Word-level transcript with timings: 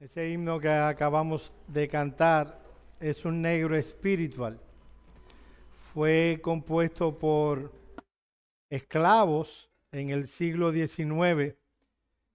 Ese 0.00 0.30
himno 0.30 0.58
que 0.58 0.70
acabamos 0.70 1.52
de 1.68 1.86
cantar 1.86 2.58
es 3.00 3.22
un 3.26 3.42
negro 3.42 3.76
espiritual. 3.76 4.58
Fue 5.92 6.40
compuesto 6.42 7.18
por 7.18 7.70
esclavos 8.70 9.70
en 9.92 10.08
el 10.08 10.26
siglo 10.26 10.72
XIX 10.72 11.54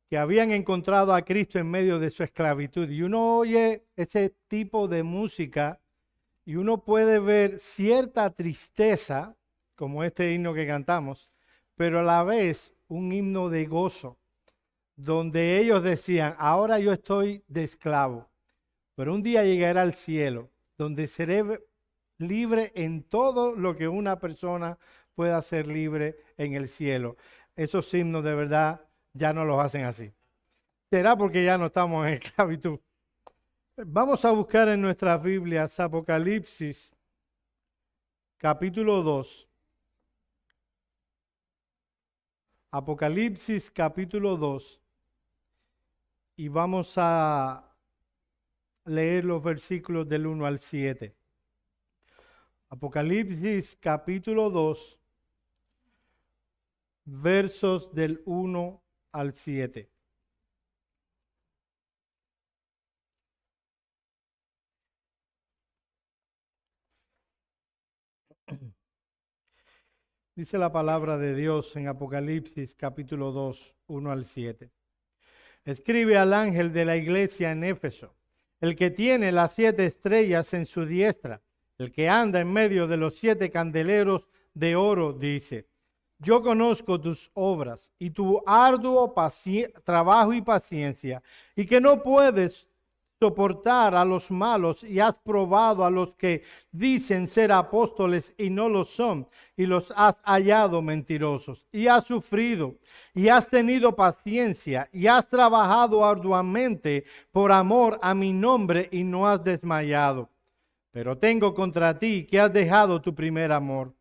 que 0.08 0.18
habían 0.20 0.52
encontrado 0.52 1.12
a 1.12 1.24
Cristo 1.24 1.58
en 1.58 1.72
medio 1.72 1.98
de 1.98 2.12
su 2.12 2.22
esclavitud. 2.22 2.88
Y 2.88 3.02
uno 3.02 3.40
oye 3.40 3.88
ese 3.96 4.36
tipo 4.48 4.88
de 4.88 5.02
música 5.02 5.82
y 6.46 6.58
uno 6.58 6.84
puede 6.84 7.18
ver 7.18 7.58
cierta 7.58 8.30
tristeza, 8.30 9.36
como 9.76 10.04
este 10.04 10.32
himno 10.32 10.54
que 10.54 10.68
cantamos, 10.68 11.32
pero 11.76 12.02
a 12.02 12.04
la 12.04 12.24
vez 12.24 12.76
un 12.90 13.12
himno 13.12 13.50
de 13.50 13.66
gozo 13.66 14.20
donde 14.96 15.60
ellos 15.60 15.84
decían, 15.84 16.36
ahora 16.38 16.80
yo 16.80 16.94
estoy 16.94 17.44
de 17.48 17.64
esclavo, 17.64 18.30
pero 18.96 19.14
un 19.14 19.24
día 19.24 19.44
llegará 19.44 19.82
al 19.82 19.94
cielo, 19.94 20.50
donde 20.78 21.08
seré 21.08 21.44
libre 22.18 22.72
en 22.76 23.04
todo 23.04 23.56
lo 23.56 23.76
que 23.76 23.88
una 23.88 24.20
persona 24.20 24.78
pueda 25.14 25.42
ser 25.42 25.68
libre 25.68 26.18
en 26.38 26.54
el 26.54 26.68
cielo. 26.68 27.18
Esos 27.56 27.94
himnos 27.94 28.24
de 28.24 28.36
verdad 28.36 28.82
ya 29.14 29.34
no 29.34 29.46
los 29.46 29.60
hacen 29.60 29.84
así. 29.84 30.14
Será 30.90 31.18
porque 31.18 31.44
ya 31.44 31.58
no 31.58 31.68
estamos 31.68 32.08
en 32.08 32.14
esclavitud. 32.22 32.80
Vamos 33.78 34.24
a 34.24 34.32
buscar 34.32 34.70
en 34.70 34.82
nuestras 34.82 35.22
Biblias 35.22 35.78
Apocalipsis 35.80 36.94
capítulo 38.38 39.02
2. 39.04 39.50
Apocalipsis 42.72 43.70
capítulo 43.72 44.38
2 44.38 44.85
y 46.36 46.48
vamos 46.50 46.94
a 46.98 47.76
leer 48.86 49.26
los 49.26 49.42
versículos 49.44 50.08
del 50.08 50.28
1 50.28 50.46
al 50.46 50.60
7. 50.60 51.16
Apocalipsis 52.70 53.78
capítulo 53.80 54.50
2, 54.50 55.00
versos 57.06 57.94
del 57.94 58.22
1 58.26 58.84
al 59.12 59.34
7. 59.34 59.90
Dice 70.36 70.58
la 70.58 70.70
palabra 70.72 71.18
de 71.18 71.34
Dios 71.34 71.74
en 71.78 71.88
Apocalipsis 71.88 72.76
capítulo 72.76 73.32
2, 73.32 73.74
1 73.88 74.12
al 74.12 74.26
7. 74.26 74.70
Escribe 75.66 76.18
al 76.18 76.34
ángel 76.34 76.72
de 76.72 76.86
la 76.86 76.96
iglesia 76.96 77.52
en 77.52 77.64
Éfeso, 77.64 78.14
el 78.62 78.76
que 78.76 78.92
tiene 78.92 79.32
las 79.32 79.54
siete 79.54 79.86
estrellas 79.86 80.54
en 80.54 80.68
su 80.68 80.86
diestra, 80.86 81.42
el 81.78 81.92
que 81.92 82.08
anda 82.08 82.40
en 82.40 82.54
medio 82.54 82.88
de 82.88 82.98
los 82.98 83.18
siete 83.18 83.50
candeleros 83.50 84.28
de 84.54 84.76
oro, 84.76 85.12
dice, 85.12 85.68
yo 86.20 86.42
conozco 86.42 87.02
tus 87.02 87.30
obras 87.34 87.92
y 88.00 88.12
tu 88.12 88.42
arduo 88.46 89.14
trabajo 89.84 90.34
y 90.34 90.42
paciencia, 90.42 91.22
y 91.56 91.66
que 91.66 91.82
no 91.82 92.02
puedes 92.02 92.68
soportar 93.20 93.96
a 93.96 94.04
los 94.04 94.30
malos 94.30 94.84
y 94.84 95.00
has 95.00 95.16
probado 95.16 95.86
a 95.86 95.90
los 95.90 96.14
que 96.16 96.44
dicen 96.72 97.28
ser 97.28 97.52
apóstoles 97.52 98.34
y 98.38 98.50
no 98.50 98.68
lo 98.68 98.86
son 98.86 99.28
y 99.56 99.66
los 99.66 99.92
has 99.96 100.18
hallado 100.24 100.82
mentirosos 100.82 101.66
y 101.72 101.88
has 101.88 102.06
sufrido 102.06 102.76
y 103.14 103.30
has 103.30 103.50
tenido 103.50 103.96
paciencia 103.96 104.90
y 104.92 105.08
has 105.08 105.30
trabajado 105.30 106.04
arduamente 106.04 107.06
por 107.32 107.52
amor 107.52 108.00
a 108.02 108.14
mi 108.14 108.34
nombre 108.34 108.90
y 108.92 109.04
no 109.04 109.28
has 109.28 109.44
desmayado. 109.44 110.30
Pero 110.92 111.18
tengo 111.18 111.54
contra 111.54 111.98
ti 111.98 112.26
que 112.26 112.40
has 112.40 112.52
dejado 112.52 113.02
tu 113.02 113.14
primer 113.14 113.52
amor. 113.52 113.94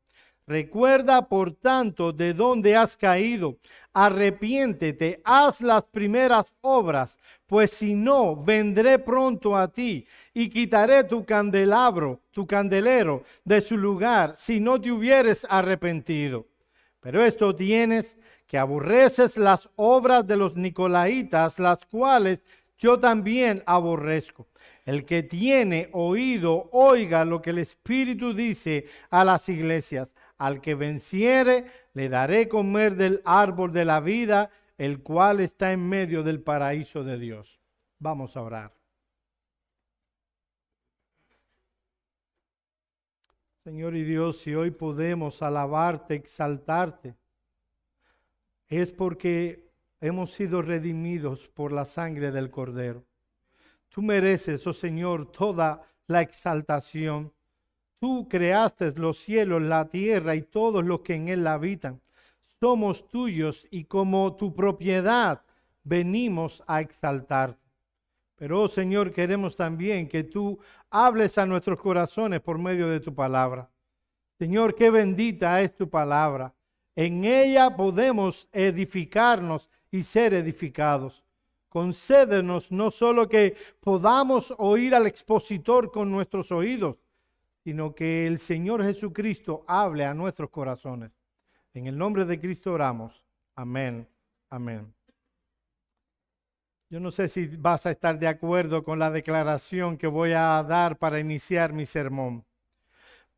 Recuerda, 0.46 1.26
por 1.26 1.52
tanto, 1.52 2.12
de 2.12 2.34
dónde 2.34 2.76
has 2.76 2.96
caído. 2.96 3.56
Arrepiéntete, 3.94 5.22
haz 5.24 5.60
las 5.60 5.84
primeras 5.84 6.44
obras 6.60 7.16
pues 7.54 7.70
si 7.70 7.94
no, 7.94 8.34
vendré 8.34 8.98
pronto 8.98 9.56
a 9.56 9.68
ti 9.68 10.04
y 10.32 10.48
quitaré 10.48 11.04
tu 11.04 11.24
candelabro, 11.24 12.18
tu 12.32 12.48
candelero 12.48 13.22
de 13.44 13.60
su 13.60 13.76
lugar, 13.76 14.34
si 14.36 14.58
no 14.58 14.80
te 14.80 14.90
hubieres 14.90 15.46
arrepentido. 15.48 16.48
Pero 16.98 17.24
esto 17.24 17.54
tienes 17.54 18.18
que 18.48 18.58
aborreces 18.58 19.36
las 19.36 19.70
obras 19.76 20.26
de 20.26 20.36
los 20.36 20.56
nicolaitas, 20.56 21.60
las 21.60 21.78
cuales 21.86 22.40
yo 22.76 22.98
también 22.98 23.62
aborrezco. 23.66 24.48
El 24.84 25.04
que 25.04 25.22
tiene 25.22 25.90
oído, 25.92 26.68
oiga 26.72 27.24
lo 27.24 27.40
que 27.40 27.50
el 27.50 27.58
Espíritu 27.58 28.34
dice 28.34 28.86
a 29.10 29.24
las 29.24 29.48
iglesias. 29.48 30.08
Al 30.38 30.60
que 30.60 30.74
venciere, 30.74 31.66
le 31.92 32.08
daré 32.08 32.48
comer 32.48 32.96
del 32.96 33.22
árbol 33.24 33.72
de 33.72 33.84
la 33.84 34.00
vida 34.00 34.50
el 34.76 35.02
cual 35.02 35.40
está 35.40 35.72
en 35.72 35.88
medio 35.88 36.22
del 36.22 36.42
paraíso 36.42 37.04
de 37.04 37.18
Dios. 37.18 37.60
Vamos 37.98 38.36
a 38.36 38.42
orar. 38.42 38.72
Señor 43.62 43.96
y 43.96 44.04
Dios, 44.04 44.40
si 44.40 44.54
hoy 44.54 44.70
podemos 44.70 45.40
alabarte, 45.40 46.14
exaltarte, 46.14 47.14
es 48.68 48.92
porque 48.92 49.70
hemos 50.00 50.32
sido 50.32 50.60
redimidos 50.60 51.48
por 51.48 51.72
la 51.72 51.86
sangre 51.86 52.30
del 52.30 52.50
Cordero. 52.50 53.04
Tú 53.88 54.02
mereces, 54.02 54.66
oh 54.66 54.74
Señor, 54.74 55.30
toda 55.30 55.82
la 56.08 56.20
exaltación. 56.20 57.32
Tú 57.98 58.28
creaste 58.28 58.92
los 58.96 59.18
cielos, 59.18 59.62
la 59.62 59.88
tierra 59.88 60.34
y 60.34 60.42
todos 60.42 60.84
los 60.84 61.00
que 61.00 61.14
en 61.14 61.28
él 61.28 61.46
habitan 61.46 62.02
somos 62.64 63.06
tuyos 63.10 63.66
y 63.70 63.84
como 63.84 64.36
tu 64.36 64.54
propiedad 64.54 65.42
venimos 65.82 66.62
a 66.66 66.80
exaltarte. 66.80 67.60
Pero, 68.36 68.62
oh 68.62 68.68
Señor, 68.68 69.12
queremos 69.12 69.54
también 69.54 70.08
que 70.08 70.24
tú 70.24 70.58
hables 70.88 71.36
a 71.36 71.44
nuestros 71.44 71.78
corazones 71.78 72.40
por 72.40 72.56
medio 72.58 72.88
de 72.88 73.00
tu 73.00 73.14
palabra. 73.14 73.68
Señor, 74.38 74.74
qué 74.74 74.88
bendita 74.88 75.60
es 75.60 75.76
tu 75.76 75.90
palabra. 75.90 76.54
En 76.96 77.26
ella 77.26 77.76
podemos 77.76 78.48
edificarnos 78.50 79.68
y 79.90 80.02
ser 80.02 80.32
edificados. 80.32 81.22
Concédenos 81.68 82.72
no 82.72 82.90
solo 82.90 83.28
que 83.28 83.56
podamos 83.78 84.54
oír 84.56 84.94
al 84.94 85.06
expositor 85.06 85.92
con 85.92 86.10
nuestros 86.10 86.50
oídos, 86.50 86.96
sino 87.62 87.94
que 87.94 88.26
el 88.26 88.38
Señor 88.38 88.82
Jesucristo 88.82 89.66
hable 89.66 90.06
a 90.06 90.14
nuestros 90.14 90.48
corazones. 90.48 91.10
En 91.74 91.88
el 91.88 91.98
nombre 91.98 92.24
de 92.24 92.38
Cristo 92.38 92.72
oramos. 92.72 93.24
Amén. 93.56 94.06
Amén. 94.48 94.94
Yo 96.88 97.00
no 97.00 97.10
sé 97.10 97.28
si 97.28 97.48
vas 97.48 97.84
a 97.86 97.90
estar 97.90 98.16
de 98.16 98.28
acuerdo 98.28 98.84
con 98.84 99.00
la 99.00 99.10
declaración 99.10 99.98
que 99.98 100.06
voy 100.06 100.32
a 100.32 100.62
dar 100.62 100.96
para 100.96 101.18
iniciar 101.18 101.72
mi 101.72 101.86
sermón, 101.86 102.44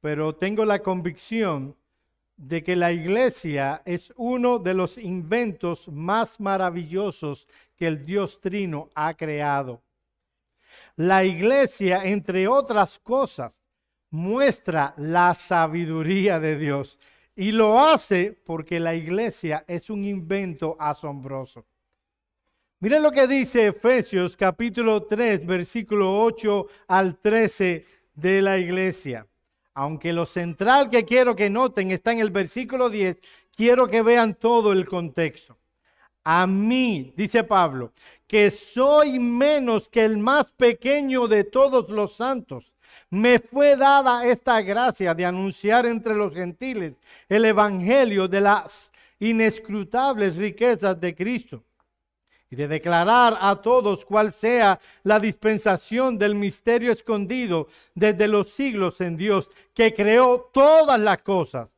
pero 0.03 0.35
tengo 0.35 0.67
la 0.67 0.81
convicción 0.81 1.75
de 2.37 2.63
que 2.63 2.77
la 2.77 2.93
iglesia 2.93 3.81
es 3.87 4.13
uno 4.17 4.59
de 4.59 4.75
los 4.75 4.99
inventos 4.99 5.89
más 5.89 6.39
maravillosos 6.39 7.49
que 7.75 7.87
el 7.87 8.05
Dios 8.05 8.43
Trino 8.43 8.91
ha 8.95 9.15
creado. 9.15 9.81
La 10.97 11.25
iglesia, 11.25 12.05
entre 12.05 12.47
otras 12.47 12.99
cosas, 12.99 13.53
muestra 14.11 14.93
la 14.99 15.33
sabiduría 15.33 16.39
de 16.39 16.59
Dios 16.59 16.99
y 17.37 17.53
lo 17.53 17.79
hace 17.79 18.33
porque 18.33 18.81
la 18.81 18.95
iglesia 18.95 19.65
es 19.69 19.91
un 19.91 20.05
invento 20.05 20.75
asombroso. 20.81 21.67
Miren 22.81 23.03
lo 23.03 23.13
que 23.13 23.27
dice 23.27 23.69
Efesios 23.69 24.37
capítulo 24.37 25.03
3, 25.05 25.47
versículo 25.47 26.23
8 26.23 26.67
al 26.89 27.19
13 27.19 27.87
de 28.15 28.43
la 28.43 28.59
iglesia. 28.59 29.27
Aunque 29.75 30.15
lo 30.15 30.25
central 30.25 30.89
que 30.89 31.05
quiero 31.05 31.37
que 31.37 31.51
noten 31.51 31.91
está 31.91 32.13
en 32.13 32.21
el 32.21 32.31
versículo 32.31 32.89
10, 32.89 33.19
quiero 33.55 33.87
que 33.87 34.01
vean 34.01 34.35
todo 34.35 34.73
el 34.73 34.87
contexto. 34.87 35.59
A 36.25 36.47
mí, 36.47 37.13
dice 37.17 37.45
Pablo, 37.45 37.93
que 38.27 38.51
soy 38.51 39.19
menos 39.19 39.89
que 39.89 40.05
el 40.05 40.17
más 40.17 40.51
pequeño 40.53 41.29
de 41.29 41.45
todos 41.45 41.89
los 41.91 42.17
santos 42.17 42.73
me 43.11 43.39
fue 43.39 43.77
dada 43.77 44.27
esta 44.27 44.61
gracia 44.63 45.15
de 45.15 45.25
anunciar 45.25 45.87
entre 45.87 46.15
los 46.15 46.35
gentiles 46.35 46.95
el 47.29 47.45
evangelio 47.45 48.27
de 48.27 48.41
las 48.41 48.93
inescrutables 49.19 50.37
riquezas 50.37 51.01
de 51.01 51.15
Cristo 51.15 51.63
y 52.51 52.57
de 52.57 52.69
declarar 52.69 53.37
a 53.41 53.57
todos 53.57 54.05
cuál 54.05 54.33
sea 54.33 54.79
la 55.03 55.19
dispensación 55.19 56.17
del 56.19 56.35
misterio 56.35 56.93
escondido 56.93 57.69
desde 57.95 58.29
los 58.29 58.51
siglos 58.51 59.01
en 59.01 59.17
Dios, 59.17 59.49
que 59.75 59.93
creó 59.93 60.49
todas 60.53 61.01
las 61.01 61.23
cosas. 61.23 61.69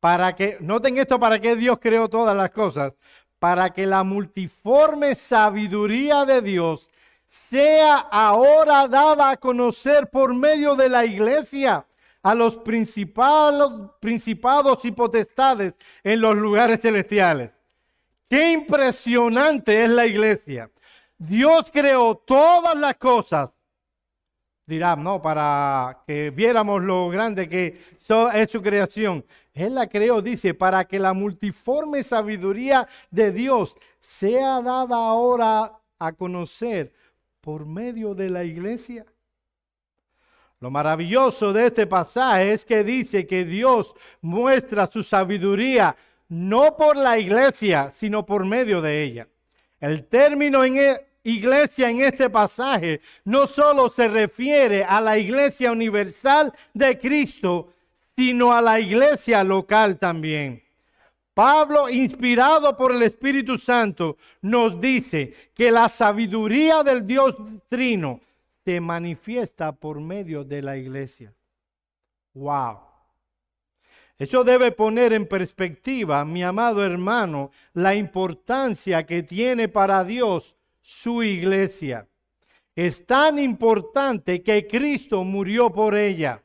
Para 0.00 0.34
que, 0.34 0.56
noten 0.60 0.98
esto, 0.98 1.20
para 1.20 1.40
que 1.40 1.54
Dios 1.54 1.78
creó 1.80 2.08
todas 2.08 2.36
las 2.36 2.50
cosas, 2.50 2.92
para 3.38 3.70
que 3.70 3.86
la 3.86 4.02
multiforme 4.02 5.14
sabiduría 5.14 6.24
de 6.24 6.42
Dios 6.42 6.90
sea 7.32 7.96
ahora 8.10 8.86
dada 8.86 9.30
a 9.30 9.36
conocer 9.38 10.10
por 10.10 10.34
medio 10.34 10.76
de 10.76 10.90
la 10.90 11.06
iglesia 11.06 11.86
a 12.22 12.34
los 12.34 12.56
principados 12.56 14.84
y 14.84 14.90
potestades 14.90 15.72
en 16.04 16.20
los 16.20 16.36
lugares 16.36 16.82
celestiales. 16.82 17.50
Qué 18.28 18.52
impresionante 18.52 19.82
es 19.82 19.88
la 19.88 20.04
iglesia. 20.04 20.70
Dios 21.16 21.70
creó 21.72 22.16
todas 22.16 22.76
las 22.76 22.96
cosas. 22.96 23.48
Dirá, 24.66 24.94
no, 24.94 25.22
para 25.22 26.02
que 26.06 26.28
viéramos 26.28 26.82
lo 26.82 27.08
grande 27.08 27.48
que 27.48 27.80
es 28.34 28.50
su 28.50 28.60
creación. 28.60 29.24
Él 29.54 29.76
la 29.76 29.86
creó, 29.86 30.20
dice, 30.20 30.52
para 30.52 30.84
que 30.84 30.98
la 30.98 31.14
multiforme 31.14 32.04
sabiduría 32.04 32.86
de 33.10 33.32
Dios 33.32 33.74
sea 34.00 34.60
dada 34.60 34.96
ahora 34.96 35.78
a 35.98 36.12
conocer 36.12 36.92
por 37.42 37.66
medio 37.66 38.14
de 38.14 38.30
la 38.30 38.44
iglesia. 38.44 39.04
Lo 40.60 40.70
maravilloso 40.70 41.52
de 41.52 41.66
este 41.66 41.88
pasaje 41.88 42.52
es 42.52 42.64
que 42.64 42.84
dice 42.84 43.26
que 43.26 43.44
Dios 43.44 43.94
muestra 44.20 44.86
su 44.86 45.02
sabiduría 45.02 45.96
no 46.28 46.76
por 46.76 46.96
la 46.96 47.18
iglesia, 47.18 47.92
sino 47.96 48.24
por 48.24 48.46
medio 48.46 48.80
de 48.80 49.02
ella. 49.02 49.28
El 49.80 50.06
término 50.06 50.64
en 50.64 50.78
e, 50.78 51.06
iglesia 51.24 51.90
en 51.90 52.02
este 52.02 52.30
pasaje 52.30 53.00
no 53.24 53.48
solo 53.48 53.90
se 53.90 54.06
refiere 54.06 54.84
a 54.84 55.00
la 55.00 55.18
iglesia 55.18 55.72
universal 55.72 56.54
de 56.72 56.96
Cristo, 57.00 57.72
sino 58.16 58.52
a 58.52 58.62
la 58.62 58.78
iglesia 58.78 59.42
local 59.42 59.98
también. 59.98 60.61
Pablo, 61.42 61.90
inspirado 61.90 62.76
por 62.76 62.92
el 62.92 63.02
Espíritu 63.02 63.58
Santo, 63.58 64.16
nos 64.42 64.80
dice 64.80 65.34
que 65.52 65.72
la 65.72 65.88
sabiduría 65.88 66.84
del 66.84 67.04
Dios 67.04 67.34
Trino 67.68 68.20
se 68.64 68.80
manifiesta 68.80 69.72
por 69.72 69.98
medio 69.98 70.44
de 70.44 70.62
la 70.62 70.76
iglesia. 70.76 71.34
Wow. 72.34 72.78
Eso 74.16 74.44
debe 74.44 74.70
poner 74.70 75.12
en 75.14 75.26
perspectiva, 75.26 76.24
mi 76.24 76.44
amado 76.44 76.84
hermano, 76.84 77.50
la 77.72 77.96
importancia 77.96 79.04
que 79.04 79.24
tiene 79.24 79.66
para 79.66 80.04
Dios 80.04 80.54
su 80.80 81.24
iglesia. 81.24 82.06
Es 82.76 83.04
tan 83.04 83.40
importante 83.40 84.44
que 84.44 84.68
Cristo 84.68 85.24
murió 85.24 85.72
por 85.72 85.96
ella. 85.96 86.40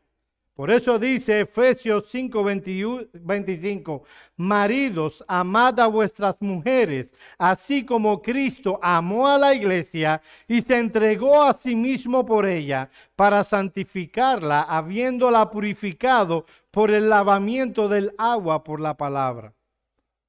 Por 0.58 0.72
eso 0.72 0.98
dice 0.98 1.42
Efesios 1.42 2.06
5, 2.10 2.44
25, 2.44 4.04
maridos, 4.38 5.24
amad 5.28 5.80
a 5.80 5.86
vuestras 5.86 6.36
mujeres, 6.40 7.12
así 7.38 7.86
como 7.86 8.24
Cristo 8.24 8.80
amó 8.82 9.28
a 9.28 9.38
la 9.38 9.54
iglesia 9.54 10.20
y 10.48 10.64
se 10.64 10.80
entregó 10.80 11.44
a 11.44 11.54
sí 11.54 11.76
mismo 11.76 12.26
por 12.26 12.48
ella, 12.48 12.90
para 13.16 13.44
santificarla, 13.44 14.64
habiéndola 14.64 15.52
purificado 15.52 16.48
por 16.72 16.90
el 16.90 17.08
lavamiento 17.08 17.88
del 17.88 18.16
agua 18.18 18.64
por 18.64 18.82
la 18.82 18.98
palabra. 18.98 19.54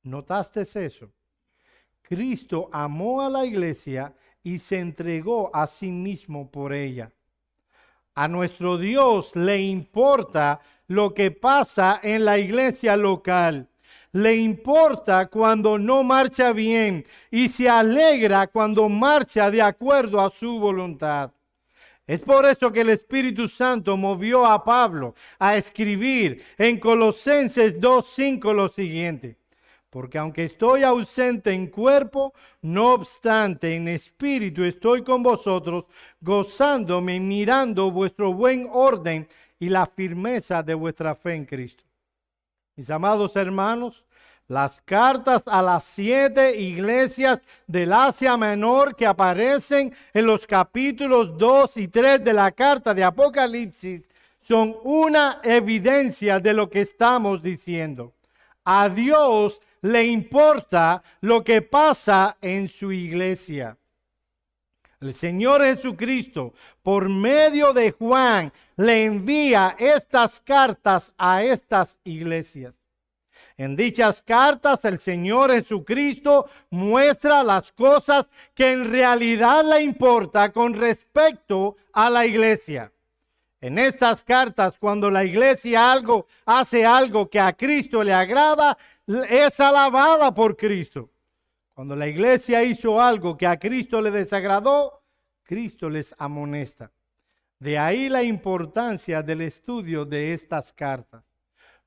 ¿Notaste 0.02 0.60
eso? 0.60 1.10
Cristo 2.02 2.68
amó 2.70 3.22
a 3.22 3.30
la 3.30 3.46
iglesia 3.46 4.14
y 4.42 4.58
se 4.58 4.78
entregó 4.78 5.50
a 5.56 5.66
sí 5.66 5.90
mismo 5.90 6.50
por 6.50 6.74
ella. 6.74 7.10
A 8.20 8.26
nuestro 8.26 8.78
Dios 8.78 9.36
le 9.36 9.60
importa 9.60 10.60
lo 10.88 11.14
que 11.14 11.30
pasa 11.30 12.00
en 12.02 12.24
la 12.24 12.36
iglesia 12.36 12.96
local. 12.96 13.68
Le 14.10 14.34
importa 14.34 15.26
cuando 15.26 15.78
no 15.78 16.02
marcha 16.02 16.50
bien 16.50 17.06
y 17.30 17.48
se 17.48 17.68
alegra 17.68 18.48
cuando 18.48 18.88
marcha 18.88 19.52
de 19.52 19.62
acuerdo 19.62 20.20
a 20.20 20.30
su 20.30 20.58
voluntad. 20.58 21.30
Es 22.08 22.20
por 22.20 22.44
eso 22.44 22.72
que 22.72 22.80
el 22.80 22.90
Espíritu 22.90 23.46
Santo 23.46 23.96
movió 23.96 24.44
a 24.44 24.64
Pablo 24.64 25.14
a 25.38 25.56
escribir 25.56 26.44
en 26.58 26.80
Colosenses 26.80 27.80
2.5 27.80 28.52
lo 28.52 28.68
siguiente. 28.68 29.36
Porque 29.90 30.18
aunque 30.18 30.44
estoy 30.44 30.82
ausente 30.82 31.52
en 31.52 31.68
cuerpo, 31.68 32.34
no 32.60 32.92
obstante 32.92 33.74
en 33.74 33.88
espíritu 33.88 34.62
estoy 34.64 35.02
con 35.02 35.22
vosotros, 35.22 35.86
gozándome, 36.20 37.18
mirando 37.20 37.90
vuestro 37.90 38.32
buen 38.34 38.68
orden 38.70 39.26
y 39.58 39.68
la 39.70 39.86
firmeza 39.86 40.62
de 40.62 40.74
vuestra 40.74 41.14
fe 41.14 41.34
en 41.34 41.46
Cristo. 41.46 41.84
Mis 42.76 42.90
amados 42.90 43.34
hermanos, 43.34 44.04
las 44.46 44.80
cartas 44.80 45.42
a 45.46 45.60
las 45.60 45.84
siete 45.84 46.58
iglesias 46.58 47.40
del 47.66 47.92
Asia 47.92 48.36
Menor 48.36 48.94
que 48.94 49.06
aparecen 49.06 49.92
en 50.14 50.26
los 50.26 50.46
capítulos 50.46 51.36
2 51.36 51.76
y 51.78 51.88
3 51.88 52.24
de 52.24 52.32
la 52.32 52.50
carta 52.52 52.94
de 52.94 53.04
Apocalipsis 53.04 54.08
son 54.40 54.76
una 54.84 55.40
evidencia 55.42 56.40
de 56.40 56.54
lo 56.54 56.70
que 56.70 56.80
estamos 56.80 57.42
diciendo. 57.42 58.14
A 58.64 58.88
Dios 58.88 59.60
le 59.82 60.06
importa 60.06 61.02
lo 61.20 61.42
que 61.42 61.62
pasa 61.62 62.36
en 62.40 62.68
su 62.68 62.92
iglesia. 62.92 63.76
El 65.00 65.14
Señor 65.14 65.62
Jesucristo, 65.62 66.54
por 66.82 67.08
medio 67.08 67.72
de 67.72 67.92
Juan, 67.92 68.52
le 68.76 69.04
envía 69.04 69.76
estas 69.78 70.40
cartas 70.40 71.14
a 71.16 71.42
estas 71.42 71.96
iglesias. 72.02 72.74
En 73.56 73.74
dichas 73.74 74.22
cartas 74.22 74.84
el 74.84 74.98
Señor 74.98 75.52
Jesucristo 75.52 76.48
muestra 76.70 77.42
las 77.42 77.72
cosas 77.72 78.28
que 78.54 78.72
en 78.72 78.90
realidad 78.90 79.64
le 79.64 79.82
importa 79.82 80.52
con 80.52 80.74
respecto 80.74 81.76
a 81.92 82.08
la 82.08 82.24
iglesia. 82.24 82.92
En 83.60 83.78
estas 83.80 84.22
cartas, 84.22 84.76
cuando 84.78 85.10
la 85.10 85.24
iglesia 85.24 85.90
algo 85.90 86.28
hace 86.46 86.86
algo 86.86 87.28
que 87.28 87.40
a 87.40 87.52
Cristo 87.52 88.04
le 88.04 88.14
agrada, 88.14 88.78
es 89.08 89.58
alabada 89.60 90.34
por 90.34 90.56
Cristo. 90.56 91.10
Cuando 91.72 91.96
la 91.96 92.06
iglesia 92.06 92.62
hizo 92.62 93.00
algo 93.00 93.36
que 93.36 93.46
a 93.46 93.58
Cristo 93.58 94.00
le 94.00 94.10
desagradó, 94.10 95.02
Cristo 95.44 95.88
les 95.88 96.14
amonesta. 96.18 96.90
De 97.58 97.78
ahí 97.78 98.08
la 98.08 98.22
importancia 98.22 99.22
del 99.22 99.42
estudio 99.42 100.04
de 100.04 100.34
estas 100.34 100.72
cartas. 100.72 101.24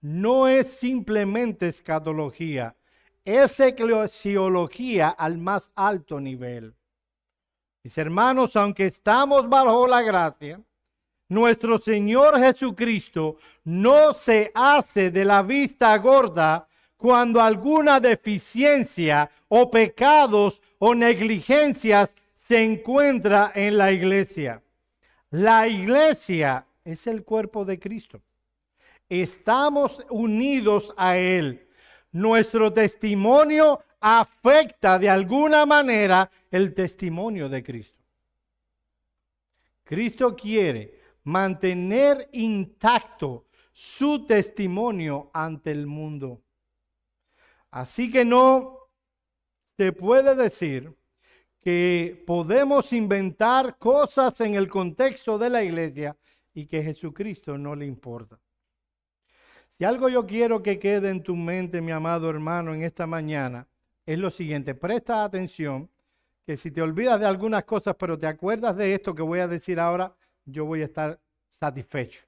No 0.01 0.47
es 0.47 0.71
simplemente 0.71 1.68
escatología, 1.68 2.75
es 3.23 3.59
eclesiología 3.59 5.09
al 5.09 5.38
más 5.38 5.71
alto 5.75 6.19
nivel. 6.19 6.73
Mis 7.83 7.97
hermanos, 7.97 8.56
aunque 8.56 8.88
estamos 8.88 9.47
bajo 9.47 9.88
la 9.88 10.01
gracia, 10.01 10.59
nuestro 11.30 11.80
Señor 11.80 12.40
Jesucristo 12.40 13.37
no 13.63 14.13
se 14.13 14.51
hace 14.56 15.11
de 15.11 15.23
la 15.23 15.44
vista 15.44 15.95
gorda 15.97 16.68
cuando 17.01 17.41
alguna 17.41 17.99
deficiencia 17.99 19.27
o 19.47 19.71
pecados 19.71 20.61
o 20.77 20.93
negligencias 20.93 22.13
se 22.39 22.63
encuentra 22.63 23.51
en 23.55 23.75
la 23.79 23.91
iglesia. 23.91 24.61
La 25.31 25.67
iglesia 25.67 26.63
es 26.85 27.07
el 27.07 27.23
cuerpo 27.23 27.65
de 27.65 27.79
Cristo. 27.79 28.21
Estamos 29.09 30.05
unidos 30.11 30.93
a 30.95 31.17
Él. 31.17 31.67
Nuestro 32.11 32.71
testimonio 32.71 33.79
afecta 33.99 34.99
de 34.99 35.09
alguna 35.09 35.65
manera 35.65 36.29
el 36.51 36.71
testimonio 36.75 37.49
de 37.49 37.63
Cristo. 37.63 37.97
Cristo 39.83 40.35
quiere 40.35 40.99
mantener 41.23 42.29
intacto 42.33 43.47
su 43.73 44.23
testimonio 44.27 45.31
ante 45.33 45.71
el 45.71 45.87
mundo. 45.87 46.43
Así 47.71 48.11
que 48.11 48.25
no 48.25 48.78
se 49.78 49.94
puede 49.94 50.35
decir 50.35 50.94
que 51.61 52.21
podemos 52.28 52.92
inventar 52.92 53.78
cosas 53.78 54.42
en 54.42 54.56
el 54.56 54.68
contexto 54.68 55.37
de 55.37 55.49
la 55.49 55.63
iglesia 55.63 56.18
y 56.54 56.66
que 56.66 56.83
Jesucristo 56.83 57.57
no 57.57 57.75
le 57.75 57.85
importa. 57.85 58.40
Si 59.78 59.85
algo 59.85 60.09
yo 60.09 60.28
quiero 60.28 60.61
que 60.61 60.80
quede 60.80 61.09
en 61.09 61.23
tu 61.23 61.35
mente, 61.35 61.81
mi 61.81 61.92
amado 61.92 62.30
hermano, 62.30 62.73
en 62.73 62.83
esta 62.83 63.07
mañana, 63.07 63.68
es 64.06 64.19
lo 64.19 64.30
siguiente, 64.30 64.75
presta 64.75 65.23
atención, 65.23 65.90
que 66.45 66.57
si 66.57 66.71
te 66.71 66.81
olvidas 66.81 67.19
de 67.19 67.28
algunas 67.28 67.63
cosas, 67.63 67.95
pero 67.97 68.18
te 68.18 68.28
acuerdas 68.28 68.75
de 68.75 68.94
esto 68.94 69.16
que 69.16 69.21
voy 69.21 69.40
a 69.40 69.47
decir 69.47 69.80
ahora, 69.80 70.13
yo 70.45 70.66
voy 70.66 70.81
a 70.81 70.85
estar 70.85 71.19
satisfecho. 71.59 72.21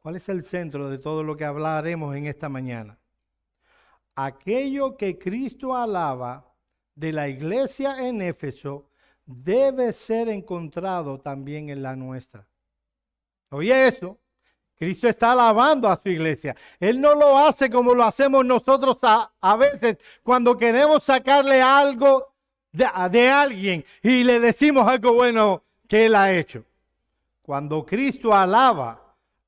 ¿Cuál 0.00 0.16
es 0.16 0.28
el 0.28 0.42
centro 0.44 0.90
de 0.90 0.98
todo 0.98 1.22
lo 1.22 1.36
que 1.36 1.44
hablaremos 1.44 2.16
en 2.16 2.26
esta 2.26 2.48
mañana? 2.48 2.98
Aquello 4.14 4.96
que 4.96 5.18
Cristo 5.18 5.74
alaba 5.74 6.44
de 6.94 7.12
la 7.12 7.28
iglesia 7.28 8.06
en 8.06 8.22
Éfeso 8.22 8.88
debe 9.24 9.92
ser 9.92 10.28
encontrado 10.28 11.20
también 11.20 11.68
en 11.70 11.82
la 11.82 11.96
nuestra. 11.96 12.46
Oye 13.50 13.86
eso, 13.86 14.18
Cristo 14.76 15.08
está 15.08 15.32
alabando 15.32 15.88
a 15.88 16.00
su 16.00 16.08
iglesia. 16.08 16.56
Él 16.80 17.00
no 17.00 17.14
lo 17.14 17.38
hace 17.38 17.70
como 17.70 17.94
lo 17.94 18.04
hacemos 18.04 18.44
nosotros 18.44 18.98
a, 19.02 19.30
a 19.40 19.56
veces 19.56 19.98
cuando 20.22 20.56
queremos 20.56 21.04
sacarle 21.04 21.62
algo 21.62 22.34
de, 22.72 22.88
de 23.10 23.28
alguien 23.30 23.84
y 24.02 24.24
le 24.24 24.40
decimos 24.40 24.86
algo 24.88 25.12
bueno 25.14 25.62
que 25.88 26.06
él 26.06 26.14
ha 26.14 26.32
hecho. 26.32 26.64
Cuando 27.42 27.84
Cristo 27.84 28.34
alaba, 28.34 29.01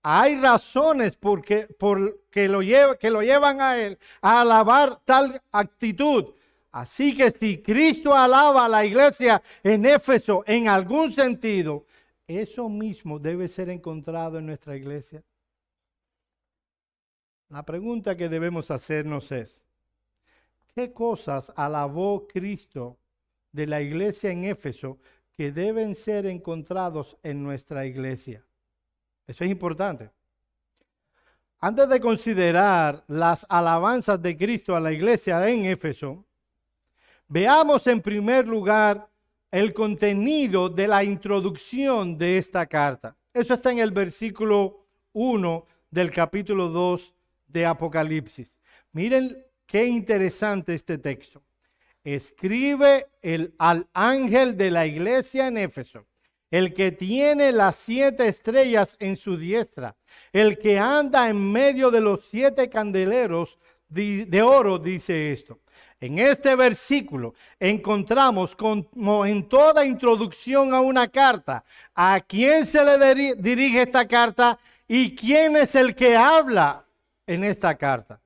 hay 0.06 0.38
razones 0.38 1.16
porque, 1.16 1.66
por 1.66 2.26
que, 2.30 2.46
lo 2.46 2.61
lleva, 2.61 2.94
que 2.99 3.08
lo 3.08 3.23
llevan 3.23 3.62
a 3.62 3.78
él 3.78 3.99
a 4.20 4.42
alabar 4.42 5.00
tal 5.02 5.42
actitud. 5.50 6.26
Así 6.70 7.16
que 7.16 7.30
si 7.30 7.62
Cristo 7.62 8.14
alaba 8.14 8.66
a 8.66 8.68
la 8.68 8.84
iglesia 8.84 9.42
en 9.62 9.87
Éfeso 9.87 10.44
en 10.46 10.68
algún 10.68 11.11
sentido, 11.11 11.87
eso 12.26 12.68
mismo 12.68 13.18
debe 13.18 13.49
ser 13.49 13.70
encontrado 13.70 14.38
en 14.38 14.44
nuestra 14.44 14.76
iglesia. 14.76 15.25
La 17.49 17.62
pregunta 17.62 18.14
que 18.14 18.28
debemos 18.28 18.70
hacernos 18.70 19.32
es, 19.32 19.62
¿qué 20.75 20.92
cosas 20.92 21.50
alabó 21.56 22.26
Cristo 22.28 22.99
de 23.52 23.66
la 23.66 23.80
iglesia 23.80 24.30
en 24.30 24.44
Éfeso 24.44 24.99
que 25.34 25.50
deben 25.50 25.94
ser 25.94 26.26
encontrados 26.26 27.16
en 27.23 27.42
nuestra 27.42 27.87
iglesia? 27.87 28.44
Eso 29.26 29.45
es 29.45 29.50
importante. 29.50 30.11
Antes 31.61 31.88
de 31.88 32.00
considerar 32.00 33.02
las 33.09 33.47
alabanzas 33.49 34.21
de 34.21 34.37
Cristo 34.37 34.76
a 34.76 34.81
la 34.81 34.93
iglesia 34.93 35.49
en 35.49 35.64
Éfeso, 35.64 36.25
veamos 37.26 37.87
en 37.87 38.02
primer 38.02 38.47
lugar 38.47 39.09
el 39.50 39.73
contenido 39.73 40.69
de 40.69 40.88
la 40.88 41.02
introducción 41.02 42.19
de 42.19 42.38
esta 42.38 42.66
carta. 42.66 43.16
Eso 43.33 43.54
está 43.54 43.73
en 43.73 43.78
el 43.78 43.93
versículo 43.93 44.85
1 45.12 45.66
del 45.90 46.11
capítulo 46.11 46.69
2 46.69 47.14
de 47.47 47.64
Apocalipsis. 47.64 48.52
Miren 48.93 49.45
qué 49.64 49.87
interesante 49.87 50.75
este 50.75 50.99
texto. 50.99 51.43
Escribe 52.02 53.07
el, 53.23 53.54
al 53.59 53.88
ángel 53.95 54.57
de 54.57 54.71
la 54.71 54.87
iglesia 54.87 55.47
en 55.47 55.57
Éfeso, 55.57 56.04
el 56.54 56.73
que 56.73 56.92
tiene 56.92 57.50
las 57.50 57.75
siete 57.75 58.28
estrellas 58.28 58.96
en 59.00 59.16
su 59.16 59.37
diestra, 59.37 59.96
el 60.32 60.56
que 60.56 60.78
anda 60.78 61.28
en 61.28 61.50
medio 61.50 61.90
de 61.90 62.00
los 62.00 62.26
siete 62.26 62.70
candeleros 62.70 63.58
de 63.88 64.40
oro, 64.40 64.78
dice 64.78 65.32
esto. 65.32 65.58
En 65.99 66.20
este 66.20 66.54
versículo 66.54 67.34
encontramos 67.58 68.54
como 68.54 69.26
en 69.26 69.49
toda 69.49 69.84
introducción 69.84 70.73
a 70.73 70.80
una 70.80 71.08
carta, 71.08 71.64
a 71.92 72.20
quién 72.20 72.64
se 72.66 72.84
le 72.84 73.34
dirige 73.34 73.82
esta 73.82 74.06
carta 74.06 74.56
y 74.87 75.16
quién 75.16 75.56
es 75.56 75.75
el 75.75 75.92
que 75.92 76.16
habla 76.16 76.84
en 77.26 77.42
esta 77.42 77.75
carta. 77.75 78.20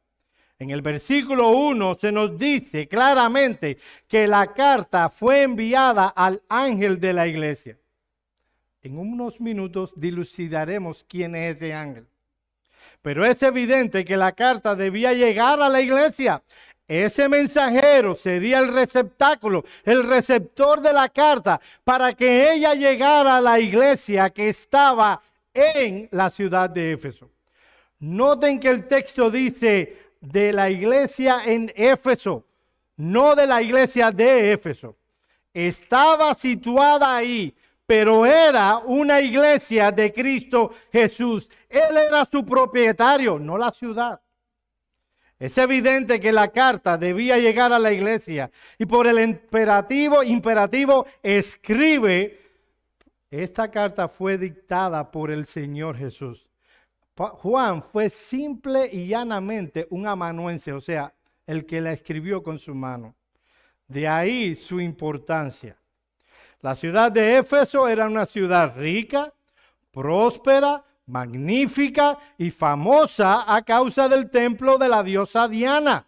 En 0.58 0.68
el 0.68 0.82
versículo 0.82 1.48
1 1.48 1.96
se 1.98 2.12
nos 2.12 2.36
dice 2.36 2.88
claramente 2.88 3.78
que 4.06 4.26
la 4.26 4.52
carta 4.52 5.08
fue 5.08 5.40
enviada 5.44 6.08
al 6.08 6.42
ángel 6.50 7.00
de 7.00 7.14
la 7.14 7.26
iglesia. 7.26 7.78
En 8.88 8.96
unos 8.96 9.38
minutos 9.38 9.92
dilucidaremos 9.96 11.04
quién 11.06 11.36
es 11.36 11.56
ese 11.56 11.74
ángel. 11.74 12.06
Pero 13.02 13.22
es 13.26 13.42
evidente 13.42 14.02
que 14.02 14.16
la 14.16 14.32
carta 14.32 14.74
debía 14.74 15.12
llegar 15.12 15.60
a 15.60 15.68
la 15.68 15.82
iglesia. 15.82 16.42
Ese 16.86 17.28
mensajero 17.28 18.14
sería 18.14 18.60
el 18.60 18.72
receptáculo, 18.72 19.66
el 19.84 20.08
receptor 20.08 20.80
de 20.80 20.94
la 20.94 21.10
carta, 21.10 21.60
para 21.84 22.14
que 22.14 22.50
ella 22.50 22.72
llegara 22.72 23.36
a 23.36 23.40
la 23.42 23.60
iglesia 23.60 24.30
que 24.30 24.48
estaba 24.48 25.20
en 25.52 26.08
la 26.10 26.30
ciudad 26.30 26.70
de 26.70 26.92
Éfeso. 26.92 27.28
Noten 27.98 28.58
que 28.58 28.70
el 28.70 28.86
texto 28.86 29.30
dice 29.30 29.98
de 30.18 30.50
la 30.50 30.70
iglesia 30.70 31.42
en 31.44 31.70
Éfeso, 31.76 32.42
no 32.96 33.34
de 33.36 33.46
la 33.46 33.60
iglesia 33.60 34.10
de 34.10 34.52
Éfeso. 34.52 34.96
Estaba 35.52 36.34
situada 36.34 37.16
ahí, 37.16 37.54
pero 37.88 38.26
era 38.26 38.76
una 38.84 39.18
iglesia 39.18 39.90
de 39.90 40.12
Cristo 40.12 40.72
Jesús. 40.92 41.48
Él 41.70 41.96
era 41.96 42.26
su 42.26 42.44
propietario, 42.44 43.38
no 43.38 43.56
la 43.56 43.70
ciudad. 43.70 44.20
Es 45.38 45.56
evidente 45.56 46.20
que 46.20 46.30
la 46.30 46.48
carta 46.48 46.98
debía 46.98 47.38
llegar 47.38 47.72
a 47.72 47.78
la 47.78 47.90
iglesia 47.90 48.50
y 48.76 48.84
por 48.84 49.06
el 49.06 49.18
imperativo, 49.20 50.22
imperativo 50.22 51.06
escribe, 51.22 52.38
esta 53.30 53.70
carta 53.70 54.06
fue 54.06 54.36
dictada 54.36 55.10
por 55.10 55.30
el 55.30 55.46
Señor 55.46 55.96
Jesús. 55.96 56.46
Juan 57.16 57.82
fue 57.82 58.10
simple 58.10 58.90
y 58.92 59.06
llanamente 59.06 59.86
un 59.88 60.06
amanuense, 60.06 60.74
o 60.74 60.80
sea, 60.82 61.14
el 61.46 61.64
que 61.64 61.80
la 61.80 61.92
escribió 61.92 62.42
con 62.42 62.58
su 62.58 62.74
mano. 62.74 63.14
De 63.86 64.06
ahí 64.06 64.54
su 64.56 64.78
importancia. 64.78 65.78
La 66.60 66.74
ciudad 66.74 67.12
de 67.12 67.38
Éfeso 67.38 67.86
era 67.86 68.08
una 68.08 68.26
ciudad 68.26 68.74
rica, 68.76 69.32
próspera, 69.92 70.84
magnífica 71.06 72.18
y 72.36 72.50
famosa 72.50 73.44
a 73.46 73.62
causa 73.62 74.08
del 74.08 74.28
templo 74.28 74.76
de 74.76 74.88
la 74.88 75.04
diosa 75.04 75.46
Diana. 75.46 76.04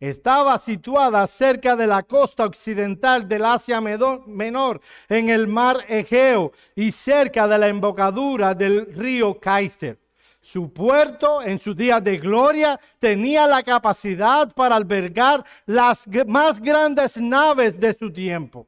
Estaba 0.00 0.58
situada 0.58 1.24
cerca 1.28 1.76
de 1.76 1.86
la 1.86 2.02
costa 2.02 2.46
occidental 2.46 3.28
del 3.28 3.44
Asia 3.44 3.80
Menor, 3.80 4.80
en 5.08 5.28
el 5.28 5.46
mar 5.46 5.84
Egeo 5.86 6.52
y 6.74 6.90
cerca 6.90 7.46
de 7.46 7.58
la 7.58 7.68
embocadura 7.68 8.54
del 8.54 8.92
río 8.92 9.38
Kaiser. 9.38 10.00
Su 10.40 10.72
puerto 10.72 11.42
en 11.42 11.60
sus 11.60 11.76
días 11.76 12.02
de 12.02 12.16
gloria 12.16 12.80
tenía 12.98 13.46
la 13.46 13.62
capacidad 13.62 14.52
para 14.52 14.74
albergar 14.74 15.44
las 15.66 16.08
más 16.26 16.58
grandes 16.58 17.18
naves 17.18 17.78
de 17.78 17.94
su 17.94 18.10
tiempo. 18.10 18.66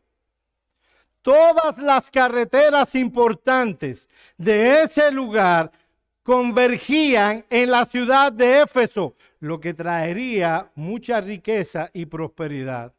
Todas 1.23 1.79
las 1.79 2.11
carreteras 2.11 2.95
importantes 2.97 4.09
de 4.37 4.83
ese 4.83 5.13
lugar 5.13 5.71
convergían 6.25 7.45
en 7.49 7.71
la 7.71 7.85
ciudad 7.87 8.33
de 8.33 8.63
Éfeso, 8.63 9.15
lo 9.39 9.61
que 9.61 9.73
traería 9.73 10.71
mucha 10.75 11.21
riqueza 11.21 11.91
y 11.93 12.07
prosperidad. 12.07 12.93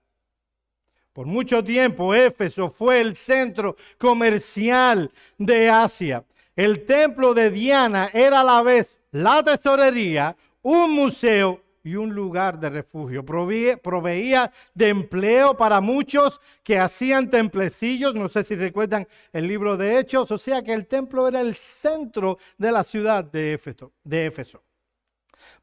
Por 1.11 1.27
mucho 1.27 1.63
tiempo 1.63 2.15
Éfeso 2.15 2.71
fue 2.71 3.01
el 3.01 3.15
centro 3.15 3.75
comercial 3.97 5.11
de 5.37 5.69
Asia. 5.69 6.23
El 6.55 6.85
templo 6.85 7.33
de 7.33 7.51
Diana 7.51 8.09
era 8.13 8.41
a 8.41 8.43
la 8.43 8.61
vez 8.61 8.97
la 9.11 9.43
tesorería, 9.43 10.35
un 10.61 10.91
museo 10.95 11.61
y 11.83 11.95
un 11.95 12.13
lugar 12.13 12.59
de 12.59 12.69
refugio. 12.69 13.25
Proveía, 13.25 14.51
de 14.73 14.89
empleo 14.89 15.55
para 15.55 15.81
muchos 15.81 16.39
que 16.63 16.79
hacían 16.79 17.29
templecillos, 17.29 18.15
no 18.15 18.29
sé 18.29 18.43
si 18.43 18.55
recuerdan 18.55 19.07
el 19.31 19.47
libro 19.47 19.75
de 19.75 19.99
Hechos, 19.99 20.31
o 20.31 20.37
sea 20.37 20.63
que 20.63 20.73
el 20.73 20.87
templo 20.87 21.27
era 21.27 21.41
el 21.41 21.55
centro 21.55 22.37
de 22.57 22.71
la 22.71 22.83
ciudad 22.83 23.23
de 23.23 23.53
Éfeso. 23.53 23.91
De 24.03 24.25
Éfeso. 24.27 24.63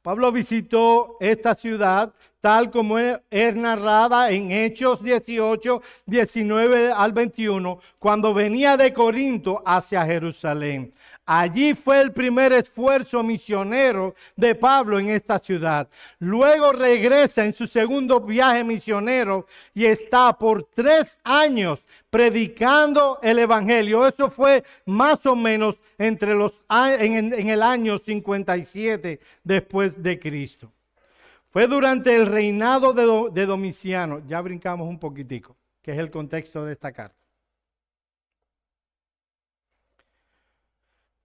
Pablo 0.03 0.33
visitó 0.33 1.19
esta 1.21 1.55
ciudad 1.55 2.15
tal 2.41 2.71
como 2.71 2.99
es 2.99 3.55
narrada 3.55 4.31
en 4.31 4.51
Hechos 4.51 5.03
18, 5.03 5.83
19 6.07 6.91
al 6.91 7.13
21, 7.13 7.79
cuando 7.99 8.33
venía 8.33 8.79
de 8.79 8.95
Corinto 8.95 9.63
hacia 9.65 10.07
Jerusalén. 10.07 10.95
Allí 11.33 11.75
fue 11.75 12.01
el 12.01 12.11
primer 12.11 12.53
esfuerzo 12.53 13.23
misionero 13.23 14.17
de 14.35 14.57
Pablo 14.57 14.99
en 14.99 15.11
esta 15.11 15.39
ciudad. 15.39 15.89
Luego 16.19 16.73
regresa 16.73 17.45
en 17.45 17.53
su 17.53 17.69
segundo 17.69 18.19
viaje 18.19 18.65
misionero 18.65 19.47
y 19.73 19.85
está 19.85 20.37
por 20.37 20.65
tres 20.75 21.21
años 21.23 21.85
predicando 22.11 23.21
el 23.23 23.39
Evangelio. 23.39 24.09
Eso 24.09 24.29
fue 24.29 24.65
más 24.87 25.25
o 25.25 25.37
menos 25.37 25.77
entre 25.99 26.35
los, 26.35 26.53
en, 26.69 27.33
en 27.33 27.49
el 27.49 27.63
año 27.63 28.01
57 28.05 29.21
después 29.45 30.03
de 30.03 30.19
Cristo. 30.19 30.73
Fue 31.51 31.69
durante 31.69 32.13
el 32.13 32.27
reinado 32.27 32.93
de, 32.93 33.31
de 33.31 33.47
Domiciano, 33.47 34.21
ya 34.27 34.41
brincamos 34.41 34.89
un 34.89 34.99
poquitico, 34.99 35.57
que 35.81 35.93
es 35.93 35.99
el 35.99 36.11
contexto 36.11 36.65
de 36.65 36.73
esta 36.73 36.91
carta. 36.91 37.20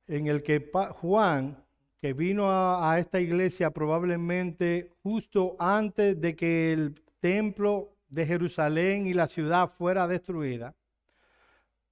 En 0.08 0.28
el 0.28 0.44
que 0.44 0.72
Juan, 1.02 1.64
que 2.00 2.14
vino 2.14 2.48
a, 2.50 3.00
esta 3.00 3.20
iglesia 3.20 3.72
probablemente 3.72 4.92
justo 5.02 5.56
antes 5.60 6.20
de 6.20 6.36
que 6.36 6.74
el 6.74 7.02
templo 7.20 7.98
de 8.08 8.26
Jerusalén 8.26 9.08
y 9.08 9.14
la 9.14 9.28
ciudad 9.28 9.72
fuera 9.78 10.08
destruida, 10.08 10.76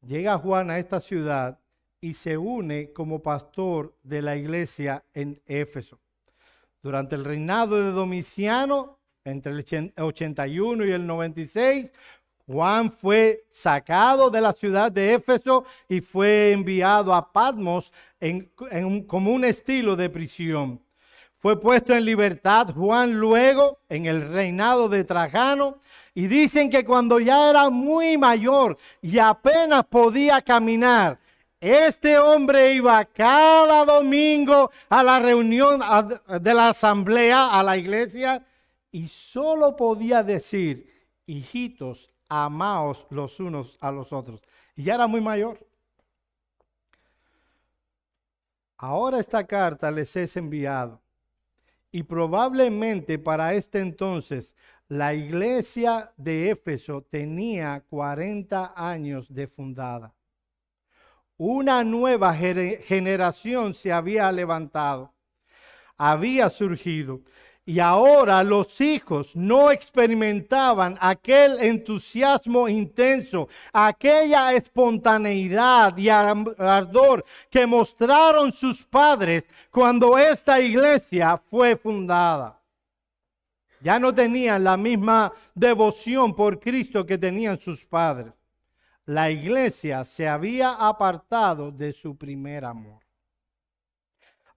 llega 0.05 0.37
Juan 0.37 0.69
a 0.69 0.77
esta 0.77 0.99
ciudad 0.99 1.59
y 1.99 2.13
se 2.13 2.37
une 2.37 2.91
como 2.91 3.21
pastor 3.21 3.95
de 4.03 4.21
la 4.21 4.35
iglesia 4.35 5.03
en 5.13 5.41
Éfeso. 5.45 5.99
Durante 6.81 7.15
el 7.15 7.23
reinado 7.23 7.81
de 7.81 7.91
Domiciano, 7.91 8.99
entre 9.23 9.53
el 9.53 9.93
81 9.97 10.85
y 10.85 10.91
el 10.91 11.07
96, 11.07 11.93
Juan 12.45 12.91
fue 12.91 13.45
sacado 13.51 14.29
de 14.29 14.41
la 14.41 14.53
ciudad 14.53 14.91
de 14.91 15.13
Éfeso 15.13 15.65
y 15.87 16.01
fue 16.01 16.51
enviado 16.51 17.13
a 17.13 17.31
Patmos 17.31 17.93
en, 18.19 18.51
como 19.07 19.31
un 19.31 19.45
estilo 19.45 19.95
de 19.95 20.09
prisión. 20.09 20.81
fue 21.37 21.59
puesto 21.59 21.93
en 21.93 22.05
libertad 22.05 22.67
Juan 22.73 23.11
luego 23.13 23.79
en 23.89 24.05
el 24.05 24.29
reinado 24.29 24.87
de 24.89 25.03
Trajano 25.03 25.77
y 26.13 26.27
dicen 26.27 26.69
que 26.69 26.85
cuando 26.85 27.19
ya 27.19 27.49
era 27.49 27.69
muy 27.69 28.17
mayor 28.17 28.77
y 29.01 29.19
apenas 29.19 29.85
podía 29.85 30.41
caminar, 30.41 31.19
este 31.59 32.17
hombre 32.17 32.73
iba 32.73 33.05
cada 33.05 33.85
domingo 33.85 34.69
a 34.89 35.01
la 35.01 35.19
reunión 35.19 35.81
de 36.41 36.53
la 36.53 36.67
asamblea, 36.69 37.57
a 37.57 37.63
la 37.63 37.77
iglesia, 37.77 38.45
y 38.91 39.07
solo 39.07 39.73
podía 39.75 40.23
decir, 40.23 41.07
hijitos, 41.25 42.12
amaos 42.41 43.05
los 43.11 43.39
unos 43.39 43.77
a 43.79 43.91
los 43.91 44.11
otros. 44.11 44.41
Y 44.75 44.83
ya 44.85 44.95
era 44.95 45.05
muy 45.05 45.21
mayor. 45.21 45.59
Ahora 48.77 49.19
esta 49.19 49.45
carta 49.45 49.91
les 49.91 50.15
es 50.15 50.35
enviado. 50.35 50.99
Y 51.91 52.01
probablemente 52.01 53.19
para 53.19 53.53
este 53.53 53.79
entonces 53.79 54.55
la 54.87 55.13
iglesia 55.13 56.11
de 56.17 56.49
Éfeso 56.49 57.03
tenía 57.03 57.83
40 57.87 58.73
años 58.75 59.31
de 59.31 59.47
fundada. 59.47 60.13
Una 61.37 61.83
nueva 61.83 62.33
generación 62.35 63.73
se 63.75 63.91
había 63.91 64.31
levantado, 64.31 65.13
había 65.97 66.49
surgido. 66.49 67.21
Y 67.65 67.79
ahora 67.79 68.43
los 68.43 68.81
hijos 68.81 69.33
no 69.35 69.71
experimentaban 69.71 70.97
aquel 70.99 71.59
entusiasmo 71.61 72.67
intenso, 72.67 73.47
aquella 73.71 74.53
espontaneidad 74.53 75.95
y 75.97 76.09
ardor 76.09 77.23
que 77.49 77.65
mostraron 77.65 78.51
sus 78.51 78.83
padres 78.83 79.45
cuando 79.71 80.17
esta 80.17 80.59
iglesia 80.59 81.41
fue 81.49 81.77
fundada. 81.77 82.59
Ya 83.79 83.97
no 83.97 84.13
tenían 84.13 84.63
la 84.63 84.75
misma 84.75 85.31
devoción 85.55 86.35
por 86.35 86.59
Cristo 86.59 87.05
que 87.05 87.17
tenían 87.17 87.57
sus 87.59 87.85
padres. 87.85 88.33
La 89.05 89.29
iglesia 89.29 90.03
se 90.03 90.27
había 90.27 90.71
apartado 90.71 91.71
de 91.71 91.93
su 91.93 92.17
primer 92.17 92.63
amor. 92.65 93.01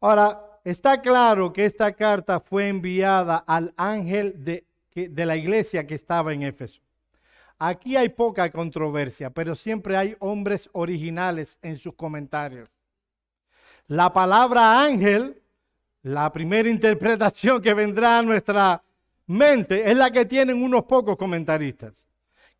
Ahora, 0.00 0.55
Está 0.66 1.00
claro 1.00 1.52
que 1.52 1.64
esta 1.64 1.92
carta 1.92 2.40
fue 2.40 2.66
enviada 2.66 3.36
al 3.36 3.72
ángel 3.76 4.34
de, 4.44 4.66
la 5.24 5.36
iglesia 5.36 5.86
que 5.86 5.94
estaba 5.94 6.34
en 6.34 6.42
Éfeso. 6.42 6.82
Aquí 7.56 7.94
hay 7.94 8.08
poca 8.08 8.50
controversia, 8.50 9.30
pero 9.30 9.54
siempre 9.54 9.96
hay 9.96 10.16
hombres 10.18 10.68
originales 10.72 11.60
en 11.62 11.78
sus 11.78 11.94
comentarios. 11.94 12.68
La 13.86 14.12
palabra 14.12 14.82
ángel, 14.82 15.40
la 16.02 16.32
primera 16.32 16.68
interpretación 16.68 17.62
que 17.62 17.72
vendrá 17.72 18.18
a 18.18 18.22
nuestra 18.22 18.82
mente, 19.28 19.88
es 19.88 19.96
la 19.96 20.10
que 20.10 20.24
tienen 20.24 20.60
unos 20.60 20.82
pocos 20.86 21.16
comentaristas, 21.16 21.92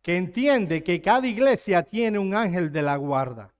que 0.01 0.15
entiende 0.15 0.81
que 0.81 1.01
cada 1.01 1.27
iglesia 1.27 1.83
tiene 1.83 2.17
un 2.17 2.33
ángel 2.33 2.71
de 2.71 2.83
la 2.83 2.95
guarda, 2.95 3.53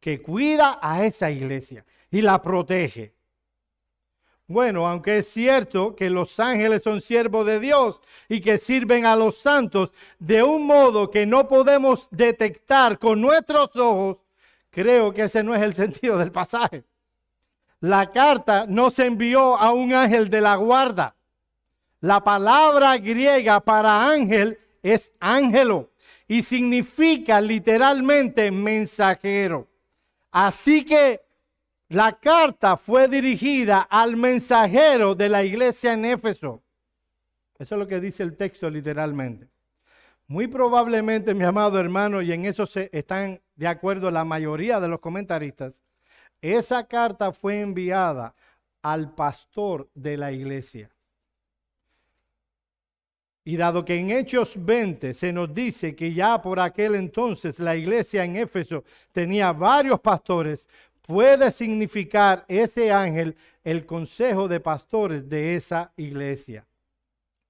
que 0.00 0.22
cuida 0.22 0.78
a 0.80 1.04
esa 1.04 1.30
iglesia 1.30 1.84
y 2.10 2.22
la 2.22 2.40
protege. 2.40 3.12
Bueno, 4.52 4.86
aunque 4.86 5.16
es 5.16 5.28
cierto 5.28 5.96
que 5.96 6.10
los 6.10 6.38
ángeles 6.38 6.82
son 6.82 7.00
siervos 7.00 7.46
de 7.46 7.58
Dios 7.58 8.02
y 8.28 8.42
que 8.42 8.58
sirven 8.58 9.06
a 9.06 9.16
los 9.16 9.38
santos 9.38 9.92
de 10.18 10.42
un 10.42 10.66
modo 10.66 11.10
que 11.10 11.24
no 11.24 11.48
podemos 11.48 12.06
detectar 12.10 12.98
con 12.98 13.22
nuestros 13.22 13.74
ojos, 13.76 14.18
creo 14.68 15.10
que 15.14 15.22
ese 15.22 15.42
no 15.42 15.54
es 15.54 15.62
el 15.62 15.72
sentido 15.82 16.18
del 16.18 16.30
pasaje. 16.30 16.84
La 17.80 18.12
carta 18.12 18.66
no 18.68 18.90
se 18.90 19.06
envió 19.06 19.56
a 19.56 19.72
un 19.72 19.94
ángel 19.94 20.28
de 20.28 20.42
la 20.42 20.56
guarda. 20.56 21.16
La 22.00 22.22
palabra 22.22 22.98
griega 22.98 23.58
para 23.58 24.06
ángel 24.06 24.58
es 24.82 25.14
ángelo 25.18 25.88
y 26.28 26.42
significa 26.42 27.40
literalmente 27.40 28.50
mensajero. 28.50 29.66
Así 30.30 30.84
que 30.84 31.22
la 31.92 32.18
carta 32.18 32.78
fue 32.78 33.06
dirigida 33.06 33.82
al 33.82 34.16
mensajero 34.16 35.14
de 35.14 35.28
la 35.28 35.44
iglesia 35.44 35.92
en 35.92 36.06
Éfeso. 36.06 36.62
Eso 37.58 37.74
es 37.74 37.78
lo 37.78 37.86
que 37.86 38.00
dice 38.00 38.22
el 38.22 38.34
texto 38.34 38.70
literalmente. 38.70 39.48
Muy 40.26 40.46
probablemente, 40.46 41.34
mi 41.34 41.44
amado 41.44 41.78
hermano, 41.78 42.22
y 42.22 42.32
en 42.32 42.46
eso 42.46 42.64
se 42.64 42.88
están 42.92 43.38
de 43.56 43.68
acuerdo 43.68 44.10
la 44.10 44.24
mayoría 44.24 44.80
de 44.80 44.88
los 44.88 45.00
comentaristas, 45.00 45.74
esa 46.40 46.86
carta 46.86 47.30
fue 47.30 47.60
enviada 47.60 48.34
al 48.80 49.14
pastor 49.14 49.90
de 49.94 50.16
la 50.16 50.32
iglesia. 50.32 50.90
Y 53.44 53.56
dado 53.56 53.84
que 53.84 53.98
en 53.98 54.10
Hechos 54.10 54.54
20 54.56 55.12
se 55.12 55.32
nos 55.32 55.52
dice 55.52 55.94
que 55.94 56.14
ya 56.14 56.40
por 56.40 56.58
aquel 56.58 56.94
entonces 56.94 57.58
la 57.58 57.76
iglesia 57.76 58.24
en 58.24 58.36
Éfeso 58.36 58.84
tenía 59.12 59.52
varios 59.52 60.00
pastores, 60.00 60.66
puede 61.02 61.50
significar 61.50 62.44
ese 62.48 62.92
ángel 62.92 63.36
el 63.64 63.86
consejo 63.86 64.48
de 64.48 64.60
pastores 64.60 65.28
de 65.28 65.54
esa 65.54 65.92
iglesia. 65.96 66.66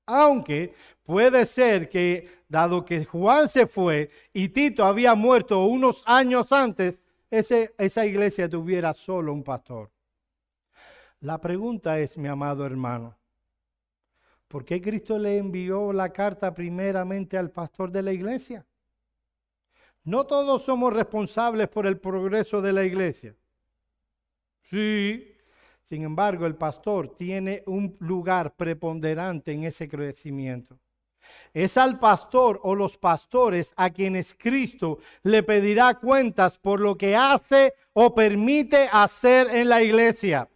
Aunque 0.06 0.74
puede 1.04 1.46
ser 1.46 1.88
que, 1.88 2.28
dado 2.48 2.84
que 2.84 3.04
Juan 3.04 3.48
se 3.48 3.66
fue 3.66 4.10
y 4.32 4.48
Tito 4.48 4.84
había 4.84 5.14
muerto 5.14 5.64
unos 5.64 6.02
años 6.06 6.50
antes, 6.52 7.00
ese, 7.30 7.74
esa 7.78 8.04
iglesia 8.04 8.48
tuviera 8.48 8.92
solo 8.92 9.32
un 9.32 9.42
pastor. 9.42 9.90
La 11.20 11.40
pregunta 11.40 11.98
es, 12.00 12.18
mi 12.18 12.28
amado 12.28 12.66
hermano, 12.66 13.16
¿por 14.48 14.64
qué 14.64 14.82
Cristo 14.82 15.18
le 15.18 15.38
envió 15.38 15.92
la 15.92 16.12
carta 16.12 16.52
primeramente 16.52 17.38
al 17.38 17.50
pastor 17.50 17.90
de 17.90 18.02
la 18.02 18.12
iglesia? 18.12 18.66
No 20.04 20.26
todos 20.26 20.64
somos 20.64 20.92
responsables 20.92 21.68
por 21.68 21.86
el 21.86 21.98
progreso 21.98 22.60
de 22.60 22.72
la 22.72 22.82
iglesia. 22.82 23.36
Sí. 24.62 25.28
Sin 25.92 26.04
embargo, 26.04 26.46
el 26.46 26.54
pastor 26.54 27.14
tiene 27.16 27.62
un 27.66 27.96
lugar 28.00 28.54
preponderante 28.54 29.52
en 29.52 29.64
ese 29.64 29.86
crecimiento. 29.86 30.78
Es 31.52 31.76
al 31.76 31.98
pastor 31.98 32.60
o 32.62 32.74
los 32.74 32.96
pastores 32.96 33.74
a 33.76 33.90
quienes 33.90 34.34
Cristo 34.34 35.00
le 35.22 35.42
pedirá 35.42 35.94
cuentas 35.96 36.56
por 36.56 36.80
lo 36.80 36.96
que 36.96 37.14
hace 37.14 37.74
o 37.92 38.14
permite 38.14 38.88
hacer 38.90 39.48
en 39.54 39.68
la 39.68 39.82
iglesia. 39.82 40.48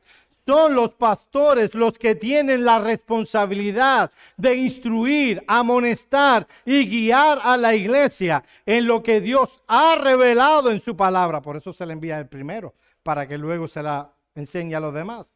Son 0.46 0.74
los 0.74 0.94
pastores 0.94 1.74
los 1.74 1.92
que 1.98 2.14
tienen 2.14 2.64
la 2.64 2.78
responsabilidad 2.78 4.10
de 4.38 4.54
instruir, 4.54 5.44
amonestar 5.46 6.46
y 6.64 6.86
guiar 6.88 7.40
a 7.42 7.58
la 7.58 7.74
iglesia 7.74 8.42
en 8.64 8.86
lo 8.86 9.02
que 9.02 9.20
Dios 9.20 9.62
ha 9.66 9.96
revelado 9.96 10.70
en 10.70 10.80
su 10.80 10.96
palabra. 10.96 11.42
Por 11.42 11.58
eso 11.58 11.74
se 11.74 11.84
le 11.84 11.92
envía 11.92 12.18
el 12.18 12.28
primero 12.28 12.72
para 13.06 13.28
que 13.28 13.38
luego 13.38 13.68
se 13.68 13.84
la 13.84 14.10
enseñe 14.34 14.74
a 14.74 14.80
los 14.80 14.92
demás. 14.92 15.26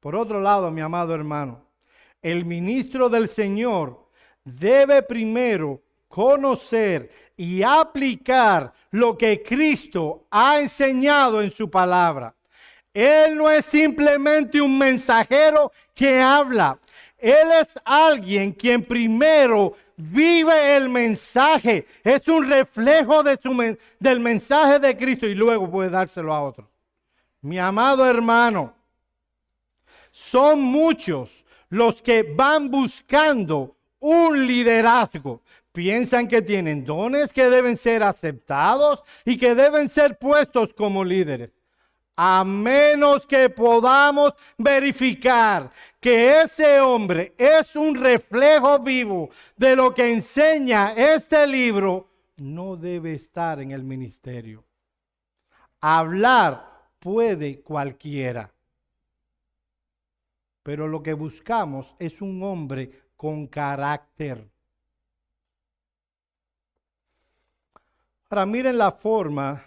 Por 0.00 0.16
otro 0.16 0.40
lado, 0.40 0.70
mi 0.70 0.80
amado 0.80 1.14
hermano, 1.14 1.60
el 2.22 2.46
ministro 2.46 3.10
del 3.10 3.28
Señor 3.28 4.08
debe 4.42 5.02
primero 5.02 5.82
conocer 6.08 7.10
y 7.36 7.62
aplicar 7.62 8.72
lo 8.92 9.18
que 9.18 9.42
Cristo 9.42 10.24
ha 10.30 10.60
enseñado 10.60 11.42
en 11.42 11.50
su 11.50 11.68
palabra. 11.68 12.34
Él 12.94 13.36
no 13.36 13.50
es 13.50 13.66
simplemente 13.66 14.58
un 14.58 14.78
mensajero 14.78 15.70
que 15.94 16.22
habla. 16.22 16.78
Él 17.18 17.48
es 17.60 17.78
alguien 17.84 18.52
quien 18.52 18.82
primero 18.82 19.74
vive 19.94 20.74
el 20.74 20.88
mensaje. 20.88 21.84
Es 22.02 22.26
un 22.28 22.48
reflejo 22.48 23.22
del 23.22 24.20
mensaje 24.20 24.78
de 24.78 24.96
Cristo 24.96 25.26
y 25.26 25.34
luego 25.34 25.70
puede 25.70 25.90
dárselo 25.90 26.34
a 26.34 26.40
otro. 26.42 26.67
Mi 27.40 27.58
amado 27.58 28.06
hermano, 28.06 28.74
son 30.10 30.60
muchos 30.60 31.44
los 31.68 32.02
que 32.02 32.22
van 32.22 32.70
buscando 32.70 33.76
un 34.00 34.46
liderazgo. 34.46 35.42
Piensan 35.72 36.26
que 36.26 36.42
tienen 36.42 36.84
dones 36.84 37.32
que 37.32 37.48
deben 37.48 37.76
ser 37.76 38.02
aceptados 38.02 39.02
y 39.24 39.36
que 39.38 39.54
deben 39.54 39.88
ser 39.88 40.18
puestos 40.18 40.74
como 40.74 41.04
líderes. 41.04 41.50
A 42.16 42.42
menos 42.42 43.24
que 43.24 43.48
podamos 43.48 44.32
verificar 44.56 45.70
que 46.00 46.40
ese 46.40 46.80
hombre 46.80 47.34
es 47.38 47.76
un 47.76 47.94
reflejo 47.94 48.80
vivo 48.80 49.30
de 49.56 49.76
lo 49.76 49.94
que 49.94 50.12
enseña 50.12 50.94
este 50.94 51.46
libro, 51.46 52.08
no 52.38 52.76
debe 52.76 53.12
estar 53.12 53.60
en 53.60 53.70
el 53.70 53.84
ministerio. 53.84 54.64
Hablar 55.80 56.67
puede 56.98 57.60
cualquiera. 57.60 58.52
Pero 60.62 60.86
lo 60.86 61.02
que 61.02 61.14
buscamos 61.14 61.94
es 61.98 62.20
un 62.20 62.42
hombre 62.42 62.90
con 63.16 63.46
carácter. 63.46 64.48
Ahora 68.30 68.44
miren 68.44 68.76
la 68.76 68.92
forma 68.92 69.64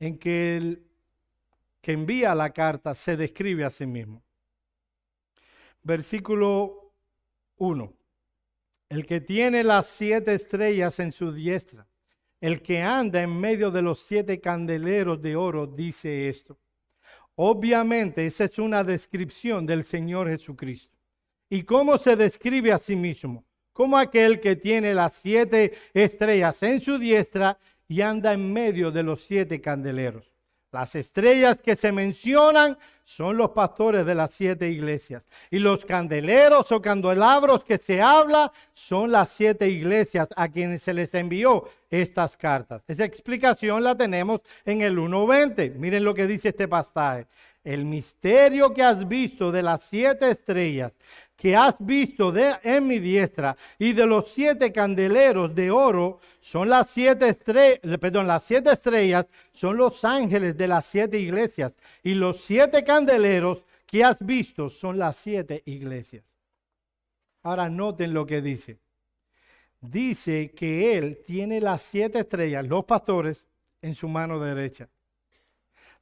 en 0.00 0.18
que 0.18 0.56
el 0.56 0.82
que 1.80 1.92
envía 1.92 2.34
la 2.34 2.50
carta 2.50 2.94
se 2.94 3.16
describe 3.16 3.64
a 3.64 3.70
sí 3.70 3.86
mismo. 3.86 4.22
versículo 5.82 6.92
1. 7.56 7.92
El 8.88 9.04
que 9.04 9.20
tiene 9.20 9.64
las 9.64 9.86
siete 9.86 10.34
estrellas 10.34 11.00
en 11.00 11.12
su 11.12 11.32
diestra, 11.32 11.86
el 12.40 12.62
que 12.62 12.80
anda 12.82 13.20
en 13.22 13.38
medio 13.38 13.70
de 13.70 13.82
los 13.82 14.00
siete 14.00 14.40
candeleros 14.40 15.20
de 15.20 15.34
oro, 15.34 15.66
dice 15.66 16.28
esto. 16.28 16.58
Obviamente 17.44 18.24
esa 18.24 18.44
es 18.44 18.56
una 18.60 18.84
descripción 18.84 19.66
del 19.66 19.82
Señor 19.82 20.28
Jesucristo. 20.28 20.96
¿Y 21.50 21.64
cómo 21.64 21.98
se 21.98 22.14
describe 22.14 22.70
a 22.70 22.78
sí 22.78 22.94
mismo? 22.94 23.44
Como 23.72 23.98
aquel 23.98 24.38
que 24.38 24.54
tiene 24.54 24.94
las 24.94 25.14
siete 25.14 25.72
estrellas 25.92 26.62
en 26.62 26.80
su 26.80 27.00
diestra 27.00 27.58
y 27.88 28.00
anda 28.00 28.32
en 28.32 28.52
medio 28.52 28.92
de 28.92 29.02
los 29.02 29.24
siete 29.24 29.60
candeleros. 29.60 30.31
Las 30.72 30.94
estrellas 30.94 31.60
que 31.60 31.76
se 31.76 31.92
mencionan 31.92 32.78
son 33.04 33.36
los 33.36 33.50
pastores 33.50 34.06
de 34.06 34.14
las 34.14 34.30
siete 34.30 34.70
iglesias. 34.70 35.22
Y 35.50 35.58
los 35.58 35.84
candeleros 35.84 36.72
o 36.72 36.80
candelabros 36.80 37.62
que 37.62 37.76
se 37.76 38.00
habla 38.00 38.50
son 38.72 39.12
las 39.12 39.28
siete 39.28 39.68
iglesias 39.68 40.28
a 40.34 40.48
quienes 40.48 40.82
se 40.82 40.94
les 40.94 41.14
envió 41.14 41.68
estas 41.90 42.38
cartas. 42.38 42.82
Esa 42.88 43.04
explicación 43.04 43.84
la 43.84 43.94
tenemos 43.94 44.40
en 44.64 44.80
el 44.80 44.96
1.20. 44.96 45.74
Miren 45.74 46.04
lo 46.04 46.14
que 46.14 46.26
dice 46.26 46.48
este 46.48 46.66
pasaje. 46.66 47.26
El 47.62 47.84
misterio 47.84 48.72
que 48.72 48.82
has 48.82 49.06
visto 49.06 49.52
de 49.52 49.62
las 49.62 49.82
siete 49.82 50.30
estrellas 50.30 50.92
que 51.42 51.56
has 51.56 51.74
visto 51.80 52.30
de, 52.30 52.54
en 52.62 52.86
mi 52.86 53.00
diestra 53.00 53.56
y 53.76 53.94
de 53.94 54.06
los 54.06 54.30
siete 54.30 54.70
candeleros 54.70 55.52
de 55.52 55.72
oro 55.72 56.20
son 56.40 56.68
las 56.68 56.88
siete 56.88 57.30
estrellas, 57.30 57.80
perdón, 58.00 58.28
las 58.28 58.44
siete 58.44 58.70
estrellas 58.70 59.26
son 59.52 59.76
los 59.76 60.04
ángeles 60.04 60.56
de 60.56 60.68
las 60.68 60.86
siete 60.86 61.18
iglesias 61.18 61.74
y 62.04 62.14
los 62.14 62.42
siete 62.42 62.84
candeleros 62.84 63.64
que 63.86 64.04
has 64.04 64.24
visto 64.24 64.70
son 64.70 65.00
las 65.00 65.16
siete 65.16 65.64
iglesias. 65.66 66.22
Ahora 67.42 67.68
noten 67.68 68.14
lo 68.14 68.24
que 68.24 68.40
dice. 68.40 68.78
Dice 69.80 70.52
que 70.52 70.96
él 70.96 71.24
tiene 71.26 71.60
las 71.60 71.82
siete 71.82 72.20
estrellas, 72.20 72.64
los 72.68 72.84
pastores, 72.84 73.48
en 73.80 73.96
su 73.96 74.06
mano 74.06 74.38
derecha. 74.38 74.88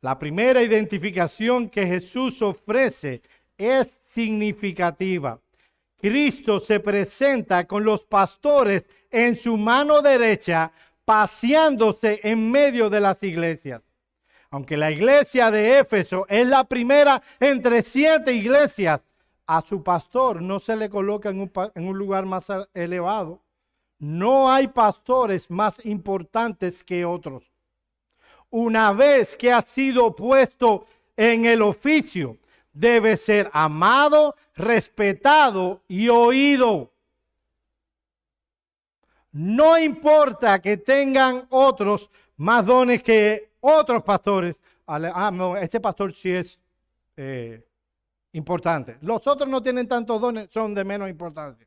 La 0.03 0.19
primera 0.19 0.63
identificación 0.63 1.71
que 1.71 1.87
Jesús 1.87 2.43
ofrece 2.43 3.23
es 3.57 4.00
significativa. 4.13 5.41
Cristo 6.01 6.61
se 6.61 6.81
presenta 6.81 7.67
con 7.67 7.85
los 7.85 8.03
pastores 8.05 8.85
en 9.11 9.37
su 9.37 9.57
mano 9.57 10.01
derecha, 10.01 10.73
paseándose 11.05 12.21
en 12.23 12.51
medio 12.51 12.89
de 12.89 13.01
las 13.01 13.23
iglesias. 13.23 13.83
Aunque 14.51 14.77
la 14.77 14.91
iglesia 14.91 15.51
de 15.51 15.79
Éfeso 15.79 16.27
es 16.29 16.47
la 16.47 16.65
primera 16.65 17.23
entre 17.39 17.83
siete 17.83 18.33
iglesias, 18.33 19.03
a 19.47 19.63
su 19.63 19.83
pastor 19.83 20.41
no 20.41 20.61
se 20.61 20.77
le 20.77 20.89
coloca 20.89 21.29
en 21.29 21.41
un, 21.41 21.53
en 21.75 21.89
un 21.89 21.99
lugar 21.99 22.25
más 22.25 22.47
elevado. 22.73 23.41
No 23.99 24.51
hay 24.51 24.69
pastores 24.69 25.51
más 25.51 25.85
importantes 25.85 26.83
que 26.83 27.05
otros. 27.05 27.45
Una 28.49 28.93
vez 28.93 29.37
que 29.37 29.53
ha 29.53 29.61
sido 29.61 30.15
puesto 30.15 30.87
en 31.17 31.45
el 31.45 31.63
oficio, 31.63 32.39
debe 32.73 33.17
ser 33.17 33.51
amado, 33.53 34.37
respetado 34.55 35.83
y 35.89 36.09
oído. 36.09 36.93
No 39.33 39.79
importa 39.79 40.61
que 40.61 40.77
tengan 40.77 41.47
otros 41.51 42.11
más 42.37 42.67
dones 42.67 43.03
que 43.03 43.51
otros 43.61 44.03
pastores. 44.03 44.57
Ah, 44.87 45.31
no, 45.33 45.57
este 45.57 45.81
pastor 45.81 46.13
sí 46.13 46.33
es 46.33 46.59
eh, 47.17 47.65
importante. 48.33 48.99
Los 49.03 49.27
otros 49.27 49.49
no 49.49 49.63
tienen 49.63 49.87
tantos 49.87 50.21
dones, 50.21 50.49
son 50.51 50.75
de 50.75 50.85
menos 50.85 51.09
importancia. 51.09 51.67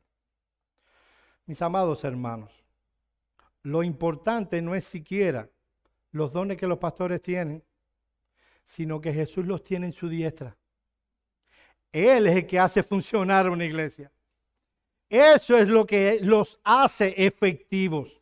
Mis 1.46 1.60
amados 1.62 2.04
hermanos, 2.04 2.50
lo 3.62 3.82
importante 3.82 4.60
no 4.60 4.74
es 4.74 4.84
siquiera 4.84 5.48
los 6.12 6.32
dones 6.32 6.56
que 6.56 6.66
los 6.66 6.78
pastores 6.78 7.20
tienen, 7.22 7.62
sino 8.64 9.00
que 9.00 9.12
Jesús 9.12 9.46
los 9.46 9.62
tiene 9.62 9.86
en 9.86 9.92
su 9.92 10.08
diestra. 10.08 10.56
Él 11.94 12.26
es 12.26 12.34
el 12.34 12.46
que 12.46 12.58
hace 12.58 12.82
funcionar 12.82 13.48
una 13.48 13.64
iglesia. 13.64 14.10
Eso 15.08 15.56
es 15.56 15.68
lo 15.68 15.86
que 15.86 16.18
los 16.20 16.58
hace 16.64 17.14
efectivos. 17.16 18.20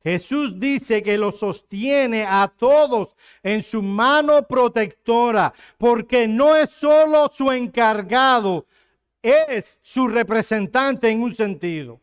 Jesús 0.00 0.56
dice 0.56 1.02
que 1.02 1.18
los 1.18 1.40
sostiene 1.40 2.24
a 2.24 2.46
todos 2.46 3.16
en 3.42 3.64
su 3.64 3.82
mano 3.82 4.46
protectora, 4.46 5.52
porque 5.76 6.28
no 6.28 6.54
es 6.54 6.70
solo 6.70 7.28
su 7.34 7.50
encargado, 7.50 8.66
es 9.20 9.78
su 9.82 10.06
representante 10.06 11.10
en 11.10 11.20
un 11.20 11.34
sentido. 11.34 12.00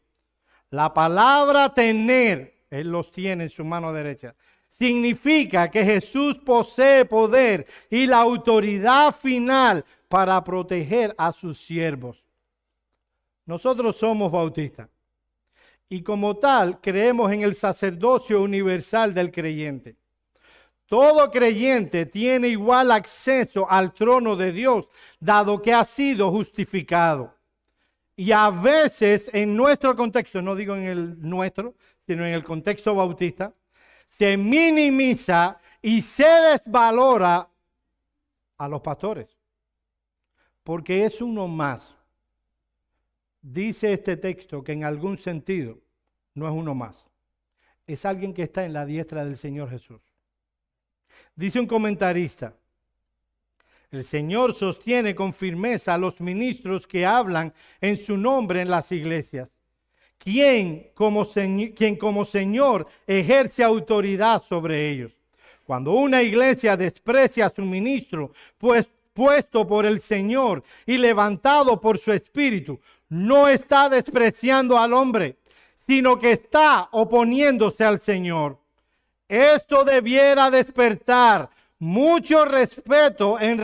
La 0.69 0.93
palabra 0.93 1.73
tener, 1.73 2.55
Él 2.69 2.91
los 2.91 3.09
tiene 3.09 3.45
en 3.45 3.49
su 3.49 3.63
mano 3.63 3.93
derecha, 3.93 4.35
significa 4.67 5.71
que 5.71 5.85
Jesús 5.85 6.35
posee 6.45 7.05
poder 7.05 7.65
y 7.89 8.05
la 8.05 8.17
autoridad 8.17 9.15
final 9.15 9.85
para 10.15 10.41
proteger 10.41 11.13
a 11.17 11.33
sus 11.33 11.59
siervos. 11.59 12.23
Nosotros 13.45 13.97
somos 13.97 14.31
bautistas 14.31 14.87
y 15.89 16.01
como 16.01 16.37
tal 16.37 16.79
creemos 16.79 17.33
en 17.33 17.41
el 17.41 17.53
sacerdocio 17.53 18.41
universal 18.41 19.13
del 19.13 19.29
creyente. 19.29 19.97
Todo 20.85 21.29
creyente 21.29 22.05
tiene 22.05 22.47
igual 22.47 22.91
acceso 22.91 23.69
al 23.69 23.93
trono 23.93 24.37
de 24.37 24.53
Dios, 24.53 24.87
dado 25.19 25.61
que 25.61 25.73
ha 25.73 25.83
sido 25.83 26.31
justificado. 26.31 27.35
Y 28.15 28.31
a 28.31 28.49
veces 28.51 29.29
en 29.33 29.53
nuestro 29.53 29.97
contexto, 29.97 30.41
no 30.41 30.55
digo 30.55 30.77
en 30.77 30.83
el 30.83 31.21
nuestro, 31.21 31.75
sino 32.07 32.25
en 32.25 32.35
el 32.35 32.43
contexto 32.45 32.95
bautista, 32.95 33.53
se 34.07 34.37
minimiza 34.37 35.59
y 35.81 36.01
se 36.01 36.23
desvalora 36.23 37.49
a 38.57 38.67
los 38.69 38.79
pastores 38.79 39.34
porque 40.65 41.05
es 41.05 41.21
uno 41.21 41.47
más. 41.47 41.79
Dice 43.39 43.93
este 43.93 44.17
texto 44.17 44.63
que 44.63 44.71
en 44.71 44.83
algún 44.83 45.19
sentido 45.19 45.77
no 46.33 46.47
es 46.47 46.53
uno 46.53 46.73
más. 46.73 46.95
Es 47.85 48.03
alguien 48.03 48.33
que 48.33 48.41
está 48.41 48.65
en 48.65 48.73
la 48.73 48.83
diestra 48.83 49.23
del 49.23 49.37
Señor 49.37 49.69
Jesús. 49.69 50.01
Dice 51.35 51.59
un 51.59 51.67
comentarista, 51.67 52.55
el 53.91 54.03
Señor 54.03 54.55
sostiene 54.55 55.13
con 55.13 55.35
firmeza 55.35 55.93
a 55.93 55.99
los 55.99 56.19
ministros 56.19 56.87
que 56.87 57.05
hablan 57.05 57.53
en 57.79 57.97
su 57.97 58.17
nombre 58.17 58.61
en 58.61 58.71
las 58.71 58.91
iglesias. 58.91 59.47
Quien 60.17 60.89
como, 60.95 61.27
quien 61.29 61.95
como 61.95 62.25
Señor 62.25 62.87
ejerce 63.05 63.63
autoridad 63.63 64.41
sobre 64.41 64.89
ellos. 64.89 65.11
Cuando 65.63 65.91
una 65.91 66.23
iglesia 66.23 66.75
desprecia 66.75 67.45
a 67.45 67.53
su 67.53 67.61
ministro, 67.61 68.31
pues 68.57 68.87
puesto 69.15 69.65
por 69.65 69.85
el 69.85 70.01
Señor 70.01 70.61
y 70.85 70.97
levantado 70.97 71.79
por 71.79 71.97
su 71.97 72.11
espíritu, 72.11 72.79
no 73.09 73.47
está 73.47 73.87
despreciando 73.87 74.77
al 74.77 74.91
hombre, 74.93 75.37
sino 75.87 76.19
que 76.19 76.33
está 76.33 76.89
oponiéndose 76.91 77.85
al 77.85 78.01
Señor. 78.01 78.59
Esto 79.27 79.85
debiera 79.85 80.51
despertar 80.51 81.49
mucho 81.79 82.43
respeto 82.43 83.39
en, 83.39 83.63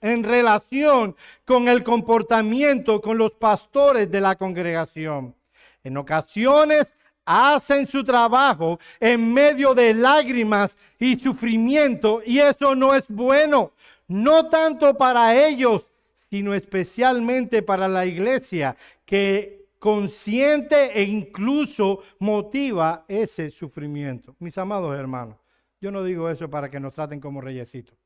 en 0.00 0.24
relación 0.24 1.16
con 1.44 1.68
el 1.68 1.82
comportamiento 1.82 3.00
con 3.00 3.18
los 3.18 3.32
pastores 3.32 4.08
de 4.08 4.20
la 4.20 4.36
congregación. 4.36 5.34
En 5.82 5.96
ocasiones 5.96 6.94
hacen 7.24 7.88
su 7.88 8.04
trabajo 8.04 8.78
en 9.00 9.34
medio 9.34 9.74
de 9.74 9.94
lágrimas 9.94 10.78
y 10.96 11.16
sufrimiento 11.16 12.22
y 12.24 12.38
eso 12.38 12.76
no 12.76 12.94
es 12.94 13.02
bueno 13.08 13.72
no 14.08 14.48
tanto 14.48 14.96
para 14.96 15.46
ellos, 15.46 15.86
sino 16.30 16.54
especialmente 16.54 17.62
para 17.62 17.88
la 17.88 18.06
iglesia, 18.06 18.76
que 19.04 19.66
consciente 19.78 20.98
e 20.98 21.04
incluso 21.04 22.02
motiva 22.18 23.04
ese 23.08 23.50
sufrimiento. 23.50 24.34
Mis 24.38 24.56
amados 24.58 24.96
hermanos, 24.96 25.36
yo 25.80 25.90
no 25.90 26.02
digo 26.02 26.28
eso 26.28 26.48
para 26.48 26.70
que 26.70 26.80
nos 26.80 26.94
traten 26.94 27.20
como 27.20 27.40
reyesitos. 27.40 27.96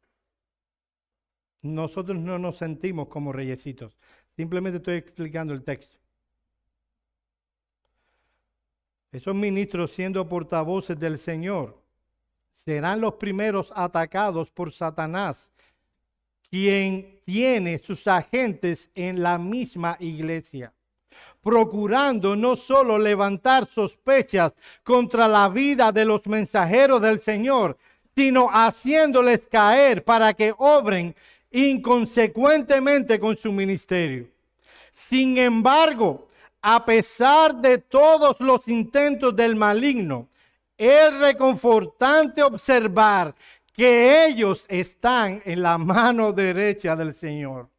Nosotros 1.63 2.19
no 2.19 2.39
nos 2.39 2.57
sentimos 2.57 3.09
como 3.09 3.33
reyesitos. 3.33 3.97
Simplemente 4.37 4.79
estoy 4.79 4.97
explicando 4.97 5.53
el 5.53 5.63
texto. 5.63 5.97
Esos 9.13 9.35
ministros 9.35 9.91
siendo 9.91 10.29
portavoces 10.29 10.99
del 10.99 11.19
Señor 11.19 11.77
serán 12.53 13.01
los 13.01 13.15
primeros 13.15 13.73
atacados 13.75 14.51
por 14.51 14.73
Satanás 14.73 15.50
quien 16.51 17.21
tiene 17.25 17.79
sus 17.79 18.07
agentes 18.07 18.91
en 18.95 19.23
la 19.23 19.39
misma 19.39 19.97
iglesia, 20.01 20.73
procurando 21.43 22.35
no 22.35 22.57
solo 22.57 22.99
levantar 22.99 23.67
sospechas 23.67 24.53
contra 24.83 25.29
la 25.29 25.49
vida 25.49 25.93
de 25.93 26.05
los 26.05 26.27
mensajeros 26.27 27.01
del 27.01 27.21
Señor, 27.21 27.79
sino 28.17 28.49
haciéndoles 28.49 29.47
caer 29.49 30.05
para 30.05 30.35
que 30.35 30.53
obren 30.59 31.15
inconsecuentemente 31.51 33.19
con 33.19 33.37
su 33.37 33.53
ministerio. 33.53 34.29
Sin 34.93 35.39
embargo, 35.39 36.29
a 36.61 36.85
pesar 36.85 37.55
de 37.55 37.79
todos 37.79 38.39
los 38.41 38.69
intentos 38.69 39.35
del 39.35 39.57
maligno, 39.57 40.29
es 40.77 41.15
reconfortante 41.19 42.43
observar 42.43 43.35
que 43.81 44.27
ellos 44.27 44.67
están 44.69 45.41
en 45.43 45.63
la 45.63 45.79
mano 45.79 46.35
derecha 46.35 46.95
del 46.95 47.15
Señor. 47.15 47.71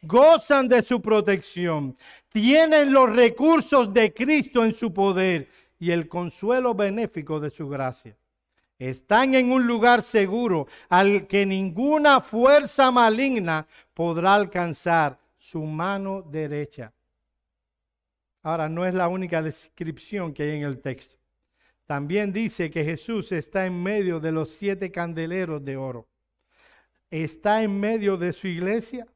Gozan 0.00 0.66
de 0.66 0.80
su 0.80 1.02
protección, 1.02 1.94
tienen 2.30 2.90
los 2.90 3.14
recursos 3.14 3.92
de 3.92 4.14
Cristo 4.14 4.64
en 4.64 4.72
su 4.72 4.94
poder 4.94 5.50
y 5.78 5.90
el 5.90 6.08
consuelo 6.08 6.74
benéfico 6.74 7.38
de 7.38 7.50
su 7.50 7.68
gracia. 7.68 8.16
Están 8.78 9.34
en 9.34 9.52
un 9.52 9.66
lugar 9.66 10.00
seguro 10.00 10.68
al 10.88 11.26
que 11.26 11.44
ninguna 11.44 12.22
fuerza 12.22 12.90
maligna 12.90 13.66
podrá 13.92 14.32
alcanzar 14.32 15.18
su 15.36 15.60
mano 15.64 16.22
derecha. 16.22 16.94
Ahora, 18.42 18.70
no 18.70 18.86
es 18.86 18.94
la 18.94 19.06
única 19.06 19.42
descripción 19.42 20.32
que 20.32 20.44
hay 20.44 20.56
en 20.56 20.62
el 20.62 20.80
texto. 20.80 21.21
También 21.92 22.32
dice 22.32 22.70
que 22.70 22.86
Jesús 22.86 23.32
está 23.32 23.66
en 23.66 23.82
medio 23.82 24.18
de 24.18 24.32
los 24.32 24.48
siete 24.48 24.90
candeleros 24.90 25.62
de 25.62 25.76
oro. 25.76 26.08
Está 27.10 27.62
en 27.62 27.78
medio 27.78 28.16
de 28.16 28.32
su 28.32 28.48
iglesia. 28.48 29.06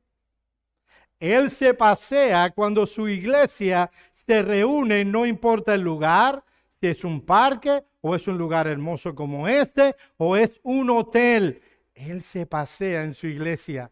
Él 1.19 1.51
se 1.51 1.73
pasea 1.73 2.51
cuando 2.51 2.87
su 2.87 3.09
iglesia 3.09 3.91
se 4.13 4.43
reúne, 4.43 5.07
no 5.07 5.25
importa 5.25 5.75
el 5.75 5.81
lugar, 5.81 6.45
si 6.79 6.89
es 6.89 7.03
un 7.03 7.25
parque 7.25 7.83
o 8.03 8.15
es 8.15 8.29
un 8.29 8.37
lugar 8.37 8.67
hermoso 8.67 9.15
como 9.15 9.49
este 9.49 9.97
o 10.19 10.37
es 10.37 10.61
un 10.63 10.91
hotel. 10.91 11.63
Él 11.95 12.21
se 12.21 12.45
pasea 12.45 13.05
en 13.05 13.15
su 13.15 13.27
iglesia. 13.27 13.91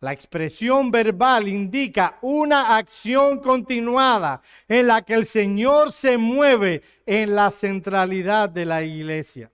La 0.00 0.12
expresión 0.12 0.92
verbal 0.92 1.48
indica 1.48 2.18
una 2.22 2.76
acción 2.76 3.40
continuada 3.40 4.40
en 4.68 4.86
la 4.86 5.02
que 5.02 5.14
el 5.14 5.26
Señor 5.26 5.92
se 5.92 6.16
mueve 6.16 6.82
en 7.04 7.34
la 7.34 7.50
centralidad 7.50 8.48
de 8.48 8.64
la 8.64 8.82
iglesia. 8.84 9.50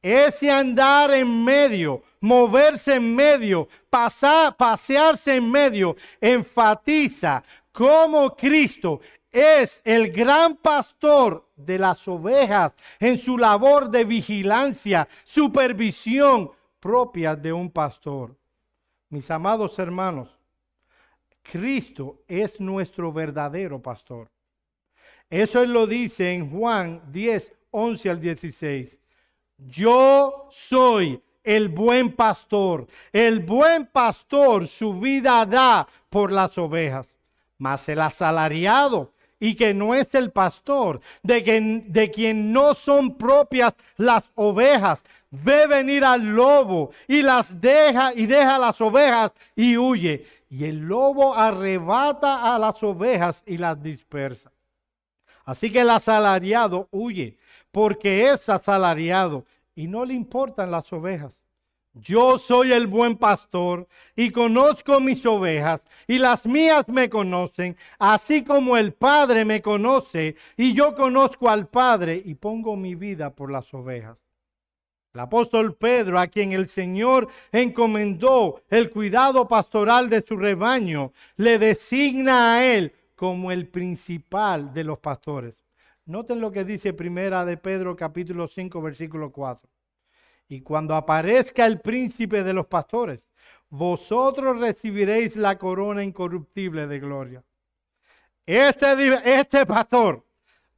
Ese 0.00 0.50
andar 0.50 1.12
en 1.12 1.44
medio, 1.44 2.02
moverse 2.20 2.94
en 2.94 3.14
medio, 3.14 3.68
pasearse 3.90 5.36
en 5.36 5.50
medio, 5.50 5.96
enfatiza 6.18 7.42
cómo 7.70 8.34
Cristo 8.34 9.00
es 9.30 9.82
el 9.84 10.10
gran 10.10 10.56
pastor 10.56 11.50
de 11.56 11.78
las 11.78 12.06
ovejas 12.08 12.74
en 13.00 13.18
su 13.18 13.36
labor 13.36 13.90
de 13.90 14.04
vigilancia, 14.04 15.08
supervisión 15.24 16.50
propia 16.80 17.36
de 17.36 17.52
un 17.52 17.70
pastor. 17.70 18.34
Mis 19.14 19.30
amados 19.30 19.78
hermanos, 19.78 20.28
Cristo 21.40 22.24
es 22.26 22.58
nuestro 22.58 23.12
verdadero 23.12 23.80
pastor. 23.80 24.28
Eso 25.30 25.64
lo 25.64 25.86
dice 25.86 26.32
en 26.32 26.50
Juan 26.50 27.00
10, 27.12 27.52
11 27.70 28.10
al 28.10 28.20
16. 28.20 28.98
Yo 29.56 30.48
soy 30.50 31.22
el 31.44 31.68
buen 31.68 32.10
pastor. 32.10 32.88
El 33.12 33.38
buen 33.38 33.86
pastor 33.86 34.66
su 34.66 34.98
vida 34.98 35.46
da 35.46 35.86
por 36.10 36.32
las 36.32 36.58
ovejas. 36.58 37.06
Mas 37.56 37.88
el 37.88 38.00
asalariado 38.00 39.12
y 39.40 39.54
que 39.54 39.74
no 39.74 39.94
es 39.94 40.14
el 40.14 40.30
pastor, 40.30 41.00
de 41.22 41.42
quien, 41.42 41.92
de 41.92 42.10
quien 42.10 42.52
no 42.52 42.74
son 42.74 43.16
propias 43.16 43.74
las 43.96 44.24
ovejas, 44.34 45.02
ve 45.30 45.66
venir 45.66 46.04
al 46.04 46.22
lobo 46.22 46.92
y 47.08 47.22
las 47.22 47.60
deja 47.60 48.14
y 48.14 48.26
deja 48.26 48.58
las 48.58 48.80
ovejas 48.80 49.32
y 49.54 49.76
huye. 49.76 50.26
Y 50.48 50.64
el 50.64 50.80
lobo 50.80 51.34
arrebata 51.34 52.54
a 52.54 52.58
las 52.58 52.82
ovejas 52.82 53.42
y 53.44 53.58
las 53.58 53.82
dispersa. 53.82 54.52
Así 55.44 55.70
que 55.70 55.80
el 55.80 55.90
asalariado 55.90 56.88
huye 56.90 57.36
porque 57.70 58.30
es 58.30 58.48
asalariado 58.48 59.44
y 59.74 59.88
no 59.88 60.04
le 60.04 60.14
importan 60.14 60.70
las 60.70 60.92
ovejas. 60.92 61.32
Yo 61.94 62.38
soy 62.38 62.72
el 62.72 62.88
buen 62.88 63.16
pastor 63.16 63.86
y 64.16 64.30
conozco 64.30 64.98
mis 64.98 65.24
ovejas 65.24 65.80
y 66.08 66.18
las 66.18 66.44
mías 66.44 66.88
me 66.88 67.08
conocen, 67.08 67.76
así 68.00 68.42
como 68.42 68.76
el 68.76 68.92
Padre 68.92 69.44
me 69.44 69.62
conoce 69.62 70.34
y 70.56 70.74
yo 70.74 70.96
conozco 70.96 71.48
al 71.48 71.68
Padre 71.68 72.20
y 72.24 72.34
pongo 72.34 72.74
mi 72.74 72.96
vida 72.96 73.30
por 73.30 73.52
las 73.52 73.72
ovejas. 73.72 74.18
El 75.14 75.20
apóstol 75.20 75.76
Pedro, 75.76 76.18
a 76.18 76.26
quien 76.26 76.50
el 76.50 76.66
Señor 76.66 77.28
encomendó 77.52 78.62
el 78.68 78.90
cuidado 78.90 79.46
pastoral 79.46 80.10
de 80.10 80.22
su 80.22 80.36
rebaño, 80.36 81.12
le 81.36 81.60
designa 81.60 82.56
a 82.56 82.66
él 82.66 82.92
como 83.14 83.52
el 83.52 83.68
principal 83.68 84.74
de 84.74 84.82
los 84.82 84.98
pastores. 84.98 85.54
Noten 86.06 86.40
lo 86.40 86.50
que 86.50 86.64
dice 86.64 86.92
primera 86.92 87.44
de 87.44 87.56
Pedro 87.56 87.94
capítulo 87.94 88.48
5 88.48 88.82
versículo 88.82 89.30
4. 89.30 89.73
Y 90.48 90.60
cuando 90.60 90.94
aparezca 90.94 91.66
el 91.66 91.80
príncipe 91.80 92.42
de 92.42 92.52
los 92.52 92.66
pastores, 92.66 93.20
vosotros 93.70 94.58
recibiréis 94.60 95.36
la 95.36 95.58
corona 95.58 96.04
incorruptible 96.04 96.86
de 96.86 97.00
gloria. 97.00 97.44
Este, 98.46 99.38
este 99.40 99.66
pastor, 99.66 100.24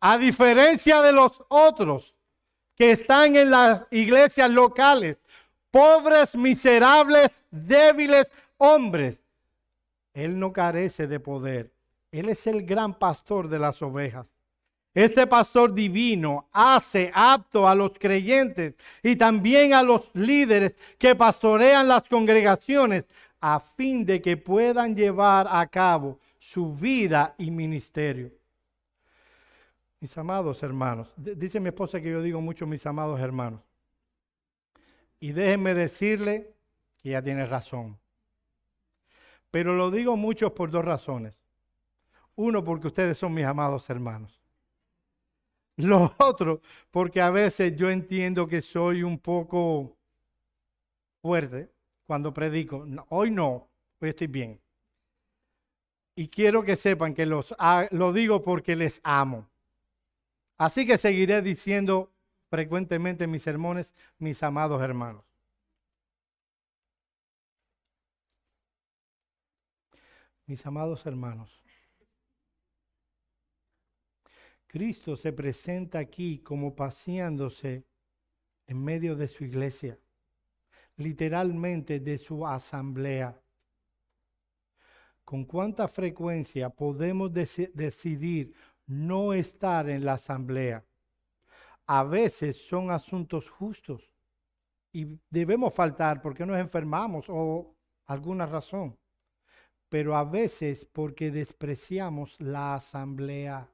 a 0.01 0.17
diferencia 0.17 1.03
de 1.03 1.13
los 1.13 1.43
otros 1.49 2.15
que 2.75 2.93
están 2.93 3.35
en 3.37 3.51
las 3.51 3.83
iglesias 3.91 4.51
locales, 4.51 5.17
pobres, 5.71 6.35
miserables, 6.35 7.45
débiles 7.51 8.31
hombres, 8.59 9.19
él 10.15 10.39
no 10.39 10.53
carece 10.53 11.07
de 11.07 11.21
poder. 11.21 11.73
Él 12.11 12.29
es 12.31 12.47
el 12.47 12.65
gran 12.65 12.95
pastor 12.95 13.49
de 13.49 13.59
las 13.59 13.83
ovejas. 13.83 14.27
Este 14.97 15.27
pastor 15.27 15.75
divino 15.75 16.49
hace 16.51 17.13
apto 17.13 17.69
a 17.69 17.75
los 17.75 17.93
creyentes 17.99 18.77
y 19.03 19.15
también 19.15 19.75
a 19.75 19.83
los 19.83 20.09
líderes 20.15 20.75
que 20.97 21.15
pastorean 21.15 21.87
las 21.87 22.05
congregaciones 22.05 23.05
a 23.39 23.61
fin 23.61 24.07
de 24.07 24.23
que 24.23 24.39
puedan 24.39 24.97
llevar 24.97 25.49
a 25.51 25.67
cabo 25.67 26.19
su 26.39 26.73
vida 26.73 27.35
y 27.37 27.51
ministerio. 27.51 28.33
Mis 30.01 30.17
amados 30.17 30.63
hermanos, 30.63 31.13
dice 31.15 31.61
mi 31.61 31.69
esposa 31.69 32.01
que 32.01 32.09
yo 32.09 32.23
digo 32.23 32.41
mucho 32.41 32.67
mis 32.67 32.87
amados 32.87 33.21
hermanos. 33.21 33.61
Y 35.21 35.33
déjenme 35.33 35.75
decirle 35.75 36.55
que 37.03 37.11
ella 37.11 37.21
tiene 37.21 37.45
razón. 37.45 37.99
Pero 39.51 39.77
lo 39.77 39.91
digo 39.91 40.17
mucho 40.17 40.55
por 40.55 40.71
dos 40.71 40.87
razones. 40.87 41.37
Uno, 42.35 42.65
porque 42.65 42.87
ustedes 42.87 43.19
son 43.19 43.35
mis 43.35 43.45
amados 43.45 43.91
hermanos. 43.91 44.36
Lo 45.79 46.15
otro, 46.19 46.63
porque 46.91 47.21
a 47.21 47.31
veces 47.31 47.77
yo 47.77 47.91
entiendo 47.91 48.47
que 48.49 48.63
soy 48.63 49.03
un 49.03 49.19
poco 49.19 49.95
fuerte 51.21 51.71
cuando 52.07 52.33
predico. 52.33 52.87
hoy 53.11 53.31
no, 53.31 53.69
hoy 54.01 54.09
estoy 54.09 54.27
bien. 54.29 54.61
Y 56.15 56.29
quiero 56.29 56.65
que 56.65 56.77
sepan 56.77 57.15
que 57.15 57.27
los, 57.27 57.55
lo 57.91 58.13
digo 58.15 58.43
porque 58.43 58.75
les 58.75 59.01
amo. 59.05 59.47
Así 60.57 60.87
que 60.87 60.97
seguiré 60.97 61.43
diciendo 61.43 62.11
frecuentemente 62.49 63.25
en 63.25 63.31
mis 63.31 63.43
sermones, 63.43 63.93
mis 64.19 64.43
amados 64.43 64.81
hermanos. 64.81 65.25
Mis 70.47 70.65
amados 70.65 71.05
hermanos, 71.05 71.61
Cristo 74.67 75.17
se 75.17 75.33
presenta 75.33 75.99
aquí 75.99 76.39
como 76.41 76.75
paseándose 76.75 77.85
en 78.67 78.83
medio 78.83 79.15
de 79.15 79.29
su 79.29 79.45
iglesia, 79.45 79.99
literalmente 80.97 82.01
de 82.01 82.19
su 82.19 82.47
asamblea. 82.47 83.41
¿Con 85.25 85.45
cuánta 85.45 85.89
frecuencia 85.89 86.71
podemos 86.71 87.33
decidir 87.33 88.55
no 88.87 89.33
estar 89.33 89.89
en 89.89 90.05
la 90.05 90.15
asamblea? 90.15 90.85
A 91.87 92.03
veces 92.03 92.57
son 92.57 92.91
asuntos 92.91 93.49
justos 93.49 94.13
y 94.93 95.07
debemos 95.31 95.73
faltar 95.75 96.21
porque 96.21 96.45
nos 96.45 96.59
enfermamos 96.59 97.27
o 97.29 97.77
alguna 98.07 98.47
razón, 98.47 98.99
pero 99.89 100.17
a 100.17 100.25
veces 100.25 100.85
porque 100.85 101.31
despreciamos 101.31 102.41
la 102.41 102.75
asamblea 102.75 103.71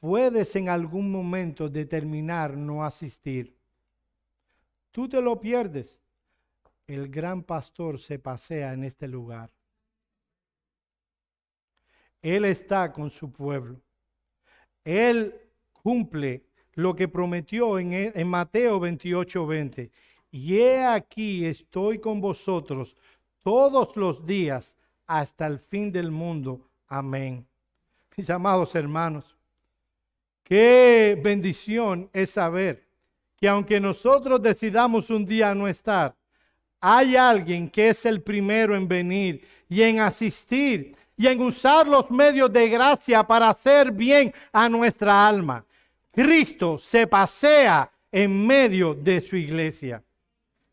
puedes 0.00 0.56
en 0.56 0.68
algún 0.68 1.10
momento 1.10 1.68
determinar 1.68 2.56
no 2.56 2.84
asistir. 2.84 3.54
Tú 4.90 5.08
te 5.08 5.20
lo 5.20 5.38
pierdes. 5.38 6.00
El 6.86 7.08
gran 7.08 7.42
pastor 7.44 8.00
se 8.00 8.18
pasea 8.18 8.72
en 8.72 8.82
este 8.84 9.06
lugar. 9.06 9.50
Él 12.20 12.44
está 12.44 12.92
con 12.92 13.10
su 13.10 13.30
pueblo. 13.30 13.80
Él 14.84 15.34
cumple 15.72 16.44
lo 16.74 16.96
que 16.96 17.06
prometió 17.06 17.78
en, 17.78 17.92
en 17.92 18.28
Mateo 18.28 18.80
28, 18.80 19.46
20. 19.46 19.90
Y 20.32 20.56
he 20.58 20.84
aquí 20.84 21.44
estoy 21.44 21.98
con 21.98 22.20
vosotros 22.20 22.96
todos 23.42 23.96
los 23.96 24.26
días 24.26 24.74
hasta 25.06 25.46
el 25.46 25.58
fin 25.58 25.92
del 25.92 26.10
mundo. 26.10 26.68
Amén. 26.88 27.46
Mis 28.16 28.28
amados 28.30 28.74
hermanos, 28.74 29.36
qué 30.50 31.16
bendición 31.22 32.10
es 32.12 32.30
saber 32.30 32.84
que 33.36 33.48
aunque 33.48 33.78
nosotros 33.78 34.42
decidamos 34.42 35.08
un 35.08 35.24
día 35.24 35.54
no 35.54 35.68
estar, 35.68 36.12
hay 36.80 37.14
alguien 37.14 37.70
que 37.70 37.90
es 37.90 38.04
el 38.04 38.20
primero 38.20 38.74
en 38.74 38.88
venir 38.88 39.46
y 39.68 39.80
en 39.82 40.00
asistir 40.00 40.96
y 41.16 41.28
en 41.28 41.40
usar 41.40 41.86
los 41.86 42.10
medios 42.10 42.52
de 42.52 42.68
gracia 42.68 43.22
para 43.22 43.50
hacer 43.50 43.92
bien 43.92 44.34
a 44.52 44.68
nuestra 44.68 45.24
alma. 45.24 45.64
Cristo 46.10 46.78
se 46.78 47.06
pasea 47.06 47.88
en 48.10 48.44
medio 48.44 48.92
de 48.92 49.20
su 49.20 49.36
iglesia. 49.36 50.02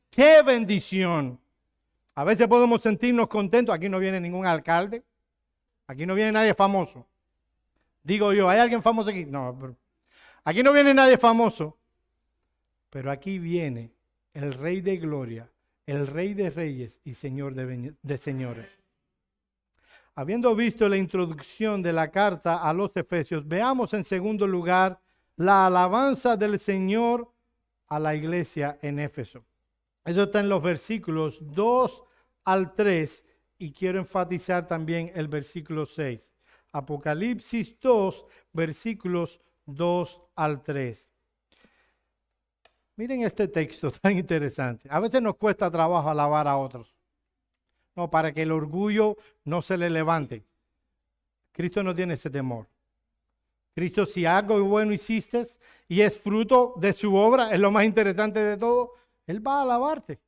¡Qué 0.10 0.42
bendición! 0.42 1.40
A 2.16 2.24
veces 2.24 2.48
podemos 2.48 2.82
sentirnos 2.82 3.28
contentos. 3.28 3.76
Aquí 3.76 3.88
no 3.88 4.00
viene 4.00 4.20
ningún 4.20 4.48
alcalde. 4.48 5.04
Aquí 5.86 6.04
no 6.08 6.16
viene 6.16 6.32
nadie 6.32 6.56
famoso. 6.56 7.06
Digo 8.08 8.32
yo, 8.32 8.50
¿hay 8.50 8.60
alguien 8.60 8.82
famoso 8.82 9.10
aquí? 9.10 9.26
No, 9.26 9.76
aquí 10.46 10.64
no 10.64 10.72
viene 10.72 10.94
nadie 10.94 11.18
famoso. 11.18 11.78
Pero 12.90 13.12
aquí 13.12 13.38
viene 13.38 13.92
el 14.34 14.54
Rey 14.54 14.80
de 14.80 14.96
Gloria, 14.96 15.52
el 15.86 16.08
Rey 16.08 16.34
de 16.34 16.50
Reyes 16.50 17.02
y 17.04 17.16
Señor 17.16 17.54
de, 17.54 17.94
de 18.02 18.18
Señores. 18.18 18.70
Habiendo 20.16 20.56
visto 20.56 20.88
la 20.88 20.96
introducción 20.96 21.82
de 21.82 21.92
la 21.92 22.10
carta 22.10 22.64
a 22.64 22.72
los 22.72 22.96
Efesios, 22.96 23.46
veamos 23.46 23.94
en 23.94 24.06
segundo 24.06 24.48
lugar 24.48 25.02
la 25.36 25.66
alabanza 25.66 26.38
del 26.38 26.62
Señor 26.62 27.30
a 27.90 28.00
la 28.00 28.16
iglesia 28.16 28.80
en 28.82 29.00
Éfeso. 29.00 29.44
Eso 30.06 30.24
está 30.24 30.40
en 30.40 30.48
los 30.48 30.64
versículos 30.64 31.40
2 31.42 32.04
al 32.46 32.74
3 32.74 33.26
y 33.58 33.74
quiero 33.74 34.00
enfatizar 34.00 34.66
también 34.66 35.12
el 35.14 35.28
versículo 35.28 35.86
6. 35.86 36.37
Apocalipsis 36.72 37.80
2, 37.80 38.26
versículos 38.54 39.40
2 39.66 40.22
al 40.36 40.62
3. 40.62 41.10
Miren 42.96 43.24
este 43.24 43.48
texto 43.48 43.92
tan 44.02 44.18
interesante. 44.18 44.88
A 44.92 45.00
veces 45.00 45.22
nos 45.22 45.36
cuesta 45.38 45.70
trabajo 45.72 46.10
alabar 46.10 46.48
a 46.48 46.58
otros. 46.58 46.96
No, 47.96 48.10
para 48.10 48.32
que 48.32 48.44
el 48.44 48.52
orgullo 48.52 49.18
no 49.44 49.62
se 49.62 49.78
le 49.78 49.90
levante. 49.90 50.44
Cristo 51.52 51.82
no 51.82 51.94
tiene 51.94 52.14
ese 52.14 52.30
temor. 52.30 52.68
Cristo, 53.74 54.06
si 54.06 54.26
algo 54.26 54.60
bueno 54.64 54.94
hiciste 54.94 55.48
y 55.88 56.02
es 56.02 56.20
fruto 56.20 56.74
de 56.78 56.94
su 56.94 57.16
obra, 57.16 57.52
es 57.52 57.60
lo 57.60 57.72
más 57.72 57.86
interesante 57.86 58.40
de 58.40 58.58
todo, 58.58 58.94
Él 59.26 59.46
va 59.46 59.60
a 59.60 59.62
alabarte. 59.64 60.20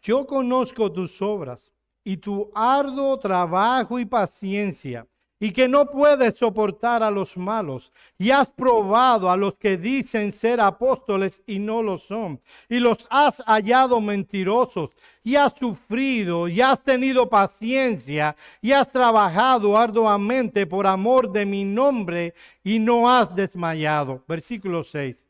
Yo 0.00 0.26
conozco 0.26 0.92
tus 0.92 1.20
obras 1.22 1.71
y 2.04 2.16
tu 2.16 2.50
arduo 2.54 3.18
trabajo 3.18 3.98
y 3.98 4.04
paciencia, 4.04 5.06
y 5.38 5.50
que 5.50 5.66
no 5.66 5.86
puedes 5.86 6.38
soportar 6.38 7.02
a 7.02 7.10
los 7.10 7.36
malos, 7.36 7.92
y 8.16 8.30
has 8.30 8.48
probado 8.48 9.28
a 9.28 9.36
los 9.36 9.54
que 9.54 9.76
dicen 9.76 10.32
ser 10.32 10.60
apóstoles 10.60 11.42
y 11.46 11.58
no 11.58 11.82
lo 11.82 11.98
son, 11.98 12.40
y 12.68 12.78
los 12.78 13.06
has 13.10 13.42
hallado 13.46 14.00
mentirosos, 14.00 14.90
y 15.24 15.34
has 15.34 15.52
sufrido, 15.54 16.46
y 16.46 16.60
has 16.60 16.82
tenido 16.82 17.28
paciencia, 17.28 18.36
y 18.60 18.70
has 18.70 18.90
trabajado 18.92 19.76
arduamente 19.76 20.66
por 20.66 20.86
amor 20.86 21.30
de 21.32 21.44
mi 21.44 21.64
nombre, 21.64 22.34
y 22.62 22.78
no 22.78 23.10
has 23.10 23.34
desmayado. 23.34 24.22
Versículo 24.28 24.84
6. 24.84 25.21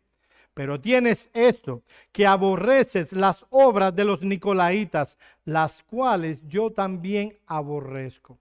Pero 0.54 0.80
tienes 0.80 1.30
esto, 1.32 1.82
que 2.12 2.26
aborreces 2.26 3.12
las 3.12 3.44
obras 3.50 3.94
de 3.94 4.04
los 4.04 4.20
nicolaitas, 4.22 5.18
las 5.44 5.82
cuales 5.82 6.40
yo 6.46 6.70
también 6.70 7.38
aborrezco. 7.46 8.38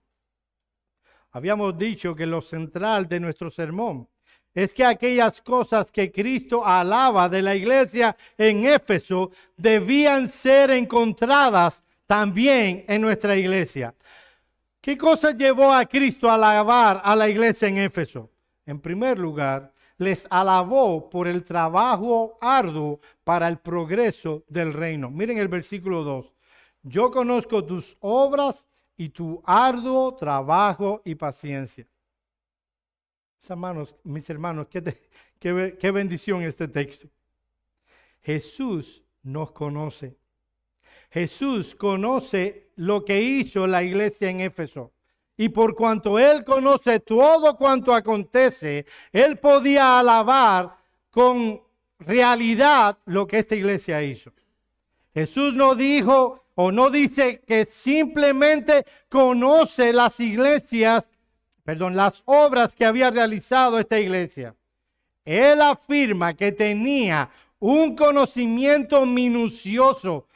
Habíamos 1.31 1.77
dicho 1.77 2.13
que 2.13 2.25
lo 2.25 2.41
central 2.41 3.07
de 3.07 3.19
nuestro 3.21 3.49
sermón 3.49 4.07
es 4.53 4.73
que 4.73 4.83
aquellas 4.83 5.41
cosas 5.41 5.89
que 5.91 6.11
Cristo 6.11 6.65
alaba 6.65 7.29
de 7.29 7.41
la 7.41 7.55
iglesia 7.55 8.15
en 8.37 8.65
Éfeso 8.65 9.31
debían 9.55 10.27
ser 10.27 10.71
encontradas 10.71 11.81
también 12.05 12.83
en 12.89 13.01
nuestra 13.01 13.37
iglesia. 13.37 13.95
¿Qué 14.81 14.97
cosa 14.97 15.31
llevó 15.31 15.73
a 15.73 15.85
Cristo 15.85 16.29
a 16.29 16.33
alabar 16.33 17.01
a 17.03 17.15
la 17.15 17.29
iglesia 17.29 17.69
en 17.69 17.77
Éfeso? 17.77 18.29
En 18.65 18.81
primer 18.81 19.17
lugar, 19.17 19.71
les 20.01 20.25
alabó 20.31 21.11
por 21.11 21.27
el 21.27 21.45
trabajo 21.45 22.39
arduo 22.41 22.99
para 23.23 23.47
el 23.47 23.59
progreso 23.59 24.43
del 24.47 24.73
reino. 24.73 25.11
Miren 25.11 25.37
el 25.37 25.47
versículo 25.47 26.03
2. 26.03 26.33
Yo 26.81 27.11
conozco 27.11 27.63
tus 27.63 27.95
obras 27.99 28.65
y 28.97 29.09
tu 29.09 29.43
arduo 29.45 30.15
trabajo 30.15 31.03
y 31.05 31.13
paciencia. 31.13 31.87
Mis 33.41 33.49
hermanos, 33.51 33.95
mis 34.03 34.27
hermanos, 34.27 34.67
qué, 34.71 34.81
qué, 35.37 35.77
qué 35.79 35.91
bendición 35.91 36.41
este 36.41 36.67
texto. 36.67 37.07
Jesús 38.23 39.03
nos 39.21 39.51
conoce. 39.51 40.17
Jesús 41.11 41.75
conoce 41.75 42.71
lo 42.75 43.05
que 43.05 43.21
hizo 43.21 43.67
la 43.67 43.83
iglesia 43.83 44.31
en 44.31 44.41
Éfeso. 44.41 44.91
Y 45.41 45.49
por 45.49 45.73
cuanto 45.73 46.19
Él 46.19 46.43
conoce 46.43 46.99
todo 46.99 47.57
cuanto 47.57 47.95
acontece, 47.95 48.85
Él 49.11 49.39
podía 49.39 49.97
alabar 49.97 50.77
con 51.09 51.59
realidad 51.97 52.99
lo 53.05 53.25
que 53.25 53.39
esta 53.39 53.55
iglesia 53.55 54.03
hizo. 54.03 54.31
Jesús 55.15 55.55
no 55.55 55.73
dijo 55.73 56.43
o 56.53 56.71
no 56.71 56.91
dice 56.91 57.41
que 57.47 57.65
simplemente 57.65 58.85
conoce 59.09 59.91
las 59.91 60.19
iglesias, 60.19 61.09
perdón, 61.63 61.95
las 61.95 62.21
obras 62.25 62.75
que 62.75 62.85
había 62.85 63.09
realizado 63.09 63.79
esta 63.79 63.99
iglesia. 63.99 64.53
Él 65.25 65.59
afirma 65.63 66.35
que 66.35 66.51
tenía 66.51 67.31
un 67.57 67.95
conocimiento 67.95 69.07
minucioso 69.07 70.27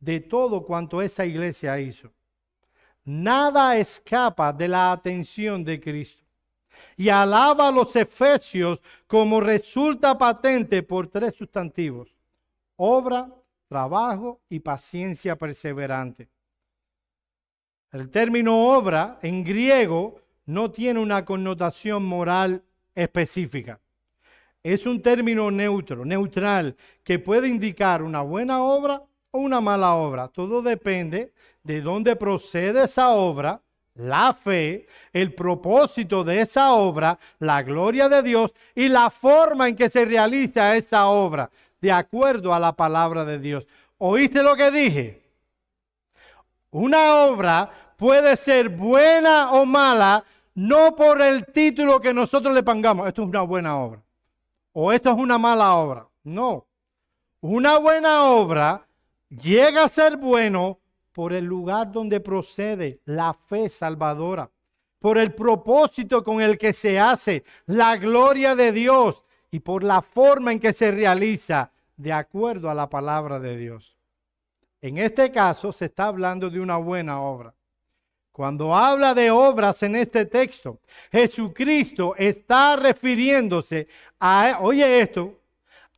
de 0.00 0.20
todo 0.20 0.64
cuanto 0.64 1.02
esa 1.02 1.26
iglesia 1.26 1.78
hizo. 1.78 2.14
Nada 3.04 3.76
escapa 3.76 4.52
de 4.52 4.68
la 4.68 4.92
atención 4.92 5.62
de 5.62 5.80
Cristo. 5.80 6.22
Y 6.96 7.08
alaba 7.08 7.68
a 7.68 7.72
los 7.72 7.94
efesios 7.96 8.80
como 9.06 9.40
resulta 9.40 10.16
patente 10.16 10.82
por 10.82 11.06
tres 11.08 11.34
sustantivos. 11.34 12.14
Obra, 12.76 13.30
trabajo 13.68 14.40
y 14.48 14.60
paciencia 14.60 15.36
perseverante. 15.36 16.28
El 17.92 18.10
término 18.10 18.76
obra 18.76 19.18
en 19.22 19.44
griego 19.44 20.20
no 20.46 20.70
tiene 20.70 20.98
una 20.98 21.24
connotación 21.24 22.04
moral 22.04 22.62
específica. 22.94 23.80
Es 24.62 24.86
un 24.86 25.00
término 25.00 25.50
neutro, 25.50 26.04
neutral, 26.04 26.76
que 27.02 27.18
puede 27.18 27.48
indicar 27.48 28.02
una 28.02 28.22
buena 28.22 28.62
obra 28.62 29.02
o 29.34 29.38
una 29.40 29.60
mala 29.60 29.94
obra. 29.96 30.28
Todo 30.28 30.62
depende 30.62 31.32
de 31.64 31.80
dónde 31.80 32.14
procede 32.14 32.84
esa 32.84 33.10
obra, 33.10 33.60
la 33.96 34.32
fe, 34.32 34.86
el 35.12 35.34
propósito 35.34 36.22
de 36.22 36.40
esa 36.40 36.72
obra, 36.72 37.18
la 37.40 37.62
gloria 37.62 38.08
de 38.08 38.22
Dios 38.22 38.54
y 38.76 38.88
la 38.88 39.10
forma 39.10 39.68
en 39.68 39.74
que 39.74 39.90
se 39.90 40.04
realiza 40.04 40.76
esa 40.76 41.06
obra, 41.06 41.50
de 41.80 41.90
acuerdo 41.90 42.54
a 42.54 42.60
la 42.60 42.72
palabra 42.72 43.24
de 43.24 43.40
Dios. 43.40 43.66
¿Oíste 43.98 44.40
lo 44.40 44.54
que 44.54 44.70
dije? 44.70 45.22
Una 46.70 47.24
obra 47.24 47.68
puede 47.96 48.36
ser 48.36 48.68
buena 48.68 49.50
o 49.50 49.66
mala, 49.66 50.24
no 50.54 50.94
por 50.94 51.20
el 51.20 51.46
título 51.46 52.00
que 52.00 52.14
nosotros 52.14 52.54
le 52.54 52.62
pongamos, 52.62 53.08
esto 53.08 53.22
es 53.22 53.28
una 53.28 53.42
buena 53.42 53.78
obra, 53.78 54.00
o 54.72 54.92
esto 54.92 55.10
es 55.10 55.16
una 55.16 55.38
mala 55.38 55.74
obra. 55.74 56.06
No. 56.22 56.66
Una 57.40 57.78
buena 57.78 58.24
obra 58.26 58.86
llega 59.40 59.84
a 59.84 59.88
ser 59.88 60.16
bueno 60.16 60.80
por 61.12 61.32
el 61.32 61.44
lugar 61.44 61.92
donde 61.92 62.20
procede 62.20 63.00
la 63.04 63.34
fe 63.34 63.68
salvadora, 63.68 64.50
por 64.98 65.18
el 65.18 65.34
propósito 65.34 66.24
con 66.24 66.40
el 66.40 66.58
que 66.58 66.72
se 66.72 66.98
hace 66.98 67.44
la 67.66 67.96
gloria 67.96 68.54
de 68.54 68.72
Dios 68.72 69.22
y 69.50 69.60
por 69.60 69.84
la 69.84 70.02
forma 70.02 70.52
en 70.52 70.58
que 70.58 70.72
se 70.72 70.90
realiza 70.90 71.70
de 71.96 72.12
acuerdo 72.12 72.70
a 72.70 72.74
la 72.74 72.88
palabra 72.88 73.38
de 73.38 73.56
Dios. 73.56 73.96
En 74.80 74.98
este 74.98 75.30
caso 75.30 75.72
se 75.72 75.86
está 75.86 76.06
hablando 76.06 76.50
de 76.50 76.60
una 76.60 76.76
buena 76.76 77.20
obra. 77.20 77.54
Cuando 78.32 78.74
habla 78.74 79.14
de 79.14 79.30
obras 79.30 79.82
en 79.84 79.94
este 79.94 80.26
texto, 80.26 80.80
Jesucristo 81.12 82.16
está 82.16 82.74
refiriéndose 82.74 83.86
a, 84.18 84.58
oye 84.60 85.00
esto, 85.00 85.40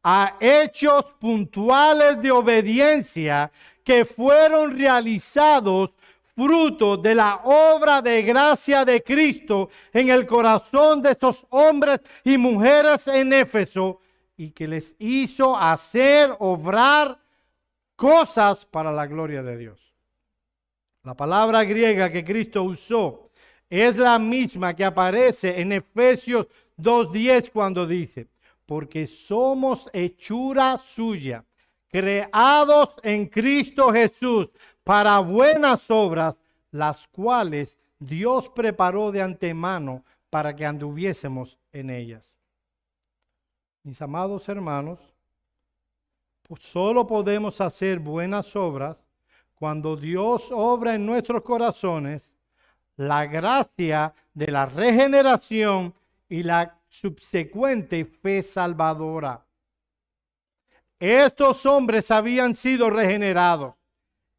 a 0.09 0.37
hechos 0.39 1.05
puntuales 1.19 2.23
de 2.23 2.31
obediencia 2.31 3.51
que 3.83 4.05
fueron 4.05 4.79
realizados 4.79 5.91
fruto 6.33 6.97
de 6.97 7.13
la 7.13 7.41
obra 7.43 8.01
de 8.01 8.23
gracia 8.23 8.85
de 8.85 9.03
Cristo 9.03 9.69
en 9.93 10.11
el 10.11 10.25
corazón 10.25 11.03
de 11.03 11.11
estos 11.11 11.45
hombres 11.51 11.99
y 12.23 12.39
mujeres 12.39 13.09
en 13.09 13.33
Éfeso 13.33 13.99
y 14.37 14.53
que 14.53 14.69
les 14.69 14.95
hizo 15.01 15.57
hacer, 15.57 16.37
obrar 16.39 17.19
cosas 17.97 18.65
para 18.65 18.93
la 18.93 19.09
gloria 19.09 19.43
de 19.43 19.57
Dios. 19.57 19.93
La 21.03 21.15
palabra 21.15 21.65
griega 21.65 22.13
que 22.13 22.25
Cristo 22.25 22.63
usó 22.63 23.33
es 23.69 23.97
la 23.97 24.21
misma 24.21 24.73
que 24.73 24.85
aparece 24.85 25.61
en 25.61 25.73
Efesios 25.73 26.47
2.10 26.79 27.51
cuando 27.51 27.85
dice, 27.89 28.29
porque 28.67 29.07
somos 29.07 29.89
hechura 29.93 30.77
suya, 30.79 31.45
creados 31.89 32.97
en 33.03 33.27
Cristo 33.27 33.93
Jesús 33.93 34.49
para 34.85 35.21
buenas 35.21 35.91
obras, 35.91 36.37
las 36.73 37.07
cuales 37.09 37.77
Dios 37.99 38.49
preparó 38.51 39.11
de 39.13 39.23
antemano 39.23 40.05
para 40.29 40.55
que 40.55 40.67
anduviésemos 40.67 41.57
en 41.73 41.91
ellas. 41.91 42.25
Mis 43.85 44.03
amados 44.03 44.49
hermanos, 44.49 44.99
pues 46.43 46.63
solo 46.63 47.07
podemos 47.07 47.61
hacer 47.61 47.99
buenas 47.99 48.55
obras 48.57 48.99
cuando 49.55 49.97
Dios 49.97 50.49
obra 50.51 50.95
en 50.95 51.07
nuestros 51.07 51.43
corazones 51.43 52.23
la 52.97 53.27
gracia 53.27 54.15
de 54.35 54.49
la 54.49 54.67
regeneración 54.67 55.95
y 56.29 56.43
la 56.43 56.79
subsecuente 57.01 58.05
fe 58.05 58.43
salvadora. 58.43 59.45
Estos 60.99 61.67
hombres 61.67 62.11
habían 62.11 62.57
sido 62.57 62.89
regenerados. 62.89 63.75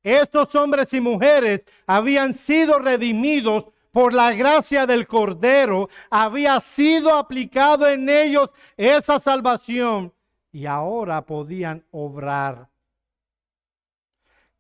Estos 0.01 0.55
hombres 0.55 0.91
y 0.93 0.99
mujeres 0.99 1.61
habían 1.85 2.33
sido 2.33 2.79
redimidos 2.79 3.65
por 3.91 4.13
la 4.13 4.31
gracia 4.33 4.87
del 4.87 5.05
Cordero. 5.05 5.89
Había 6.09 6.59
sido 6.59 7.13
aplicado 7.13 7.87
en 7.87 8.09
ellos 8.09 8.49
esa 8.75 9.19
salvación 9.19 10.11
y 10.51 10.65
ahora 10.65 11.23
podían 11.25 11.85
obrar. 11.91 12.69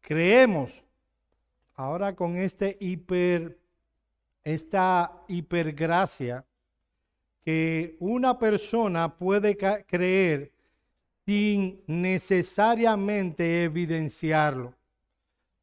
Creemos 0.01 0.71
ahora 1.75 2.15
con 2.15 2.37
este 2.37 2.77
hiper, 2.79 3.57
esta 4.43 5.23
hipergracia 5.27 6.45
que 7.47 7.95
una 8.01 8.37
persona 8.37 9.15
puede 9.15 9.55
creer 9.55 10.51
sin 11.25 11.81
necesariamente 11.87 13.63
evidenciarlo. 13.63 14.73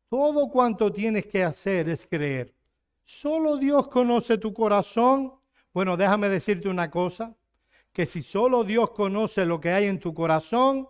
Todo 0.09 0.49
cuanto 0.49 0.91
tienes 0.91 1.27
que 1.27 1.45
hacer 1.45 1.91
es 1.91 2.07
creer. 2.07 2.55
Solo 3.03 3.59
Dios 3.59 3.89
conoce 3.89 4.39
tu 4.39 4.55
corazón. 4.55 5.35
Bueno, 5.75 5.99
déjame 5.99 6.31
decirte 6.31 6.71
una 6.71 6.91
cosa, 6.91 7.37
que 7.93 8.07
si 8.07 8.23
solo 8.23 8.65
Dios 8.65 8.93
conoce 8.93 9.45
lo 9.45 9.61
que 9.61 9.71
hay 9.71 9.87
en 9.87 10.01
tu 10.01 10.15
corazón, 10.15 10.89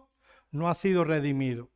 no 0.53 0.69
ha 0.69 0.77
sido 0.77 1.03
redimido. 1.03 1.71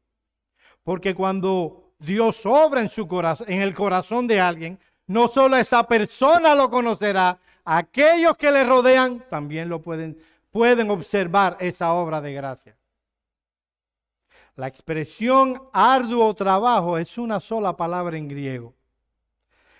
Porque 0.84 1.12
cuando 1.12 1.92
Dios 1.98 2.46
obra 2.46 2.82
en, 2.82 2.88
su 2.88 3.08
corazón, 3.08 3.50
en 3.50 3.62
el 3.62 3.74
corazón 3.74 4.28
de 4.28 4.40
alguien, 4.40 4.78
no 5.08 5.26
solo 5.26 5.56
esa 5.56 5.88
persona 5.88 6.54
lo 6.54 6.70
conocerá, 6.70 7.40
aquellos 7.70 8.34
que 8.38 8.50
le 8.50 8.64
rodean 8.64 9.22
también 9.28 9.68
lo 9.68 9.82
pueden, 9.82 10.16
pueden 10.50 10.90
observar 10.90 11.58
esa 11.60 11.92
obra 11.92 12.20
de 12.22 12.32
gracia. 12.32 12.76
La 14.56 14.66
expresión 14.66 15.60
arduo 15.72 16.32
trabajo 16.34 16.96
es 16.96 17.18
una 17.18 17.40
sola 17.40 17.76
palabra 17.76 18.16
en 18.16 18.26
griego. 18.26 18.74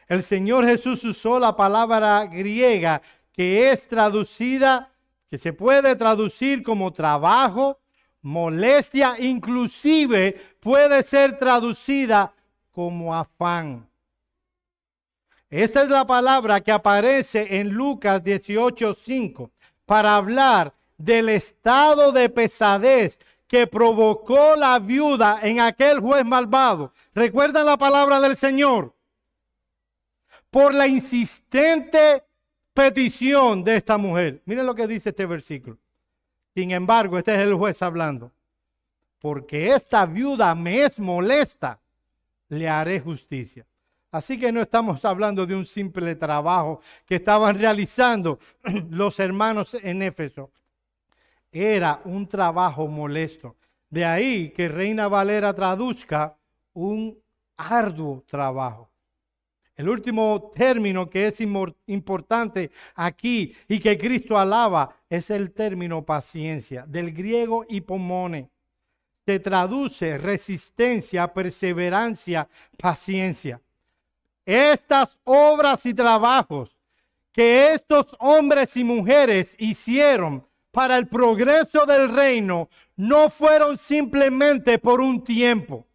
El 0.07 0.23
Señor 0.23 0.67
Jesús 0.67 1.03
usó 1.03 1.39
la 1.39 1.57
palabra 1.57 2.27
griega 2.27 3.01
que 3.33 3.71
es 3.71 3.89
traducida, 3.89 4.91
que 5.27 5.39
se 5.39 5.55
puede 5.55 5.97
traducir 5.97 6.63
como 6.63 6.93
trabajo, 6.93 7.81
molestia, 8.21 9.15
inclusive 9.19 10.39
puede 10.61 11.03
ser 11.05 11.39
traducida 11.39 12.35
como 12.71 13.15
afán. 13.15 13.89
Esta 15.51 15.83
es 15.83 15.89
la 15.89 16.07
palabra 16.07 16.61
que 16.61 16.73
aparece 16.73 17.59
en 17.59 17.71
Lucas 17.71 18.23
18:5 18.23 19.51
para 19.87 20.17
hablar 20.17 20.75
del 20.99 21.31
estado 21.31 22.13
de 22.13 22.29
pesadez 22.29 23.19
que 23.47 23.67
provocó 23.67 24.57
la 24.57 24.79
viuda 24.79 25.41
en 25.43 25.61
aquel 25.61 26.01
juez 26.01 26.25
malvado. 26.25 26.93
¿Recuerdan 27.15 27.65
la 27.65 27.79
palabra 27.79 28.21
del 28.21 28.37
Señor? 28.37 28.95
Por 30.51 30.75
la 30.75 30.87
insistente 30.87 32.23
petición 32.75 33.65
de 33.65 33.77
esta 33.77 33.97
mujer. 33.97 34.43
Miren 34.45 34.67
lo 34.67 34.75
que 34.75 34.87
dice 34.87 35.09
este 35.09 35.25
versículo. 35.25 35.79
Sin 36.55 36.73
embargo, 36.73 37.17
este 37.17 37.35
es 37.35 37.41
el 37.41 37.55
juez 37.55 37.81
hablando. 37.81 38.31
Porque 39.19 39.73
esta 39.73 40.05
viuda 40.05 40.55
me 40.55 40.83
es 40.83 41.01
molesta, 41.01 41.81
le 42.49 42.69
haré 42.69 43.01
justicia. 43.01 43.67
Así 44.11 44.39
que 44.41 44.51
no 44.51 44.63
estamos 44.63 45.05
hablando 45.05 45.47
de 45.47 45.55
un 45.55 45.67
simple 45.67 46.15
trabajo 46.15 46.81
que 47.05 47.17
estaban 47.17 47.59
realizando 47.59 48.39
los 48.91 49.21
hermanos 49.21 49.75
en 49.75 50.03
Éfeso. 50.03 50.51
Era 51.53 52.01
un 52.05 52.27
trabajo 52.27 52.89
molesto. 52.89 53.57
De 53.91 54.05
ahí 54.05 54.51
que 54.51 54.69
Reina 54.69 55.09
Valera 55.09 55.53
traduzca 55.53 56.37
un 56.73 57.19
arduo 57.57 58.23
trabajo. 58.27 58.91
El 59.77 59.89
último 59.89 60.51
término 60.55 61.09
que 61.09 61.29
es 61.29 61.41
importante 61.87 62.71
aquí 62.95 63.55
y 63.69 63.79
que 63.79 63.97
Cristo 63.97 64.39
alaba 64.39 64.97
es 65.09 65.31
el 65.31 65.53
término 65.53 66.05
paciencia, 66.05 66.85
del 66.87 67.13
griego 67.13 67.65
hipomone. 67.69 68.51
Se 69.25 69.39
traduce 69.39 70.19
resistencia, 70.19 71.33
perseverancia, 71.33 72.49
paciencia 72.77 73.61
estas 74.49 75.19
obras 75.25 75.85
y 75.85 75.93
trabajos 75.93 76.75
que 77.33 77.75
estos 77.75 78.17
hombres 78.19 78.75
y 78.79 78.83
mujeres 78.83 79.55
hicieron 79.59 80.47
para 80.71 80.97
el 80.97 81.07
progreso 81.07 81.85
del 81.85 82.09
reino 82.09 82.71
no 82.97 83.29
fueron 83.29 83.77
simplemente 83.77 84.79
por 84.79 85.03
un 85.03 85.23
tiempo. 85.23 85.87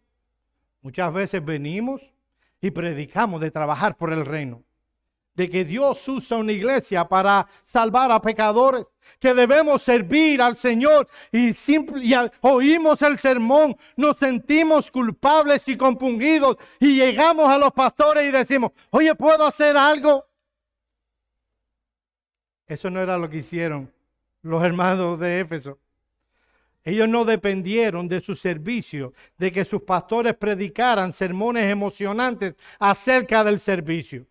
Muchas 0.82 1.12
veces 1.12 1.44
venimos 1.44 2.00
y 2.60 2.70
predicamos 2.70 3.40
de 3.40 3.50
trabajar 3.50 3.96
por 3.96 4.12
el 4.12 4.24
reino 4.24 4.62
de 5.34 5.50
que 5.50 5.64
Dios 5.64 6.06
usa 6.08 6.36
una 6.36 6.52
iglesia 6.52 7.04
para 7.04 7.46
salvar 7.66 8.10
a 8.12 8.20
pecadores, 8.20 8.86
que 9.18 9.34
debemos 9.34 9.82
servir 9.82 10.40
al 10.40 10.56
Señor 10.56 11.08
y, 11.32 11.54
oímos 12.40 13.02
el 13.02 13.18
sermón, 13.18 13.76
nos 13.96 14.16
sentimos 14.18 14.90
culpables 14.90 15.66
y 15.68 15.76
compungidos 15.76 16.56
y 16.78 16.96
llegamos 16.96 17.48
a 17.48 17.58
los 17.58 17.72
pastores 17.72 18.28
y 18.28 18.30
decimos, 18.30 18.70
oye, 18.90 19.14
¿puedo 19.14 19.46
hacer 19.46 19.76
algo? 19.76 20.26
Eso 22.66 22.88
no 22.90 23.00
era 23.00 23.18
lo 23.18 23.28
que 23.28 23.38
hicieron 23.38 23.92
los 24.42 24.62
hermanos 24.62 25.18
de 25.18 25.40
Éfeso. 25.40 25.78
Ellos 26.84 27.08
no 27.08 27.24
dependieron 27.24 28.08
de 28.08 28.20
su 28.20 28.36
servicio, 28.36 29.14
de 29.38 29.50
que 29.50 29.64
sus 29.64 29.82
pastores 29.82 30.34
predicaran 30.34 31.14
sermones 31.14 31.64
emocionantes 31.64 32.54
acerca 32.78 33.42
del 33.42 33.58
servicio. 33.58 34.26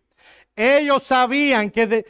Ellos 0.56 1.02
sabían 1.02 1.70
que, 1.70 2.06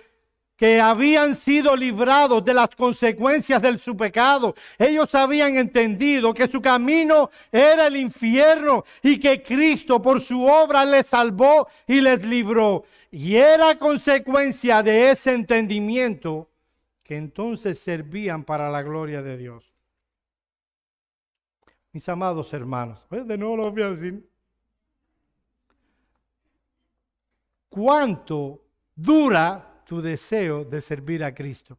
que 0.56 0.80
habían 0.80 1.34
sido 1.36 1.74
librados 1.74 2.44
de 2.44 2.54
las 2.54 2.68
consecuencias 2.76 3.60
de 3.62 3.78
su 3.78 3.96
pecado. 3.96 4.54
Ellos 4.78 5.14
habían 5.14 5.56
entendido 5.56 6.34
que 6.34 6.46
su 6.46 6.60
camino 6.60 7.30
era 7.50 7.86
el 7.86 7.96
infierno 7.96 8.84
y 9.02 9.18
que 9.18 9.42
Cristo 9.42 10.00
por 10.00 10.20
su 10.20 10.44
obra 10.44 10.84
les 10.84 11.06
salvó 11.06 11.68
y 11.86 12.00
les 12.00 12.24
libró. 12.24 12.84
Y 13.10 13.36
era 13.36 13.78
consecuencia 13.78 14.82
de 14.82 15.10
ese 15.10 15.32
entendimiento 15.32 16.50
que 17.02 17.16
entonces 17.16 17.78
servían 17.78 18.44
para 18.44 18.70
la 18.70 18.82
gloria 18.82 19.22
de 19.22 19.36
Dios. 19.36 19.74
Mis 21.92 22.08
amados 22.08 22.52
hermanos, 22.52 22.98
de 23.08 23.38
nuevo 23.38 23.56
lo 23.56 23.70
voy 23.70 23.82
a 23.82 23.90
decir. 23.90 24.33
Cuánto 27.74 28.62
dura 28.94 29.82
tu 29.84 30.00
deseo 30.00 30.64
de 30.64 30.80
servir 30.80 31.24
a 31.24 31.34
Cristo. 31.34 31.76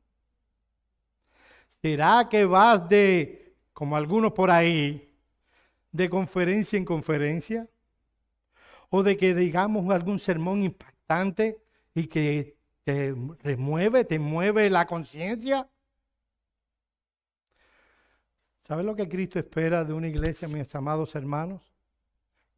¿Será 1.81 2.27
que 2.29 2.43
vas 2.43 2.89
de, 2.89 3.55
como 3.71 3.95
algunos 3.95 4.33
por 4.33 4.51
ahí, 4.51 5.09
de 5.93 6.09
conferencia 6.09 6.75
en 6.75 6.83
conferencia? 6.83 7.69
¿O 8.89 9.03
de 9.03 9.15
que 9.15 9.33
digamos 9.33 9.89
algún 9.89 10.19
sermón 10.19 10.63
impactante 10.63 11.61
y 11.93 12.07
que 12.07 12.57
te 12.83 13.15
remueve, 13.41 14.03
te 14.03 14.19
mueve 14.19 14.69
la 14.69 14.85
conciencia? 14.85 15.69
¿Sabes 18.63 18.85
lo 18.85 18.97
que 18.97 19.07
Cristo 19.07 19.39
espera 19.39 19.85
de 19.85 19.93
una 19.93 20.09
iglesia, 20.09 20.49
mis 20.49 20.75
amados 20.75 21.15
hermanos? 21.15 21.73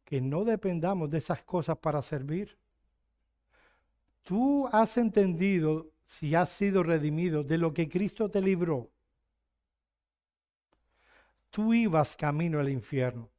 Que 0.04 0.20
no 0.20 0.42
dependamos 0.42 1.08
de 1.08 1.18
esas 1.18 1.42
cosas 1.42 1.78
para 1.78 2.02
servir 2.02 2.58
tú 4.28 4.68
has 4.70 4.98
entendido 4.98 5.86
si 6.04 6.34
has 6.34 6.50
sido 6.50 6.82
redimido 6.82 7.42
de 7.42 7.56
lo 7.56 7.72
que 7.72 7.88
Cristo 7.88 8.30
te 8.30 8.42
libró, 8.42 8.90
tú 11.48 11.72
ibas 11.72 12.14
camino 12.14 12.60
al 12.60 12.68
infierno. 12.68 13.30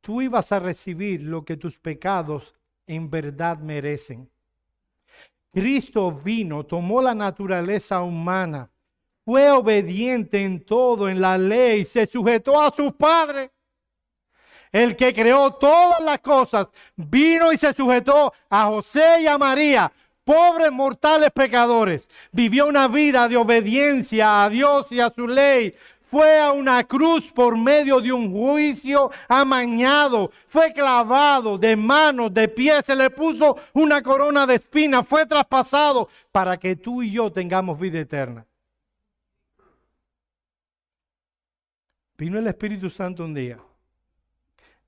tú 0.00 0.22
ibas 0.22 0.52
a 0.52 0.60
recibir 0.60 1.20
lo 1.20 1.44
que 1.44 1.56
tus 1.56 1.80
pecados 1.80 2.54
en 2.86 3.10
verdad 3.10 3.58
merecen. 3.58 4.30
Cristo 5.52 6.12
vino, 6.12 6.64
tomó 6.64 7.02
la 7.02 7.12
naturaleza 7.12 8.00
humana, 8.00 8.70
fue 9.24 9.50
obediente 9.50 10.44
en 10.44 10.64
todo, 10.64 11.08
en 11.08 11.20
la 11.20 11.36
ley, 11.36 11.84
se 11.84 12.06
sujetó 12.06 12.62
a 12.62 12.70
su 12.70 12.96
Padre. 12.96 13.50
El 14.72 14.96
que 14.96 15.14
creó 15.14 15.52
todas 15.52 16.00
las 16.00 16.20
cosas, 16.20 16.68
vino 16.96 17.52
y 17.52 17.56
se 17.56 17.72
sujetó 17.72 18.32
a 18.50 18.66
José 18.66 19.22
y 19.22 19.26
a 19.26 19.38
María, 19.38 19.90
pobres 20.24 20.70
mortales 20.70 21.30
pecadores. 21.30 22.08
Vivió 22.32 22.66
una 22.66 22.88
vida 22.88 23.28
de 23.28 23.36
obediencia 23.36 24.44
a 24.44 24.50
Dios 24.50 24.92
y 24.92 25.00
a 25.00 25.10
su 25.10 25.26
ley 25.26 25.74
fue 26.10 26.40
a 26.40 26.52
una 26.52 26.84
cruz 26.84 27.30
por 27.32 27.56
medio 27.56 28.00
de 28.00 28.12
un 28.12 28.32
juicio 28.32 29.10
amañado, 29.28 30.30
fue 30.48 30.72
clavado 30.72 31.58
de 31.58 31.76
manos, 31.76 32.32
de 32.32 32.48
pies, 32.48 32.86
se 32.86 32.96
le 32.96 33.10
puso 33.10 33.56
una 33.74 34.02
corona 34.02 34.46
de 34.46 34.54
espinas, 34.54 35.06
fue 35.06 35.26
traspasado 35.26 36.08
para 36.32 36.56
que 36.56 36.76
tú 36.76 37.02
y 37.02 37.12
yo 37.12 37.30
tengamos 37.30 37.78
vida 37.78 38.00
eterna. 38.00 38.46
Vino 42.16 42.38
el 42.38 42.46
Espíritu 42.46 42.90
Santo 42.90 43.24
un 43.24 43.34
día 43.34 43.58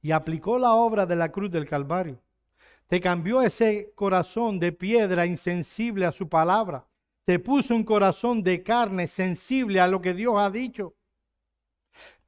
y 0.02 0.10
aplicó 0.10 0.58
la 0.58 0.74
obra 0.74 1.06
de 1.06 1.16
la 1.16 1.30
cruz 1.30 1.50
del 1.50 1.68
Calvario. 1.68 2.18
Te 2.86 3.00
cambió 3.00 3.42
ese 3.42 3.92
corazón 3.94 4.58
de 4.58 4.72
piedra 4.72 5.26
insensible 5.26 6.06
a 6.06 6.12
su 6.12 6.28
palabra. 6.28 6.84
Te 7.24 7.38
puso 7.38 7.74
un 7.74 7.84
corazón 7.84 8.42
de 8.42 8.62
carne 8.62 9.06
sensible 9.06 9.80
a 9.80 9.86
lo 9.86 10.00
que 10.00 10.14
Dios 10.14 10.34
ha 10.38 10.50
dicho 10.50 10.94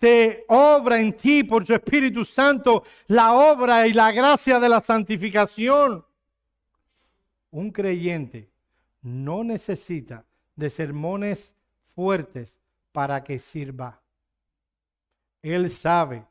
te 0.02 0.44
obra 0.48 1.00
en 1.00 1.14
ti 1.14 1.44
por 1.44 1.64
su 1.64 1.74
Espíritu 1.74 2.24
Santo 2.24 2.82
la 3.06 3.34
obra 3.34 3.86
y 3.86 3.92
la 3.92 4.10
gracia 4.10 4.58
de 4.58 4.68
la 4.68 4.80
santificación. 4.80 6.04
Un 7.52 7.70
creyente 7.70 8.50
no 9.02 9.44
necesita 9.44 10.24
de 10.56 10.70
sermones 10.70 11.54
fuertes 11.94 12.58
para 12.90 13.22
que 13.22 13.38
sirva. 13.38 14.02
Él 15.40 15.70
sabe 15.70 16.26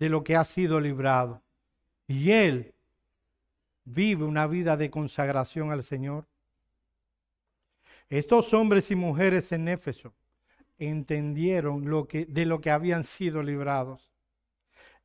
de 0.00 0.08
lo 0.08 0.24
que 0.24 0.34
ha 0.34 0.44
sido 0.44 0.80
librado 0.80 1.42
y 2.08 2.32
él 2.32 2.74
vive 3.84 4.24
una 4.24 4.48
vida 4.48 4.76
de 4.76 4.90
consagración 4.90 5.70
al 5.70 5.84
Señor. 5.84 6.26
Estos 8.08 8.52
hombres 8.52 8.90
y 8.90 8.96
mujeres 8.96 9.52
en 9.52 9.68
Éfeso 9.68 10.12
entendieron 10.78 11.88
lo 11.88 12.08
que, 12.08 12.26
de 12.26 12.46
lo 12.46 12.60
que 12.60 12.72
habían 12.72 13.04
sido 13.04 13.44
librados. 13.44 14.10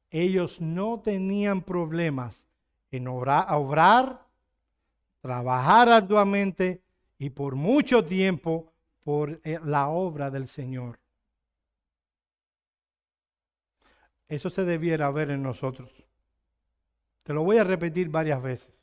Ellos 0.10 0.60
no 0.60 1.02
tenían 1.02 1.62
problemas 1.62 2.48
en 2.90 3.08
obrar, 3.08 3.54
obrar, 3.54 4.26
trabajar 5.22 5.90
arduamente 5.90 6.82
y 7.20 7.30
por 7.30 7.56
mucho 7.56 8.04
tiempo 8.04 8.72
por 9.04 9.40
eh, 9.44 9.60
la 9.64 9.90
obra 9.90 10.32
del 10.32 10.48
Señor. 10.48 10.98
Eso 14.28 14.50
se 14.50 14.64
debiera 14.66 15.10
ver 15.12 15.32
en 15.32 15.44
nosotros. 15.44 15.92
Te 17.24 17.34
lo 17.34 17.44
voy 17.44 17.58
a 17.58 17.64
repetir 17.64 18.10
varias 18.10 18.42
veces. 18.42 18.74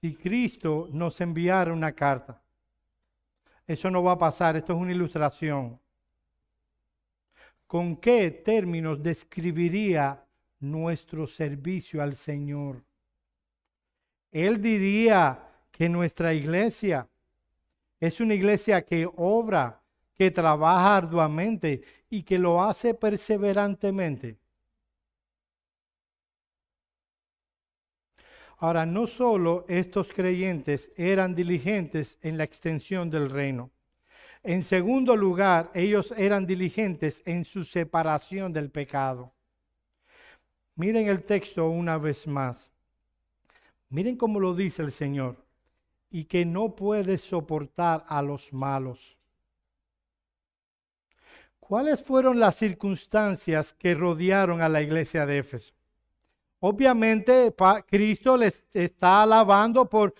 Si 0.00 0.14
Cristo 0.14 0.88
nos 0.92 1.20
enviara 1.20 1.72
una 1.72 1.92
carta, 1.92 2.40
eso 3.66 3.90
no 3.90 4.02
va 4.02 4.12
a 4.12 4.18
pasar, 4.18 4.56
esto 4.56 4.72
es 4.72 4.78
una 4.78 4.92
ilustración. 4.92 5.78
¿Con 7.66 7.96
qué 7.96 8.30
términos 8.30 9.02
describiría 9.02 10.24
nuestro 10.60 11.26
servicio 11.26 12.02
al 12.02 12.16
Señor? 12.16 12.82
Él 14.30 14.62
diría 14.62 15.50
que 15.70 15.88
nuestra 15.88 16.32
iglesia 16.32 17.08
es 18.00 18.20
una 18.20 18.34
iglesia 18.34 18.82
que 18.84 19.06
obra, 19.16 19.82
que 20.18 20.32
trabaja 20.32 20.96
arduamente 20.96 21.82
y 22.10 22.24
que 22.24 22.40
lo 22.40 22.60
hace 22.60 22.92
perseverantemente. 22.92 24.36
Ahora, 28.56 28.84
no 28.84 29.06
solo 29.06 29.64
estos 29.68 30.12
creyentes 30.12 30.90
eran 30.96 31.36
diligentes 31.36 32.18
en 32.20 32.36
la 32.36 32.42
extensión 32.42 33.08
del 33.08 33.30
reino. 33.30 33.70
En 34.42 34.64
segundo 34.64 35.14
lugar, 35.14 35.70
ellos 35.72 36.12
eran 36.16 36.44
diligentes 36.44 37.22
en 37.24 37.44
su 37.44 37.64
separación 37.64 38.52
del 38.52 38.70
pecado. 38.70 39.32
Miren 40.74 41.08
el 41.08 41.22
texto 41.22 41.68
una 41.68 41.96
vez 41.96 42.26
más. 42.26 42.72
Miren 43.88 44.16
cómo 44.16 44.40
lo 44.40 44.54
dice 44.56 44.82
el 44.82 44.90
Señor. 44.90 45.36
Y 46.10 46.24
que 46.24 46.44
no 46.44 46.74
puede 46.74 47.18
soportar 47.18 48.04
a 48.08 48.20
los 48.22 48.52
malos. 48.52 49.17
¿Cuáles 51.68 52.02
fueron 52.02 52.40
las 52.40 52.56
circunstancias 52.56 53.74
que 53.74 53.94
rodearon 53.94 54.62
a 54.62 54.70
la 54.70 54.80
iglesia 54.80 55.26
de 55.26 55.36
Éfeso? 55.36 55.74
Obviamente 56.60 57.54
Cristo 57.86 58.38
les 58.38 58.64
está 58.72 59.20
alabando 59.20 59.84
por 59.84 60.14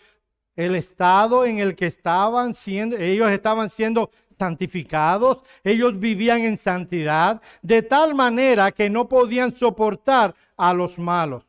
el 0.55 0.74
estado 0.74 1.46
en 1.46 1.59
el 1.59 1.74
que 1.74 1.86
estaban 1.86 2.55
siendo, 2.55 2.99
ellos 2.99 3.30
estaban 3.30 3.70
siendo 3.70 4.11
santificados, 4.38 5.38
ellos 5.64 5.99
vivían 5.99 6.42
en 6.42 6.59
santidad, 6.59 7.40
de 7.62 7.80
tal 7.80 8.14
manera 8.14 8.70
que 8.70 8.90
no 8.90 9.09
podían 9.09 9.57
soportar 9.57 10.34
a 10.55 10.74
los 10.74 10.99
malos. 10.99 11.46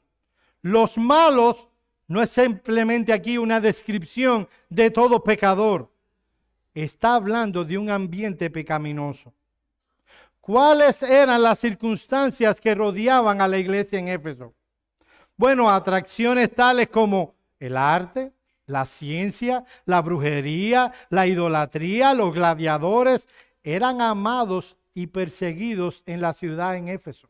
Los 0.61 0.97
malos 0.97 1.67
no 2.07 2.21
es 2.21 2.29
simplemente 2.29 3.11
aquí 3.11 3.37
una 3.37 3.59
descripción 3.59 4.47
de 4.69 4.91
todo 4.91 5.21
pecador, 5.21 5.91
está 6.73 7.15
hablando 7.15 7.65
de 7.65 7.77
un 7.77 7.89
ambiente 7.89 8.49
pecaminoso. 8.49 9.33
¿Cuáles 10.49 11.03
eran 11.03 11.43
las 11.43 11.59
circunstancias 11.59 12.59
que 12.59 12.73
rodeaban 12.73 13.39
a 13.39 13.47
la 13.47 13.59
iglesia 13.59 13.99
en 13.99 14.07
Éfeso? 14.07 14.55
Bueno, 15.37 15.69
atracciones 15.69 16.55
tales 16.55 16.89
como 16.89 17.35
el 17.59 17.77
arte, 17.77 18.33
la 18.65 18.87
ciencia, 18.87 19.63
la 19.85 20.01
brujería, 20.01 20.91
la 21.11 21.27
idolatría, 21.27 22.15
los 22.15 22.33
gladiadores, 22.33 23.27
eran 23.61 24.01
amados 24.01 24.75
y 24.95 25.05
perseguidos 25.05 26.01
en 26.07 26.19
la 26.19 26.33
ciudad 26.33 26.75
en 26.75 26.87
Éfeso. 26.87 27.29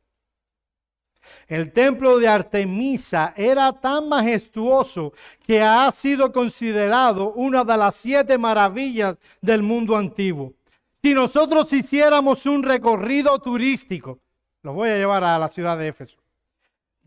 El 1.46 1.74
templo 1.74 2.20
de 2.20 2.30
Artemisa 2.30 3.34
era 3.36 3.74
tan 3.74 4.08
majestuoso 4.08 5.12
que 5.46 5.62
ha 5.62 5.92
sido 5.92 6.32
considerado 6.32 7.34
una 7.34 7.66
de 7.66 7.76
las 7.76 7.96
siete 7.96 8.38
maravillas 8.38 9.18
del 9.42 9.62
mundo 9.62 9.98
antiguo. 9.98 10.54
Si 11.02 11.14
nosotros 11.14 11.72
hiciéramos 11.72 12.46
un 12.46 12.64
recorrido 12.64 13.40
turístico, 13.40 14.20
lo 14.64 14.74
voy 14.74 14.90
a 14.90 14.98
llevar 14.98 15.24
a 15.24 15.40
la 15.40 15.48
ciudad 15.48 15.78
de 15.78 15.88
Éfeso 15.88 16.20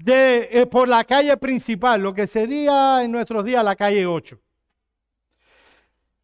eh, 0.04 0.66
por 0.70 0.88
la 0.88 1.04
calle 1.04 1.36
principal, 1.36 2.00
lo 2.00 2.12
que 2.12 2.26
sería 2.26 3.04
en 3.04 3.12
nuestros 3.12 3.44
días 3.44 3.64
la 3.64 3.76
calle 3.76 4.06
8. 4.06 4.38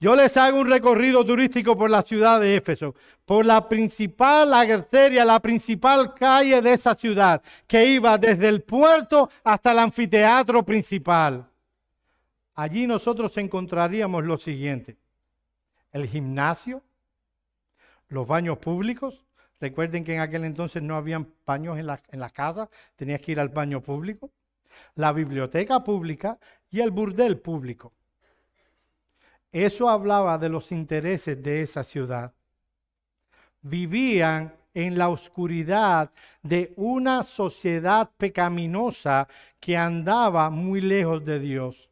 Yo 0.01 0.15
les 0.15 0.37
hago 0.37 0.61
un 0.61 0.71
recorrido 0.71 1.25
turístico 1.25 1.77
por 1.77 1.91
la 1.91 2.03
ciudad 2.03 2.41
de 2.41 2.57
Éfeso, 2.57 2.95
por 3.25 3.45
la 3.45 3.69
principal 3.69 4.55
arteria, 4.55 5.25
la 5.25 5.41
principal 5.41 6.15
calle 6.15 6.61
de 6.63 6.73
esa 6.73 6.95
ciudad, 6.95 7.43
que 7.67 7.85
iba 7.85 8.17
desde 8.17 8.49
el 8.49 8.63
puerto 8.63 9.29
hasta 9.43 9.73
el 9.73 9.81
anfiteatro 9.81 10.65
principal. 10.65 11.49
Allí 12.55 12.87
nosotros 12.87 13.37
encontraríamos 13.39 14.25
lo 14.25 14.39
siguiente, 14.39 14.97
el 15.93 16.07
gimnasio, 16.07 16.83
los 18.09 18.27
baños 18.27 18.59
públicos, 18.59 19.25
Recuerden 19.61 20.05
que 20.05 20.15
en 20.15 20.21
aquel 20.21 20.45
entonces 20.45 20.83
no 20.83 20.95
habían 20.95 21.33
baños 21.45 21.79
en, 21.79 21.87
la, 21.87 22.01
en 22.11 22.21
las 22.21 22.33
casas, 22.33 22.69
tenías 22.97 23.21
que 23.21 23.33
ir 23.33 23.41
al 23.41 23.49
baño 23.49 23.81
público, 23.81 24.31
la 24.95 25.13
biblioteca 25.13 25.83
pública 25.83 26.39
y 26.71 26.81
el 26.81 26.91
burdel 26.91 27.39
público. 27.39 27.93
Eso 29.51 29.89
hablaba 29.89 30.39
de 30.39 30.49
los 30.49 30.71
intereses 30.71 31.43
de 31.43 31.63
esa 31.63 31.83
ciudad. 31.83 32.33
Vivían 33.63 34.55
en 34.75 34.97
la 34.97 35.09
oscuridad 35.09 36.13
de 36.43 36.73
una 36.77 37.25
sociedad 37.25 38.11
pecaminosa 38.17 39.27
que 39.59 39.77
andaba 39.77 40.51
muy 40.51 40.81
lejos 40.81 41.25
de 41.25 41.41
Dios. 41.41 41.88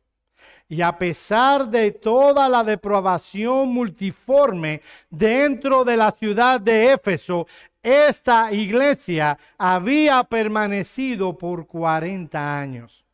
Y 0.69 0.83
a 0.83 0.99
pesar 0.99 1.69
de 1.69 1.93
toda 1.93 2.49
la 2.49 2.65
depravación 2.65 3.69
multiforme 3.69 4.83
dentro 5.09 5.85
de 5.85 5.97
la 5.97 6.11
ciudad 6.11 6.61
de 6.61 6.93
Éfeso, 6.93 7.47
esta 7.83 8.53
iglesia 8.53 9.39
había 9.57 10.25
permanecido 10.25 11.39
por 11.39 11.69
40 11.69 12.59
años. 12.59 13.05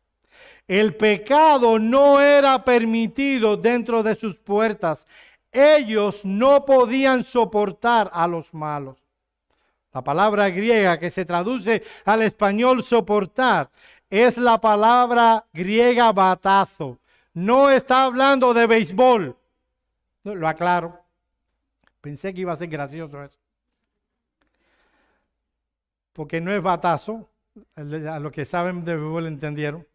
El 0.66 0.94
pecado 0.94 1.78
no 1.78 2.22
era 2.22 2.64
permitido 2.64 3.58
dentro 3.58 4.02
de 4.02 4.14
sus 4.14 4.38
puertas. 4.38 5.06
Ellos 5.50 6.20
no 6.24 6.64
podían 6.64 7.24
soportar 7.24 8.10
a 8.14 8.26
los 8.26 8.54
malos. 8.54 8.96
La 9.92 10.02
palabra 10.02 10.48
griega 10.48 10.98
que 10.98 11.10
se 11.10 11.26
traduce 11.26 11.82
al 12.06 12.22
español 12.22 12.82
soportar 12.82 13.68
es 14.08 14.38
la 14.38 14.58
palabra 14.58 15.44
griega 15.52 16.10
batazo. 16.12 16.98
No 17.34 17.70
está 17.70 18.04
hablando 18.04 18.52
de 18.52 18.66
béisbol. 18.66 19.36
Lo 20.24 20.48
aclaro. 20.48 21.00
Pensé 22.00 22.34
que 22.34 22.42
iba 22.42 22.52
a 22.52 22.56
ser 22.56 22.68
gracioso 22.68 23.22
eso. 23.22 23.38
Porque 26.12 26.40
no 26.40 26.52
es 26.52 26.62
batazo. 26.62 27.28
A 27.76 28.18
los 28.18 28.32
que 28.32 28.44
saben 28.44 28.84
de 28.84 28.96
béisbol 28.96 29.26
entendieron. 29.26 29.86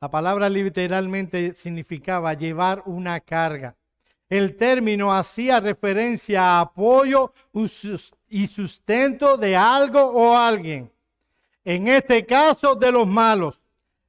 La 0.00 0.10
palabra 0.10 0.48
literalmente 0.48 1.54
significaba 1.54 2.34
llevar 2.34 2.82
una 2.86 3.20
carga. 3.20 3.76
El 4.28 4.56
término 4.56 5.14
hacía 5.14 5.60
referencia 5.60 6.42
a 6.42 6.60
apoyo 6.60 7.32
y 8.28 8.46
sustento 8.48 9.36
de 9.36 9.54
algo 9.54 10.00
o 10.00 10.36
alguien. 10.36 10.90
En 11.64 11.86
este 11.86 12.26
caso, 12.26 12.74
de 12.74 12.90
los 12.90 13.06
malos. 13.06 13.61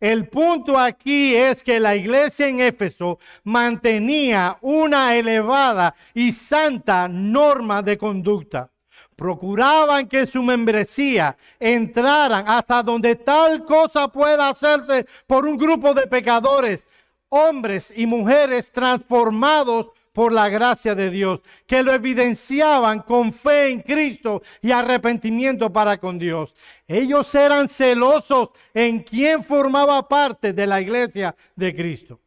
El 0.04 0.28
punto 0.28 0.78
aquí 0.78 1.34
es 1.34 1.64
que 1.64 1.80
la 1.80 1.96
iglesia 1.96 2.50
en 2.50 2.60
Éfeso 2.60 3.20
mantenía 3.46 4.58
una 4.60 5.16
elevada 5.16 5.96
y 6.14 6.34
santa 6.34 7.08
norma 7.08 7.82
de 7.82 7.98
conducta. 7.98 8.70
Procuraban 9.16 10.10
que 10.10 10.28
su 10.28 10.44
membresía 10.44 11.38
entraran 11.58 12.44
hasta 12.50 12.84
donde 12.84 13.16
tal 13.16 13.64
cosa 13.64 14.10
pueda 14.10 14.50
hacerse 14.50 15.08
por 15.26 15.46
un 15.46 15.56
grupo 15.56 15.94
de 15.94 16.06
pecadores, 16.06 16.86
hombres 17.30 17.90
y 17.96 18.06
mujeres 18.06 18.74
transformados 18.74 19.88
por 20.14 20.32
la 20.32 20.48
gracia 20.48 20.96
de 20.96 21.10
Dios, 21.10 21.42
que 21.68 21.84
lo 21.84 21.92
evidenciaban 21.92 23.02
con 23.02 23.34
fe 23.34 23.72
en 23.72 23.82
Cristo 23.82 24.44
y 24.62 24.72
arrepentimiento 24.72 25.74
para 25.74 25.98
con 25.98 26.18
Dios. 26.18 26.56
Ellos 26.88 27.34
eran 27.36 27.68
celosos 27.68 28.50
en 28.74 29.00
quien 29.00 29.44
formaba 29.44 30.08
parte 30.08 30.54
de 30.54 30.68
la 30.68 30.80
iglesia 30.80 31.36
de 31.56 31.76
Cristo. 31.76 32.22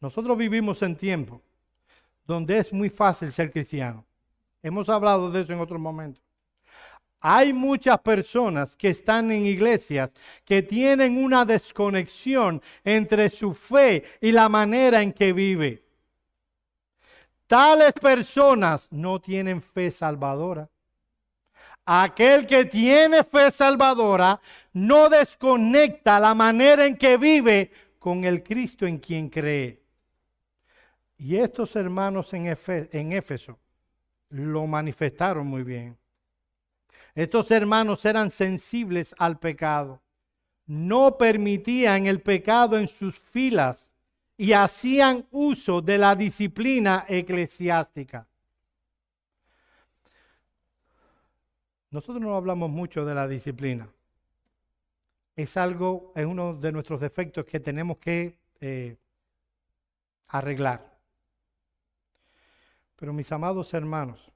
Nosotros 0.00 0.38
vivimos 0.38 0.80
en 0.82 0.96
tiempo 0.96 1.42
donde 2.24 2.58
es 2.58 2.72
muy 2.72 2.88
fácil 2.88 3.32
ser 3.32 3.50
cristiano. 3.50 4.04
Hemos 4.62 4.88
hablado 4.88 5.30
de 5.30 5.42
eso 5.42 5.52
en 5.52 5.60
otros 5.60 5.80
momentos. 5.80 6.22
Hay 7.20 7.52
muchas 7.52 7.98
personas 8.00 8.76
que 8.76 8.90
están 8.90 9.32
en 9.32 9.46
iglesias 9.46 10.10
que 10.44 10.62
tienen 10.62 11.16
una 11.16 11.44
desconexión 11.44 12.62
entre 12.84 13.30
su 13.30 13.54
fe 13.54 14.04
y 14.20 14.30
la 14.30 14.48
manera 14.48 15.02
en 15.02 15.12
que 15.12 15.32
vive. 15.32 15.85
Tales 17.46 17.92
personas 17.92 18.88
no 18.90 19.20
tienen 19.20 19.62
fe 19.62 19.90
salvadora. 19.90 20.68
Aquel 21.84 22.46
que 22.46 22.64
tiene 22.64 23.22
fe 23.22 23.52
salvadora 23.52 24.40
no 24.72 25.08
desconecta 25.08 26.18
la 26.18 26.34
manera 26.34 26.84
en 26.84 26.96
que 26.96 27.16
vive 27.16 27.70
con 28.00 28.24
el 28.24 28.42
Cristo 28.42 28.86
en 28.86 28.98
quien 28.98 29.28
cree. 29.28 29.80
Y 31.18 31.36
estos 31.36 31.76
hermanos 31.76 32.32
en, 32.34 32.46
Éfeso 33.12 33.58
lo 34.30 34.66
manifestaron 34.66 35.46
muy 35.46 35.62
bien. 35.62 35.96
Estos 37.14 37.50
hermanos 37.52 38.04
eran 38.04 38.30
sensibles 38.30 39.14
al 39.18 39.38
pecado. 39.38 40.02
No 40.66 41.16
permitían 41.16 42.06
el 42.06 42.20
pecado 42.20 42.76
en 42.76 42.88
sus 42.88 43.18
filas 43.18 43.85
y 44.36 44.52
hacían 44.52 45.26
uso 45.30 45.80
de 45.80 45.98
la 45.98 46.14
disciplina 46.14 47.04
eclesiástica. 47.08 48.28
Nosotros 51.90 52.20
no 52.20 52.36
hablamos 52.36 52.68
mucho 52.68 53.04
de 53.04 53.14
la 53.14 53.26
disciplina. 53.26 53.88
Es 55.34 55.56
algo, 55.56 56.12
es 56.14 56.26
uno 56.26 56.54
de 56.54 56.72
nuestros 56.72 57.00
defectos 57.00 57.44
que 57.46 57.60
tenemos 57.60 57.98
que 57.98 58.38
eh, 58.60 58.96
arreglar. 60.28 60.98
Pero 62.96 63.12
mis 63.12 63.30
amados 63.32 63.72
hermanos, 63.72 64.30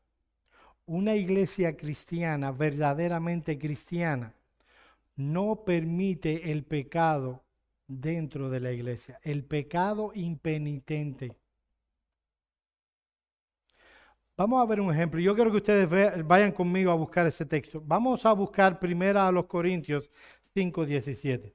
una 0.86 1.14
iglesia 1.14 1.76
cristiana, 1.76 2.52
verdaderamente 2.52 3.58
cristiana, 3.58 4.34
no 5.16 5.64
permite 5.64 6.50
el 6.50 6.64
pecado 6.64 7.42
dentro 7.90 8.48
de 8.50 8.60
la 8.60 8.72
iglesia. 8.72 9.18
El 9.22 9.44
pecado 9.44 10.12
impenitente. 10.14 11.36
Vamos 14.36 14.62
a 14.62 14.66
ver 14.66 14.80
un 14.80 14.92
ejemplo. 14.92 15.20
Yo 15.20 15.34
quiero 15.34 15.50
que 15.50 15.58
ustedes 15.58 16.26
vayan 16.26 16.52
conmigo 16.52 16.90
a 16.90 16.94
buscar 16.94 17.26
ese 17.26 17.44
texto. 17.44 17.82
Vamos 17.84 18.24
a 18.24 18.32
buscar 18.32 18.78
primero 18.78 19.20
a 19.20 19.32
los 19.32 19.46
Corintios 19.46 20.08
5, 20.54 20.86
17. 20.86 21.54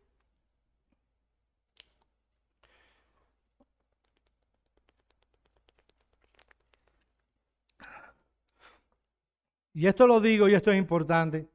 Y 9.73 9.88
esto 9.88 10.07
lo 10.07 10.19
digo 10.21 10.47
y 10.47 10.53
esto 10.53 10.71
es 10.71 10.77
importante. 10.77 11.49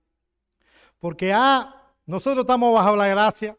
Porque 0.99 1.33
ah, 1.33 1.93
nosotros 2.07 2.43
estamos 2.43 2.75
bajo 2.75 2.97
la 2.97 3.09
gracia. 3.09 3.57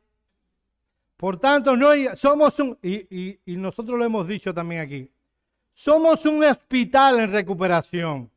Por 1.22 1.38
tanto, 1.38 1.78
no 1.78 1.91
somos 2.15 2.57
un, 2.57 2.80
y, 2.82 3.38
nosotros 3.45 3.95
lo 3.99 4.03
hemos 4.03 4.28
dicho 4.28 4.51
también 4.55 4.82
aquí, 4.82 5.07
somos 5.72 6.26
un 6.26 6.43
hospital 6.43 7.19
en 7.19 7.32
recuperación. 7.32 8.32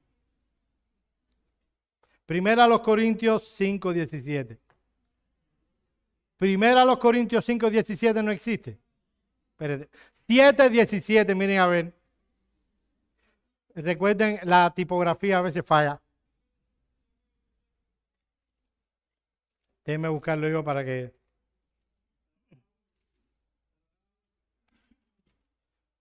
Primera 2.26 2.64
a 2.64 2.68
los 2.68 2.80
Corintios 2.80 3.54
5, 3.56 3.90
17. 3.90 4.58
Primera 6.36 6.82
a 6.82 6.84
los 6.84 6.98
Corintios 6.98 7.42
5, 7.46 7.70
17 7.70 8.22
no 8.22 8.30
existe. 8.30 8.78
Espérate. 9.52 9.88
7, 10.26 10.68
17, 10.68 11.34
miren 11.34 11.60
a 11.60 11.66
ver. 11.66 11.94
Recuerden, 13.76 14.40
la 14.42 14.70
tipografía 14.74 15.38
a 15.38 15.40
veces 15.40 15.64
falla. 15.64 16.02
Déjenme 19.86 20.08
buscarlo 20.08 20.50
yo 20.50 20.62
para 20.62 20.84
que 20.84 21.13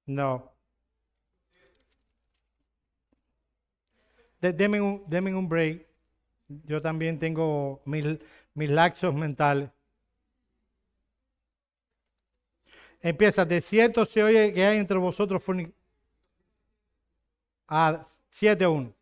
No. 0.07 0.51
Deme 4.41 4.81
un, 4.81 5.03
un 5.35 5.47
break. 5.47 5.87
Yo 6.65 6.81
también 6.81 7.17
tengo 7.19 7.81
mis, 7.85 8.05
mis 8.53 8.69
laxos 8.69 9.13
mentales. 9.15 9.69
Empieza, 13.01 13.45
de 13.45 13.61
cierto 13.61 14.05
se 14.05 14.23
oye 14.23 14.53
que 14.53 14.65
hay 14.65 14.77
entre 14.77 14.97
vosotros 14.97 15.43
Ah, 17.67 18.05
7-1. 18.31 18.93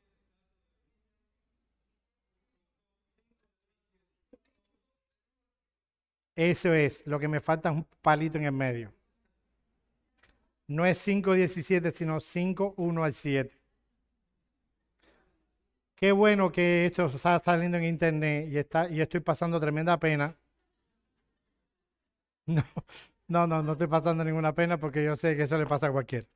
Eso 6.36 6.74
es, 6.74 7.02
lo 7.06 7.20
que 7.20 7.28
me 7.30 7.40
falta 7.40 7.70
es 7.70 7.76
un 7.76 7.86
palito 8.02 8.38
en 8.38 8.46
el 8.46 8.52
medio. 8.52 8.92
No 10.68 10.86
es 10.86 11.06
5.17, 11.08 11.92
sino 11.94 12.20
5.1 12.20 13.04
al 13.04 13.14
7. 13.14 13.62
Qué 15.96 16.12
bueno 16.12 16.52
que 16.52 16.86
esto 16.88 17.06
está 17.08 17.40
saliendo 17.40 17.78
en 17.78 17.84
internet 17.86 18.50
y, 18.52 18.58
está, 18.58 18.90
y 18.90 19.02
estoy 19.02 19.20
pasando 19.22 19.60
tremenda 19.60 19.98
pena. 20.00 20.36
No, 23.28 23.48
no, 23.48 23.48
no, 23.48 23.64
no 23.64 23.72
estoy 23.74 23.88
pasando 23.88 24.24
ninguna 24.24 24.54
pena 24.54 24.78
porque 24.78 25.04
yo 25.04 25.16
sé 25.16 25.38
que 25.38 25.44
eso 25.44 25.58
le 25.58 25.66
pasa 25.66 25.88
a 25.88 25.92
cualquiera. 25.92 26.28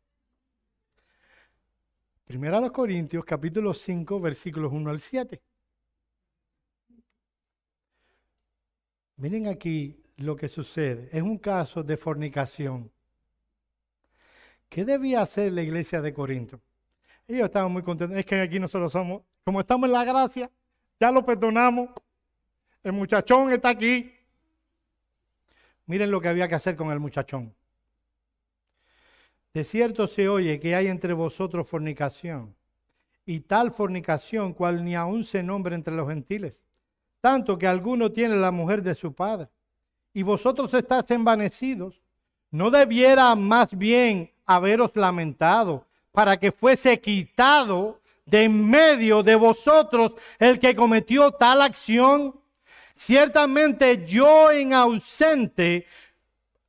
Primero 2.25 2.57
a 2.57 2.61
los 2.61 2.71
Corintios, 2.71 3.25
capítulo 3.25 3.73
5, 3.73 4.19
versículos 4.19 4.71
1 4.71 4.89
al 4.89 4.99
7. 4.99 5.41
Miren 9.17 9.47
aquí 9.47 10.01
lo 10.17 10.35
que 10.35 10.47
sucede. 10.47 11.09
Es 11.11 11.21
un 11.21 11.37
caso 11.37 11.83
de 11.83 11.97
fornicación. 11.97 12.91
¿Qué 14.69 14.85
debía 14.85 15.21
hacer 15.21 15.51
la 15.53 15.61
iglesia 15.61 16.01
de 16.01 16.13
Corinto? 16.13 16.59
Ellos 17.27 17.45
estaban 17.45 17.71
muy 17.71 17.83
contentos. 17.83 18.17
Es 18.17 18.25
que 18.25 18.39
aquí 18.39 18.59
nosotros 18.59 18.91
somos, 18.91 19.21
como 19.43 19.61
estamos 19.61 19.87
en 19.87 19.93
la 19.93 20.03
gracia, 20.03 20.49
ya 20.99 21.11
lo 21.11 21.25
perdonamos. 21.25 21.89
El 22.83 22.93
muchachón 22.93 23.51
está 23.51 23.69
aquí. 23.69 24.11
Miren 25.87 26.11
lo 26.11 26.19
que 26.19 26.27
había 26.27 26.47
que 26.47 26.55
hacer 26.55 26.75
con 26.75 26.91
el 26.91 26.99
muchachón. 26.99 27.53
De 29.53 29.63
cierto 29.63 30.07
se 30.07 30.27
oye 30.27 30.59
que 30.59 30.75
hay 30.75 30.87
entre 30.87 31.13
vosotros 31.13 31.67
fornicación, 31.67 32.53
y 33.25 33.39
tal 33.39 33.71
fornicación 33.71 34.53
cual 34.53 34.83
ni 34.83 34.95
aún 34.95 35.23
se 35.23 35.41
nombra 35.41 35.75
entre 35.75 35.95
los 35.95 36.09
gentiles, 36.09 36.59
tanto 37.21 37.57
que 37.57 37.65
alguno 37.65 38.11
tiene 38.11 38.35
la 38.35 38.51
mujer 38.51 38.83
de 38.83 38.95
su 38.95 39.13
padre, 39.13 39.47
y 40.13 40.23
vosotros 40.23 40.73
estáis 40.73 41.09
envanecidos. 41.11 42.01
¿No 42.51 42.69
debiera 42.69 43.33
más 43.35 43.77
bien 43.77 44.31
haberos 44.45 44.91
lamentado 44.95 45.85
para 46.11 46.37
que 46.37 46.51
fuese 46.51 46.99
quitado 46.99 47.99
de 48.25 48.43
en 48.43 48.69
medio 48.69 49.21
de 49.21 49.35
vosotros 49.35 50.13
el 50.39 50.59
que 50.59 50.75
cometió 50.75 51.31
tal 51.31 51.61
acción? 51.61 52.39
Ciertamente 52.95 54.05
yo 54.05 54.51
en 54.51 54.73
ausente 54.73 55.85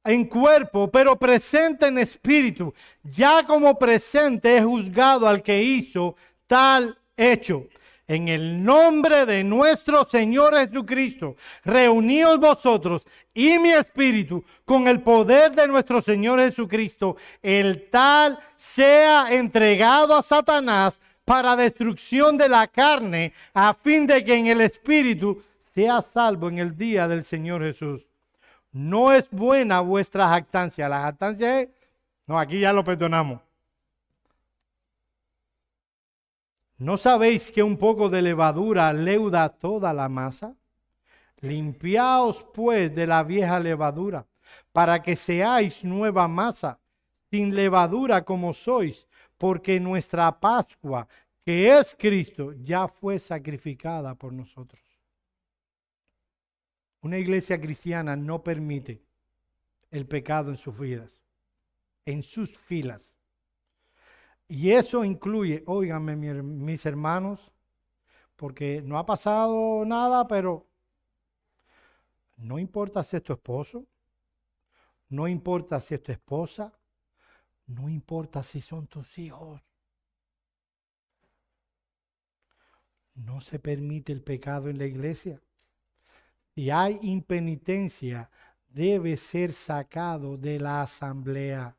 en 0.05 0.24
cuerpo, 0.24 0.91
pero 0.91 1.16
presente 1.16 1.89
en 1.89 1.99
espíritu, 1.99 2.72
ya 3.03 3.45
como 3.45 3.77
presente 3.79 4.57
he 4.57 4.62
juzgado 4.62 5.27
al 5.29 5.43
que 5.43 5.62
hizo 5.62 6.16
tal 6.47 6.97
hecho. 7.16 7.66
En 8.09 8.29
el 8.29 8.63
nombre 8.63 9.27
de 9.27 9.43
nuestro 9.43 10.05
Señor 10.05 10.57
Jesucristo, 10.57 11.37
reuníos 11.65 12.39
vosotros 12.39 13.05
y 13.35 13.59
mi 13.59 13.71
espíritu 13.71 14.45
con 14.65 14.87
el 14.87 15.01
poder 15.01 15.53
de 15.53 15.67
nuestro 15.67 16.01
Señor 16.01 16.39
Jesucristo, 16.39 17.17
el 17.43 17.91
tal 17.91 18.39
sea 18.57 19.27
entregado 19.31 20.15
a 20.15 20.23
Satanás 20.23 21.01
para 21.25 21.57
destrucción 21.57 22.39
de 22.39 22.49
la 22.49 22.69
carne, 22.69 23.33
a 23.53 23.75
fin 23.75 24.07
de 24.07 24.25
que 24.25 24.35
en 24.37 24.47
el 24.47 24.61
espíritu 24.61 25.43
sea 25.75 26.01
salvo 26.01 26.49
en 26.49 26.61
el 26.61 26.77
día 26.77 27.09
del 27.09 27.25
Señor 27.25 27.63
Jesús. 27.63 28.07
No 28.71 29.13
es 29.13 29.29
buena 29.31 29.81
vuestra 29.81 30.29
jactancia. 30.29 30.89
La 30.89 31.01
jactancia 31.01 31.61
es, 31.61 31.69
no, 32.27 32.39
aquí 32.39 32.61
ya 32.61 32.73
lo 32.73 32.85
perdonamos. 32.85 33.45
¿No 36.79 36.99
sabéis 36.99 37.51
que 37.51 37.62
un 37.62 37.79
poco 37.79 38.11
de 38.11 38.20
levadura 38.20 38.93
leuda 38.93 39.49
toda 39.49 39.95
la 39.95 40.11
masa? 40.11 40.55
Limpiaos 41.41 42.45
pues 42.53 42.95
de 42.95 43.07
la 43.07 43.22
vieja 43.22 43.59
levadura, 43.59 44.27
para 44.72 45.03
que 45.03 45.16
seáis 45.16 45.85
nueva 45.85 46.29
masa, 46.29 46.79
sin 47.31 47.55
levadura 47.55 48.24
como 48.24 48.53
sois, 48.53 49.07
porque 49.39 49.81
nuestra 49.81 50.39
Pascua, 50.39 51.09
que 51.43 51.79
es 51.79 51.97
Cristo, 51.99 52.53
ya 52.53 52.89
fue 52.89 53.18
sacrificada 53.18 54.14
por 54.14 54.35
nosotros. 54.35 54.83
Una 57.01 57.18
iglesia 57.18 57.59
cristiana 57.59 58.16
no 58.16 58.43
permite 58.43 59.01
el 59.91 60.07
pecado 60.07 60.51
en 60.51 60.59
sus 60.59 60.79
vidas, 60.79 61.11
en 62.05 62.22
sus 62.22 62.55
filas. 62.57 63.16
Y 64.49 64.70
eso 64.70 65.05
incluye, 65.05 65.64
óiganme 65.66 66.14
mis 66.16 66.86
hermanos, 66.86 67.53
porque 68.36 68.80
no 68.82 68.99
ha 68.99 69.07
pasado 69.07 69.84
nada, 69.84 70.26
pero 70.28 70.66
no 72.36 72.59
importa 72.59 73.03
si 73.03 73.16
es 73.16 73.22
tu 73.22 73.32
esposo, 73.32 73.86
no 75.09 75.26
importa 75.26 75.80
si 75.80 75.94
es 75.94 76.03
tu 76.03 76.12
esposa, 76.12 76.72
no 77.66 77.88
importa 77.88 78.42
si 78.42 78.61
son 78.61 78.86
tus 78.86 79.18
hijos. 79.18 79.61
No 83.14 83.40
se 83.40 83.59
permite 83.59 84.12
el 84.12 84.22
pecado 84.22 84.68
en 84.68 84.78
la 84.78 84.84
iglesia. 84.84 85.40
Si 86.55 86.70
hay 86.70 86.99
impenitencia, 87.03 88.30
debe 88.68 89.16
ser 89.16 89.53
sacado 89.53 90.36
de 90.36 90.61
la 90.61 90.82
asamblea. 90.82 91.76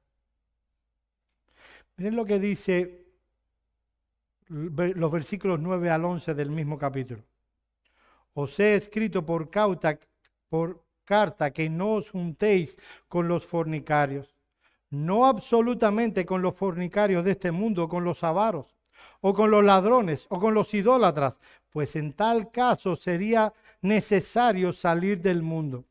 Miren 1.97 2.15
lo 2.15 2.25
que 2.25 2.37
dice 2.37 3.07
los 4.49 5.11
versículos 5.11 5.59
9 5.59 5.89
al 5.89 6.05
11 6.05 6.35
del 6.35 6.51
mismo 6.51 6.77
capítulo. 6.77 7.23
Os 8.35 8.59
he 8.59 8.75
escrito 8.75 9.25
por, 9.25 9.49
cauta, 9.49 9.99
por 10.47 10.85
carta 11.03 11.49
que 11.49 11.67
no 11.71 11.93
os 11.93 12.11
juntéis 12.11 12.77
con 13.07 13.27
los 13.27 13.47
fornicarios, 13.47 14.35
no 14.91 15.25
absolutamente 15.25 16.23
con 16.23 16.43
los 16.43 16.55
fornicarios 16.55 17.25
de 17.25 17.31
este 17.31 17.49
mundo, 17.49 17.89
con 17.89 18.03
los 18.03 18.23
avaros, 18.23 18.77
o 19.21 19.33
con 19.33 19.49
los 19.49 19.63
ladrones, 19.63 20.27
o 20.29 20.39
con 20.39 20.53
los 20.53 20.71
idólatras, 20.75 21.39
pues 21.71 21.95
en 21.95 22.13
tal 22.13 22.51
caso 22.51 22.95
sería 22.95 23.51
necesario 23.81 24.71
salir 24.71 25.19
del 25.19 25.41
mundo. 25.41 25.83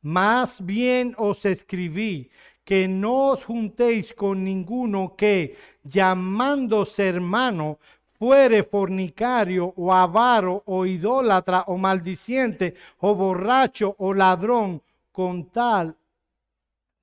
Más 0.00 0.64
bien 0.64 1.14
os 1.18 1.44
escribí 1.44 2.30
que 2.70 2.86
no 2.86 3.32
os 3.34 3.42
juntéis 3.42 4.14
con 4.14 4.44
ninguno 4.44 5.16
que, 5.16 5.56
llamándose 5.82 7.08
hermano, 7.08 7.80
fuere 8.16 8.62
fornicario 8.62 9.74
o 9.74 9.92
avaro 9.92 10.62
o 10.66 10.86
idólatra 10.86 11.64
o 11.66 11.76
maldiciente 11.76 12.76
o 13.00 13.16
borracho 13.16 13.96
o 13.98 14.14
ladrón, 14.14 14.80
con 15.10 15.50
tal 15.50 15.96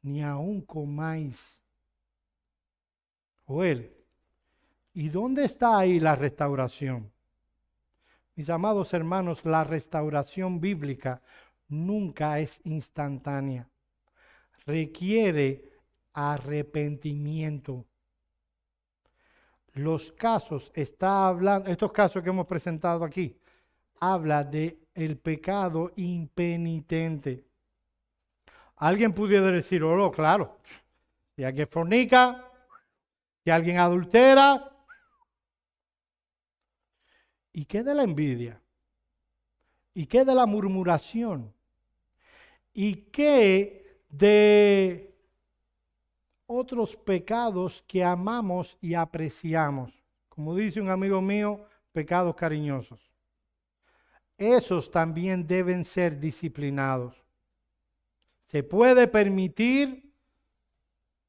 ni 0.04 0.24
aun 0.24 0.62
comáis. 0.62 1.60
Joel, 3.44 3.92
¿y 4.94 5.10
dónde 5.10 5.44
está 5.44 5.80
ahí 5.80 6.00
la 6.00 6.16
restauración? 6.16 7.12
Mis 8.38 8.50
amados 8.50 8.94
hermanos, 8.94 9.44
la 9.44 9.66
restauración 9.66 10.62
bíblica 10.62 11.22
nunca 11.68 12.40
es 12.40 12.62
instantánea. 12.64 13.68
Requiere 14.68 15.64
arrepentimiento. 16.14 17.88
Los 19.74 20.12
casos, 20.12 20.72
está 20.76 21.28
hablando, 21.28 21.70
estos 21.72 21.92
casos 21.92 22.22
que 22.22 22.30
hemos 22.30 22.46
presentado 22.46 23.04
aquí, 23.04 23.36
habla 24.00 24.44
de 24.44 24.78
el 24.94 25.18
pecado 25.18 25.92
impenitente. 25.96 27.44
Alguien 28.76 29.14
pudiera 29.14 29.48
decir, 29.48 29.84
oh, 29.84 30.12
claro, 30.12 30.60
si 31.36 31.44
alguien 31.44 31.68
fornica, 31.68 32.52
si 33.44 33.50
alguien 33.50 33.80
adultera, 33.80 34.78
¿Y 37.58 37.66
qué 37.66 37.82
de 37.82 37.96
la 37.96 38.04
envidia? 38.04 38.62
¿Y 39.96 40.06
qué 40.06 40.24
de 40.24 40.36
la 40.36 40.46
murmuración? 40.46 41.52
¿Y 42.72 42.98
qué 43.10 43.87
de 44.10 45.16
otros 46.46 46.96
pecados 46.96 47.84
que 47.88 48.04
amamos 48.04 48.78
y 48.82 48.94
apreciamos? 48.94 49.94
Como 50.30 50.56
dice 50.56 50.80
un 50.80 50.90
amigo 50.90 51.22
mío, 51.22 51.66
pecados 51.92 52.36
cariñosos. 52.36 53.00
Esos 54.38 54.92
también 54.92 55.48
deben 55.48 55.84
ser 55.84 56.20
disciplinados. 56.20 57.16
Se 58.46 58.62
puede 58.64 59.08
permitir 59.08 60.14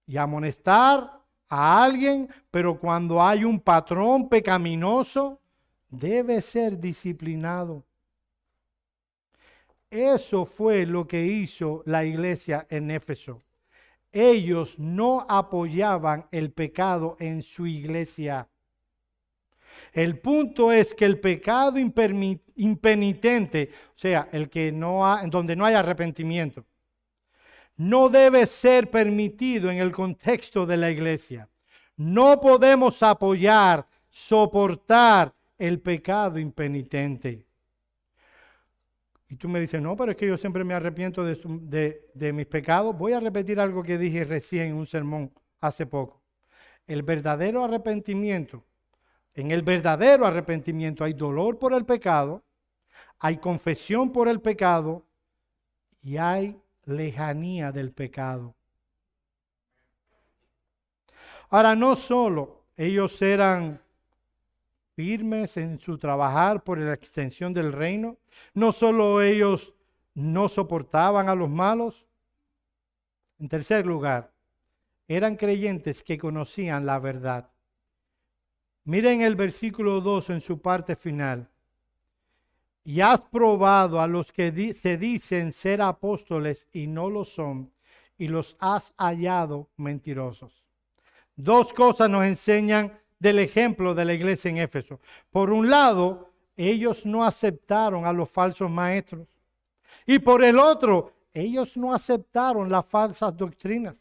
y 0.07 0.17
amonestar 0.17 1.23
a 1.49 1.83
alguien, 1.83 2.29
pero 2.51 2.79
cuando 2.79 3.23
hay 3.23 3.45
un 3.45 3.59
patrón 3.59 4.29
pecaminoso, 4.29 5.41
debe 5.89 6.43
ser 6.43 6.79
disciplinado. 6.79 7.85
Eso 9.91 10.45
fue 10.45 10.85
lo 10.85 11.07
que 11.07 11.25
hizo 11.25 11.83
la 11.87 12.05
iglesia 12.05 12.67
en 12.69 12.91
Éfeso. 12.91 13.43
Ellos 14.13 14.79
no 14.79 15.27
apoyaban 15.29 16.27
el 16.31 16.53
pecado 16.53 17.17
en 17.19 17.43
su 17.43 17.67
iglesia. 17.67 18.49
El 19.93 20.19
punto 20.19 20.73
es 20.73 20.95
que 20.95 21.05
el 21.07 21.21
pecado 21.21 21.79
impenitente, 21.79 23.71
o 23.95 23.99
sea, 23.99 24.29
el 24.33 24.51
que 24.51 24.73
no 24.73 25.07
ha, 25.07 25.23
donde 25.25 25.57
no 25.57 25.65
hay 25.65 25.75
arrepentimiento, 25.75 26.67
no 27.77 28.09
debe 28.09 28.47
ser 28.47 28.91
permitido 28.91 29.71
en 29.71 29.79
el 29.79 29.93
contexto 29.93 30.67
de 30.67 30.77
la 30.77 30.91
iglesia. 30.91 31.49
No 31.97 32.41
podemos 32.41 33.03
apoyar, 33.03 33.87
soportar 34.11 35.33
el 35.57 35.81
pecado 35.81 36.39
impenitente. 36.39 37.48
Y 39.29 39.37
tú 39.37 39.49
me 39.49 39.61
dices, 39.61 39.81
no, 39.81 39.95
pero 39.95 40.13
es 40.13 40.17
que 40.17 40.27
yo 40.27 40.39
siempre 40.39 40.65
me 40.65 40.75
arrepiento 40.75 41.23
de, 41.23 42.33
mis 42.33 42.47
pecados. 42.47 42.97
Voy 42.97 43.13
a 43.13 43.21
repetir 43.21 43.61
algo 43.61 43.83
que 43.83 43.99
dije 43.99 44.25
recién 44.25 44.69
en 44.69 44.75
un 44.75 44.87
sermón 44.87 45.33
hace 45.61 45.85
poco. 45.85 46.23
El 46.87 47.03
verdadero 47.03 47.63
arrepentimiento, 47.63 48.65
en 49.35 49.51
el 49.51 49.63
verdadero 49.63 50.27
arrepentimiento 50.27 51.05
hay 51.05 51.13
dolor 51.13 51.59
por 51.59 51.75
el 51.75 51.85
pecado, 51.85 52.43
hay 53.19 53.37
confesión 53.37 54.11
por 54.13 54.29
el 54.29 54.41
pecado 54.41 55.07
y 56.01 56.17
hay 56.17 56.59
lejanía 56.87 57.71
del 57.71 57.93
pecado. 57.93 58.55
Ahora, 61.51 61.75
no 61.75 61.97
solo 61.97 62.65
ellos 62.77 63.21
eran 63.21 63.81
firmes 64.99 65.57
en 65.57 65.79
su 65.79 65.97
trabajar 65.97 66.65
por 66.65 66.77
la 66.77 66.93
extensión 66.93 67.55
del 67.55 67.73
reino. 67.73 68.17
No 68.53 68.73
solo 68.73 69.23
ellos 69.23 69.73
no 70.15 70.49
soportaban 70.49 71.29
a 71.29 71.37
los 71.37 71.49
malos. 71.49 72.05
En 73.39 73.49
tercer 73.49 73.87
lugar, 73.87 74.33
eran 75.07 75.37
creyentes 75.37 76.03
que 76.03 76.19
conocían 76.19 76.85
la 76.85 76.99
verdad. 76.99 77.49
Miren 78.83 79.21
el 79.21 79.37
versículo 79.37 80.01
2 80.01 80.31
en 80.31 80.41
su 80.41 80.61
parte 80.61 80.97
final. 80.97 81.49
Y 82.83 83.01
has 83.01 83.21
probado 83.21 84.01
a 84.01 84.09
los 84.09 84.33
que 84.33 84.75
se 84.75 84.97
dicen 84.97 85.53
ser 85.53 85.81
apóstoles 85.81 86.67
y 86.73 86.89
no 86.89 87.09
lo 87.09 87.25
son, 87.25 87.71
y 88.19 88.27
los 88.27 88.57
has 88.59 88.93
hallado 88.99 89.69
mentirosos. 89.77 90.65
Dos 91.37 91.73
cosas 91.73 92.11
nos 92.11 92.25
enseñan 92.25 92.99
del 93.19 93.39
ejemplo 93.39 93.95
de 93.95 94.05
la 94.05 94.15
iglesia 94.15 94.51
en 94.51 94.59
Éfeso. 94.59 95.01
Por 95.31 95.51
un 95.51 95.69
lado, 95.71 96.31
ellos 96.57 97.05
no 97.07 97.25
aceptaron 97.25 98.05
a 98.05 98.13
los 98.13 98.31
falsos 98.31 98.71
maestros. 98.71 99.27
Y 100.07 100.19
por 100.19 100.43
el 100.43 100.59
otro, 100.59 101.13
ellos 101.33 101.77
no 101.77 101.95
aceptaron 101.95 102.71
las 102.71 102.87
falsas 102.87 103.37
doctrinas. 103.37 103.97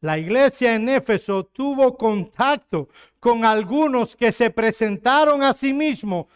La 0.00 0.18
iglesia 0.18 0.74
en 0.74 0.88
Éfeso 0.88 1.44
tuvo 1.44 1.96
contacto 1.96 2.88
con 3.18 3.44
algunos 3.44 4.14
que 4.14 4.32
se 4.32 4.50
presentaron 4.50 5.42
a 5.42 5.54
sí 5.54 5.72
mismos 5.72 6.26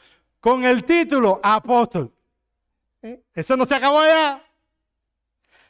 con 0.41 0.65
el 0.65 0.85
título 0.85 1.39
apóstol. 1.43 2.11
¿Eh? 3.03 3.21
Eso 3.35 3.57
no 3.57 3.67
se 3.67 3.75
acabó 3.75 4.01
allá. 4.01 4.43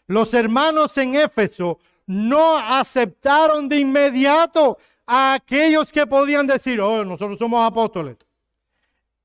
Los 0.06 0.32
hermanos 0.32 0.96
en 0.96 1.16
Éfeso 1.16 1.80
no 2.06 2.56
aceptaron 2.56 3.68
de 3.68 3.80
inmediato 3.80 4.78
a 5.10 5.32
aquellos 5.32 5.90
que 5.90 6.06
podían 6.06 6.46
decir, 6.46 6.78
oh, 6.82 7.02
nosotros 7.02 7.38
somos 7.38 7.66
apóstoles. 7.66 8.18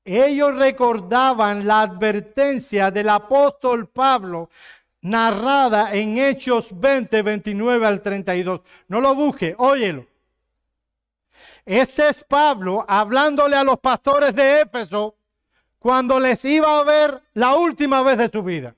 Ellos 0.02 0.56
recordaban 0.56 1.66
la 1.66 1.82
advertencia 1.82 2.90
del 2.90 3.10
apóstol 3.10 3.86
Pablo 3.88 4.48
narrada 5.02 5.94
en 5.94 6.16
Hechos 6.16 6.68
20, 6.72 7.20
29 7.20 7.86
al 7.86 8.00
32. 8.00 8.62
No 8.88 9.00
lo 9.02 9.14
busque, 9.14 9.54
óyelo. 9.58 10.06
Este 11.66 12.08
es 12.08 12.24
Pablo 12.24 12.84
hablándole 12.88 13.54
a 13.54 13.64
los 13.64 13.78
pastores 13.78 14.34
de 14.34 14.62
Éfeso 14.62 15.16
cuando 15.78 16.18
les 16.18 16.42
iba 16.46 16.78
a 16.78 16.82
ver 16.82 17.22
la 17.34 17.56
última 17.56 18.02
vez 18.02 18.16
de 18.16 18.30
su 18.30 18.42
vida. 18.42 18.74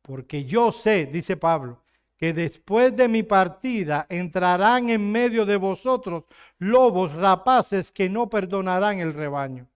Porque 0.00 0.46
yo 0.46 0.72
sé, 0.72 1.04
dice 1.04 1.36
Pablo, 1.36 1.82
que 2.20 2.34
después 2.34 2.94
de 2.94 3.08
mi 3.08 3.22
partida 3.22 4.04
entrarán 4.10 4.90
en 4.90 5.10
medio 5.10 5.46
de 5.46 5.56
vosotros 5.56 6.24
lobos 6.58 7.14
rapaces 7.14 7.90
que 7.90 8.10
no 8.10 8.28
perdonarán 8.28 9.00
el 9.00 9.14
rebaño. 9.14 9.66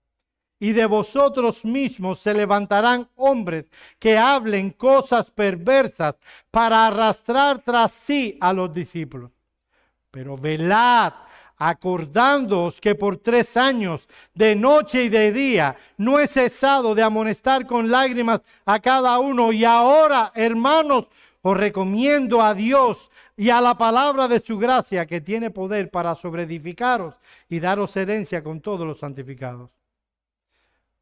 Y 0.61 0.73
de 0.73 0.85
vosotros 0.85 1.65
mismos 1.65 2.21
se 2.21 2.35
levantarán 2.35 3.09
hombres 3.17 3.65
que 3.99 4.19
hablen 4.19 4.71
cosas 4.71 5.31
perversas 5.31 6.17
para 6.51 6.87
arrastrar 6.87 7.61
tras 7.61 7.93
sí 7.93 8.37
a 8.39 8.53
los 8.53 8.71
discípulos. 8.75 9.31
Pero 10.11 10.37
velad, 10.37 11.15
acordándoos 11.57 12.79
que 12.79 12.95
por 12.95 13.17
tres 13.17 13.57
años, 13.57 14.07
de 14.35 14.55
noche 14.55 15.05
y 15.05 15.09
de 15.09 15.33
día, 15.33 15.77
no 15.97 16.19
he 16.19 16.29
cesado 16.29 16.95
de 16.95 17.03
amonestar 17.03 17.67
con 17.67 17.91
lágrimas 17.91 18.43
a 18.67 18.79
cada 18.81 19.19
uno. 19.19 19.51
Y 19.51 19.65
ahora, 19.65 20.31
hermanos, 20.35 21.07
os 21.47 21.55
recomiendo 21.55 22.41
a 22.41 22.55
Dios 22.55 23.11
y 23.37 23.51
a 23.51 23.61
la 23.61 23.77
palabra 23.77 24.29
de 24.29 24.41
su 24.41 24.59
gracia 24.59 25.05
que 25.05 25.21
tiene 25.21 25.51
poder 25.51 25.91
para 25.91 26.15
sobreedificaros 26.15 27.17
y 27.51 27.61
daros 27.61 27.95
herencia 27.99 28.43
con 28.43 28.63
todos 28.63 28.87
los 28.87 28.99
santificados. 28.99 29.71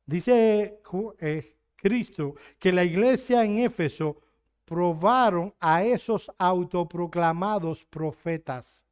Dice 0.05 0.80
eh, 1.20 1.57
Cristo 1.76 2.34
que 2.59 2.72
la 2.72 2.82
iglesia 2.82 3.45
en 3.45 3.61
Éfeso 3.61 4.20
probaron 4.64 5.55
a 5.61 5.84
esos 5.84 6.28
autoproclamados 6.38 7.84
profetas. 7.84 8.82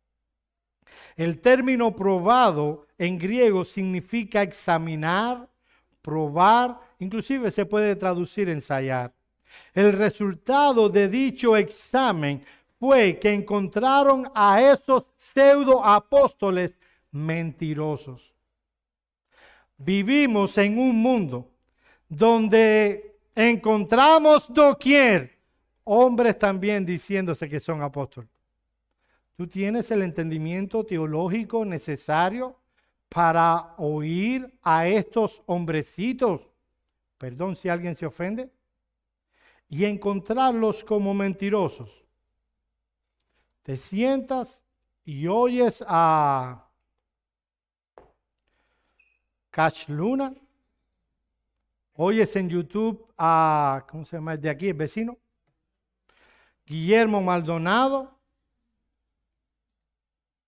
El 1.16 1.40
término 1.40 1.96
probado 1.96 2.86
en 2.96 3.18
griego 3.18 3.64
significa 3.64 4.42
examinar, 4.42 5.48
probar, 6.00 6.78
inclusive 7.00 7.50
se 7.50 7.66
puede 7.66 7.96
traducir 7.96 8.48
ensayar. 8.48 9.12
El 9.74 9.92
resultado 9.92 10.88
de 10.88 11.08
dicho 11.08 11.56
examen 11.56 12.44
fue 12.78 13.18
que 13.18 13.32
encontraron 13.32 14.30
a 14.34 14.60
esos 14.60 15.04
pseudo 15.16 15.84
apóstoles 15.84 16.74
mentirosos. 17.12 18.32
Vivimos 19.76 20.56
en 20.58 20.78
un 20.78 20.96
mundo 20.96 21.50
donde 22.08 23.18
encontramos 23.34 24.52
doquier 24.52 25.38
hombres 25.84 26.38
también 26.38 26.84
diciéndose 26.84 27.48
que 27.48 27.60
son 27.60 27.82
apóstoles. 27.82 28.30
Tú 29.36 29.46
tienes 29.46 29.90
el 29.90 30.02
entendimiento 30.02 30.84
teológico 30.84 31.64
necesario 31.64 32.56
para 33.08 33.74
oír 33.78 34.52
a 34.62 34.86
estos 34.86 35.42
hombrecitos, 35.46 36.42
perdón 37.18 37.56
si 37.56 37.68
alguien 37.68 37.96
se 37.96 38.06
ofende, 38.06 38.50
y 39.70 39.84
encontrarlos 39.84 40.82
como 40.82 41.14
mentirosos. 41.14 42.04
Te 43.62 43.78
sientas 43.78 44.60
y 45.04 45.28
oyes 45.28 45.82
a 45.86 46.68
Cash 49.50 49.88
Luna, 49.88 50.34
oyes 51.94 52.34
en 52.34 52.48
YouTube 52.48 53.06
a, 53.16 53.86
¿cómo 53.88 54.04
se 54.04 54.16
llama? 54.16 54.36
De 54.36 54.50
aquí, 54.50 54.68
el 54.68 54.74
vecino, 54.74 55.16
Guillermo 56.66 57.22
Maldonado, 57.22 58.18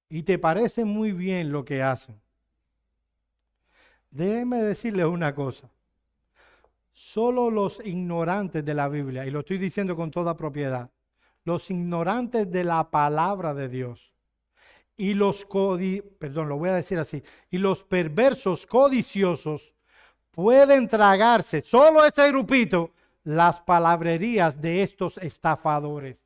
y 0.09 0.25
te 0.25 0.37
parece 0.39 0.85
muy 0.85 1.13
bien 1.13 1.53
lo 1.53 1.65
que 1.65 1.81
hacen. 1.81 2.21
Déjeme 4.11 4.63
decirles 4.63 5.07
una 5.07 5.35
cosa. 5.35 5.72
Solo 6.93 7.51
los 7.51 7.81
ignorantes 7.85 8.65
de 8.65 8.75
la 8.75 8.89
Biblia, 8.89 9.27
y 9.27 9.31
lo 9.31 9.41
estoy 9.41 9.59
diciendo 9.59 9.97
con 9.97 10.11
toda 10.11 10.37
propiedad, 10.37 10.91
los 11.45 11.71
ignorantes 11.71 12.51
de 12.51 12.65
la 12.65 12.91
palabra 12.91 13.55
de 13.55 13.69
Dios 13.69 14.13
y 14.97 15.15
los 15.15 15.47
perdón, 16.19 16.49
lo 16.49 16.59
voy 16.59 16.69
a 16.69 16.75
decir 16.75 16.99
así, 16.99 17.23
y 17.51 17.59
los 17.59 17.83
perversos 17.83 18.67
codiciosos 18.67 19.73
pueden 20.31 20.87
tragarse, 20.89 21.63
solo 21.63 22.05
ese 22.05 22.29
grupito, 22.29 22.91
las 23.25 23.61
palabrerías 23.61 24.61
de 24.61 24.83
estos 24.83 25.19
estafadores. 25.19 26.17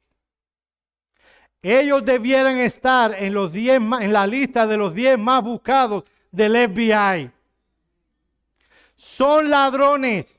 Ellos 1.62 2.04
debieran 2.04 2.58
estar 2.58 3.14
en, 3.14 3.34
los 3.34 3.52
diez, 3.52 3.76
en 3.76 4.12
la 4.12 4.26
lista 4.26 4.66
de 4.66 4.76
los 4.76 4.94
10 4.94 5.18
más 5.18 5.42
buscados 5.42 6.04
del 6.30 6.52
FBI. 6.68 7.30
Son 8.94 9.50
ladrones 9.50 10.35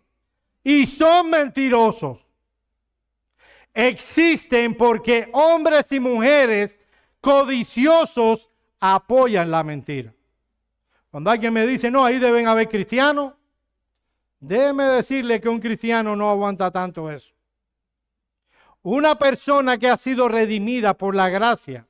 y 0.68 0.86
son 0.86 1.30
mentirosos. 1.30 2.18
Existen 3.74 4.76
porque 4.76 5.30
hombres 5.32 5.90
y 5.94 6.00
mujeres 6.02 6.78
codiciosos 7.22 8.50
apoyan 8.78 9.50
la 9.50 9.64
mentira. 9.64 10.14
Cuando 11.10 11.32
alguien 11.32 11.54
me 11.54 11.66
dice, 11.66 11.90
no, 11.90 12.04
ahí 12.04 12.20
deben 12.20 12.50
haber 12.50 12.68
cristianos, 12.68 13.34
déjeme 14.42 14.84
decirle 14.84 15.40
que 15.40 15.48
un 15.48 15.62
cristiano 15.62 16.18
no 16.18 16.30
aguanta 16.30 16.70
tanto 16.70 17.10
eso. 17.10 17.34
Una 18.82 19.18
persona 19.18 19.78
que 19.78 19.88
ha 19.88 19.96
sido 19.96 20.28
redimida 20.28 20.98
por 20.98 21.16
la 21.16 21.30
gracia 21.30 21.88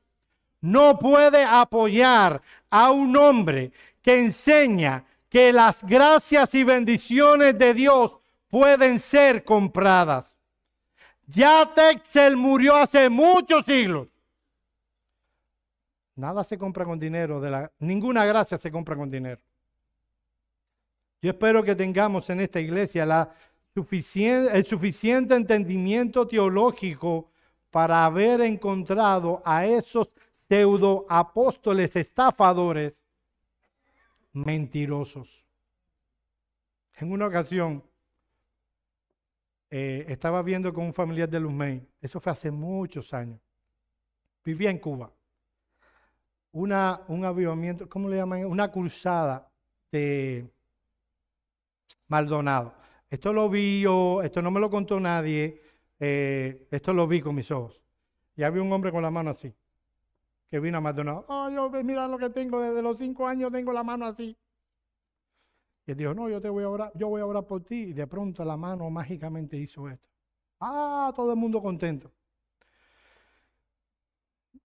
no 0.62 1.00
puede 1.00 1.44
apoyar 1.44 2.44
a 2.70 2.92
un 2.92 3.18
hombre 3.18 3.72
que 4.04 4.20
enseña 4.20 5.04
que 5.30 5.52
las 5.52 5.84
gracias 5.84 6.54
y 6.54 6.64
bendiciones 6.64 7.58
de 7.58 7.74
Dios 7.74 8.17
pueden 8.50 9.00
ser 9.00 9.44
compradas. 9.44 10.36
Ya 11.28 11.72
Texel 11.74 12.38
murió 12.38 12.76
hace 12.76 13.10
muchos 13.10 13.66
siglos. 13.66 14.08
Nada 16.16 16.44
se 16.44 16.58
compra 16.58 16.84
con 16.84 17.00
dinero, 17.00 17.42
ninguna 17.80 18.26
gracia 18.26 18.58
se 18.58 18.72
compra 18.72 18.96
con 18.96 19.12
dinero. 19.12 19.42
Yo 21.22 21.32
espero 21.32 21.64
que 21.64 21.76
tengamos 21.76 22.30
en 22.30 22.42
esta 22.42 22.60
iglesia 22.60 23.04
el 23.74 24.66
suficiente 24.66 25.36
entendimiento 25.36 26.28
teológico 26.28 27.30
para 27.70 28.06
haber 28.06 28.42
encontrado 28.42 29.42
a 29.46 29.66
esos 29.66 30.10
pseudo 30.48 31.06
apóstoles 31.10 31.96
estafadores 31.96 32.94
mentirosos. 34.32 35.46
En 36.96 37.12
una 37.12 37.28
ocasión 37.28 37.84
eh, 39.70 40.06
estaba 40.08 40.42
viendo 40.42 40.74
con 40.74 40.86
un 40.86 40.94
familiar 40.94 41.30
de 41.30 41.40
Luzmey, 41.40 41.88
eso 42.02 42.20
fue 42.20 42.32
hace 42.32 42.52
muchos 42.52 43.14
años, 43.14 43.40
vivía 44.44 44.70
en 44.70 44.80
Cuba, 44.80 45.12
una, 46.52 47.02
un 47.08 47.26
avivamiento, 47.26 47.88
¿cómo 47.88 48.10
le 48.10 48.18
llaman? 48.18 48.46
Una 48.46 48.72
cruzada 48.72 49.52
de 49.92 50.50
Maldonado. 52.08 52.74
Esto 53.10 53.32
lo 53.32 53.50
vi 53.50 53.86
esto 54.24 54.42
no 54.42 54.52
me 54.52 54.60
lo 54.60 54.70
contó 54.70 55.00
nadie, 55.00 55.62
eh, 56.00 56.68
esto 56.72 56.94
lo 56.94 57.08
vi 57.08 57.22
con 57.22 57.36
mis 57.36 57.50
ojos. 57.52 57.82
Y 58.36 58.44
había 58.44 58.62
un 58.62 58.72
hombre 58.72 58.92
con 58.92 59.02
la 59.02 59.12
mano 59.12 59.32
así, 59.32 59.54
que 60.50 60.60
vino 60.60 60.78
a 60.78 60.82
Maldonado. 60.82 61.26
Oh, 61.28 61.50
yo, 61.50 61.70
mira 61.84 62.08
lo 62.08 62.18
que 62.18 62.30
tengo, 62.30 62.60
desde 62.60 62.82
los 62.82 62.98
cinco 62.98 63.28
años 63.28 63.52
tengo 63.52 63.72
la 63.72 63.84
mano 63.84 64.06
así. 64.06 64.36
Y 65.88 65.92
él 65.92 65.98
dijo, 65.98 66.14
no, 66.14 66.28
yo 66.28 66.42
te 66.42 66.50
voy 66.50 66.66
a 66.66 66.70
orar, 66.70 66.92
yo 66.96 67.08
voy 67.08 67.22
a 67.22 67.26
orar 67.26 67.46
por 67.46 67.64
ti. 67.64 67.76
Y 67.76 67.94
de 67.94 68.06
pronto 68.06 68.44
la 68.44 68.58
mano 68.58 68.90
mágicamente 68.90 69.56
hizo 69.56 69.90
esto. 69.90 70.10
Ah, 70.60 71.14
todo 71.16 71.32
el 71.32 71.38
mundo 71.38 71.62
contento. 71.62 72.12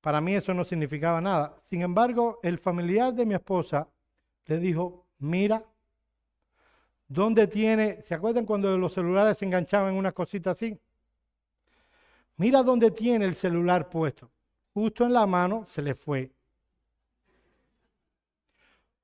Para 0.00 0.20
mí 0.20 0.34
eso 0.34 0.52
no 0.52 0.64
significaba 0.64 1.20
nada. 1.20 1.54
Sin 1.70 1.82
embargo, 1.82 2.40
el 2.42 2.58
familiar 2.58 3.14
de 3.14 3.24
mi 3.24 3.34
esposa 3.34 3.88
le 4.46 4.58
dijo, 4.58 5.06
mira, 5.18 5.64
¿dónde 7.06 7.46
tiene? 7.46 8.02
¿Se 8.02 8.14
acuerdan 8.14 8.44
cuando 8.44 8.76
los 8.76 8.92
celulares 8.92 9.38
se 9.38 9.44
enganchaban 9.44 9.92
en 9.92 9.98
una 9.98 10.10
cosita 10.10 10.50
así? 10.50 10.76
Mira 12.36 12.64
dónde 12.64 12.90
tiene 12.90 13.26
el 13.26 13.34
celular 13.34 13.88
puesto. 13.88 14.28
Justo 14.74 15.04
en 15.04 15.12
la 15.12 15.24
mano 15.26 15.66
se 15.66 15.82
le 15.82 15.94
fue. 15.94 16.32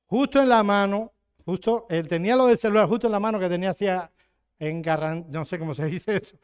Justo 0.06 0.42
en 0.42 0.48
la 0.48 0.64
mano, 0.64 1.12
justo, 1.48 1.86
él 1.88 2.06
tenía 2.06 2.36
lo 2.36 2.44
del 2.44 2.58
celular 2.58 2.86
justo 2.86 3.06
en 3.06 3.12
la 3.12 3.20
mano 3.20 3.40
que 3.40 3.48
tenía 3.48 3.70
hacia 3.70 4.10
engarran, 4.58 5.24
no 5.30 5.46
sé 5.46 5.58
cómo 5.58 5.74
se 5.74 5.86
dice 5.86 6.18
eso, 6.18 6.36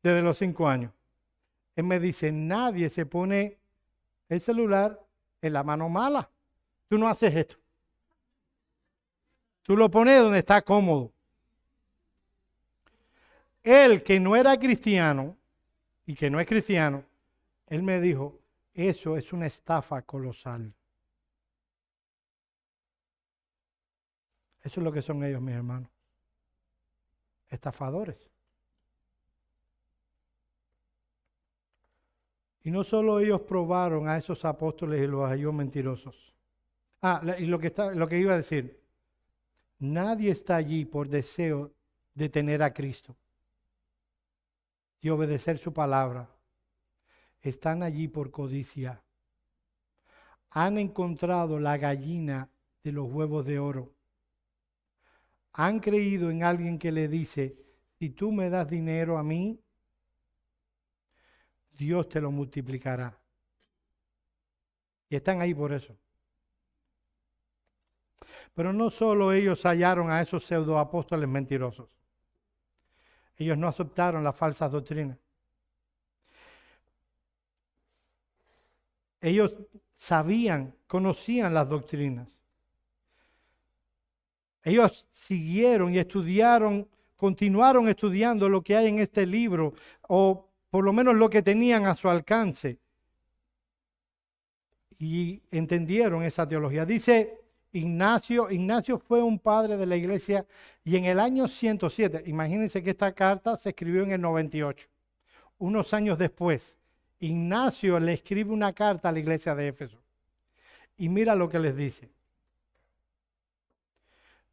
desde 0.00 0.22
los 0.22 0.38
cinco 0.38 0.68
años. 0.68 0.92
Él 1.74 1.82
me 1.82 1.98
dice, 1.98 2.30
nadie 2.30 2.88
se 2.88 3.04
pone 3.04 3.58
el 4.28 4.40
celular 4.40 5.04
en 5.42 5.52
la 5.52 5.64
mano 5.64 5.88
mala. 5.88 6.30
Tú 6.88 6.96
no 6.98 7.08
haces 7.08 7.34
esto. 7.34 7.56
Tú 9.64 9.76
lo 9.76 9.90
pones 9.90 10.22
donde 10.22 10.38
está 10.38 10.62
cómodo. 10.62 11.10
Él 13.64 14.04
que 14.04 14.20
no 14.20 14.36
era 14.36 14.56
cristiano 14.56 15.36
y 16.06 16.14
que 16.14 16.30
no 16.30 16.38
es 16.38 16.46
cristiano, 16.46 17.02
él 17.66 17.82
me 17.82 18.00
dijo, 18.00 18.38
eso 18.72 19.16
es 19.16 19.32
una 19.32 19.46
estafa 19.46 20.02
colosal. 20.02 20.72
Eso 24.64 24.80
es 24.80 24.84
lo 24.84 24.90
que 24.90 25.02
son 25.02 25.22
ellos, 25.22 25.42
mis 25.42 25.54
hermanos. 25.54 25.90
Estafadores. 27.48 28.30
Y 32.62 32.70
no 32.70 32.82
solo 32.82 33.20
ellos 33.20 33.42
probaron 33.42 34.08
a 34.08 34.16
esos 34.16 34.42
apóstoles 34.46 35.04
y 35.04 35.06
los 35.06 35.28
halló 35.28 35.52
mentirosos. 35.52 36.34
Ah, 37.02 37.22
y 37.38 37.44
lo 37.44 37.58
que, 37.58 37.66
está, 37.66 37.90
lo 37.94 38.08
que 38.08 38.18
iba 38.18 38.32
a 38.32 38.38
decir, 38.38 38.80
nadie 39.78 40.30
está 40.30 40.56
allí 40.56 40.86
por 40.86 41.08
deseo 41.08 41.74
de 42.14 42.30
tener 42.30 42.62
a 42.62 42.72
Cristo 42.72 43.14
y 45.02 45.10
obedecer 45.10 45.58
su 45.58 45.74
palabra. 45.74 46.30
Están 47.42 47.82
allí 47.82 48.08
por 48.08 48.30
codicia. 48.30 49.02
Han 50.48 50.78
encontrado 50.78 51.60
la 51.60 51.76
gallina 51.76 52.48
de 52.82 52.92
los 52.92 53.12
huevos 53.12 53.44
de 53.44 53.58
oro. 53.58 53.93
Han 55.54 55.80
creído 55.80 56.30
en 56.30 56.42
alguien 56.42 56.78
que 56.78 56.90
le 56.90 57.08
dice, 57.08 57.56
si 57.98 58.10
tú 58.10 58.32
me 58.32 58.50
das 58.50 58.68
dinero 58.68 59.18
a 59.18 59.22
mí, 59.22 59.60
Dios 61.70 62.08
te 62.08 62.20
lo 62.20 62.30
multiplicará. 62.30 63.18
Y 65.08 65.16
están 65.16 65.40
ahí 65.40 65.54
por 65.54 65.72
eso. 65.72 65.96
Pero 68.54 68.72
no 68.72 68.90
solo 68.90 69.32
ellos 69.32 69.62
hallaron 69.64 70.10
a 70.10 70.22
esos 70.22 70.44
pseudoapóstoles 70.44 71.28
mentirosos. 71.28 71.88
Ellos 73.36 73.58
no 73.58 73.68
aceptaron 73.68 74.22
las 74.22 74.36
falsas 74.36 74.70
doctrinas. 74.70 75.18
Ellos 79.20 79.54
sabían, 79.96 80.76
conocían 80.86 81.54
las 81.54 81.68
doctrinas. 81.68 82.28
Ellos 84.64 85.06
siguieron 85.12 85.94
y 85.94 85.98
estudiaron, 85.98 86.88
continuaron 87.16 87.88
estudiando 87.88 88.48
lo 88.48 88.62
que 88.62 88.76
hay 88.76 88.88
en 88.88 88.98
este 88.98 89.26
libro 89.26 89.74
o 90.08 90.48
por 90.70 90.84
lo 90.84 90.92
menos 90.92 91.14
lo 91.14 91.30
que 91.30 91.42
tenían 91.42 91.86
a 91.86 91.94
su 91.94 92.08
alcance. 92.08 92.78
Y 94.98 95.42
entendieron 95.50 96.22
esa 96.22 96.48
teología. 96.48 96.86
Dice 96.86 97.44
Ignacio, 97.72 98.50
Ignacio 98.50 98.98
fue 98.98 99.22
un 99.22 99.38
padre 99.38 99.76
de 99.76 99.84
la 99.84 99.96
iglesia 99.96 100.46
y 100.84 100.96
en 100.96 101.04
el 101.04 101.20
año 101.20 101.46
107, 101.46 102.22
imagínense 102.26 102.82
que 102.82 102.90
esta 102.90 103.12
carta 103.12 103.56
se 103.56 103.70
escribió 103.70 104.02
en 104.02 104.12
el 104.12 104.20
98, 104.20 104.88
unos 105.58 105.92
años 105.92 106.16
después, 106.16 106.78
Ignacio 107.18 107.98
le 107.98 108.12
escribe 108.12 108.52
una 108.52 108.72
carta 108.72 109.08
a 109.08 109.12
la 109.12 109.18
iglesia 109.18 109.54
de 109.54 109.68
Éfeso. 109.68 109.98
Y 110.96 111.08
mira 111.08 111.34
lo 111.34 111.48
que 111.48 111.58
les 111.58 111.76
dice. 111.76 112.10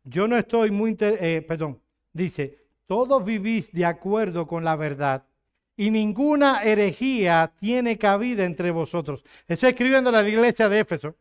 Yo 0.04 0.28
no 0.28 0.38
estoy 0.38 0.72
muy, 0.72 0.98
eh, 1.00 1.46
perdón, 1.48 1.80
dice, 2.12 2.58
todos 2.88 3.24
vivís 3.24 3.72
de 3.72 3.86
acuerdo 3.86 4.48
con 4.48 4.64
la 4.64 4.76
verdad 4.76 5.24
y 5.78 5.90
ninguna 5.92 6.64
herejía 6.64 7.54
tiene 7.60 7.98
cabida 7.98 8.44
entre 8.44 8.72
vosotros. 8.72 9.24
Estoy 9.48 9.70
escribiendo 9.70 10.10
a 10.10 10.14
la 10.14 10.28
iglesia 10.28 10.68
de 10.70 10.80
Éfeso. 10.80 11.16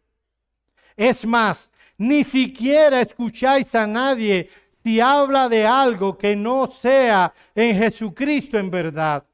Es 0.96 1.26
más, 1.26 1.70
ni 1.96 2.24
siquiera 2.24 3.00
escucháis 3.00 3.74
a 3.74 3.86
nadie 3.86 4.50
si 4.82 5.00
habla 5.00 5.48
de 5.48 5.66
algo 5.66 6.16
que 6.16 6.34
no 6.34 6.70
sea 6.70 7.32
en 7.54 7.76
Jesucristo 7.76 8.58
en 8.58 8.70
verdad 8.70 9.24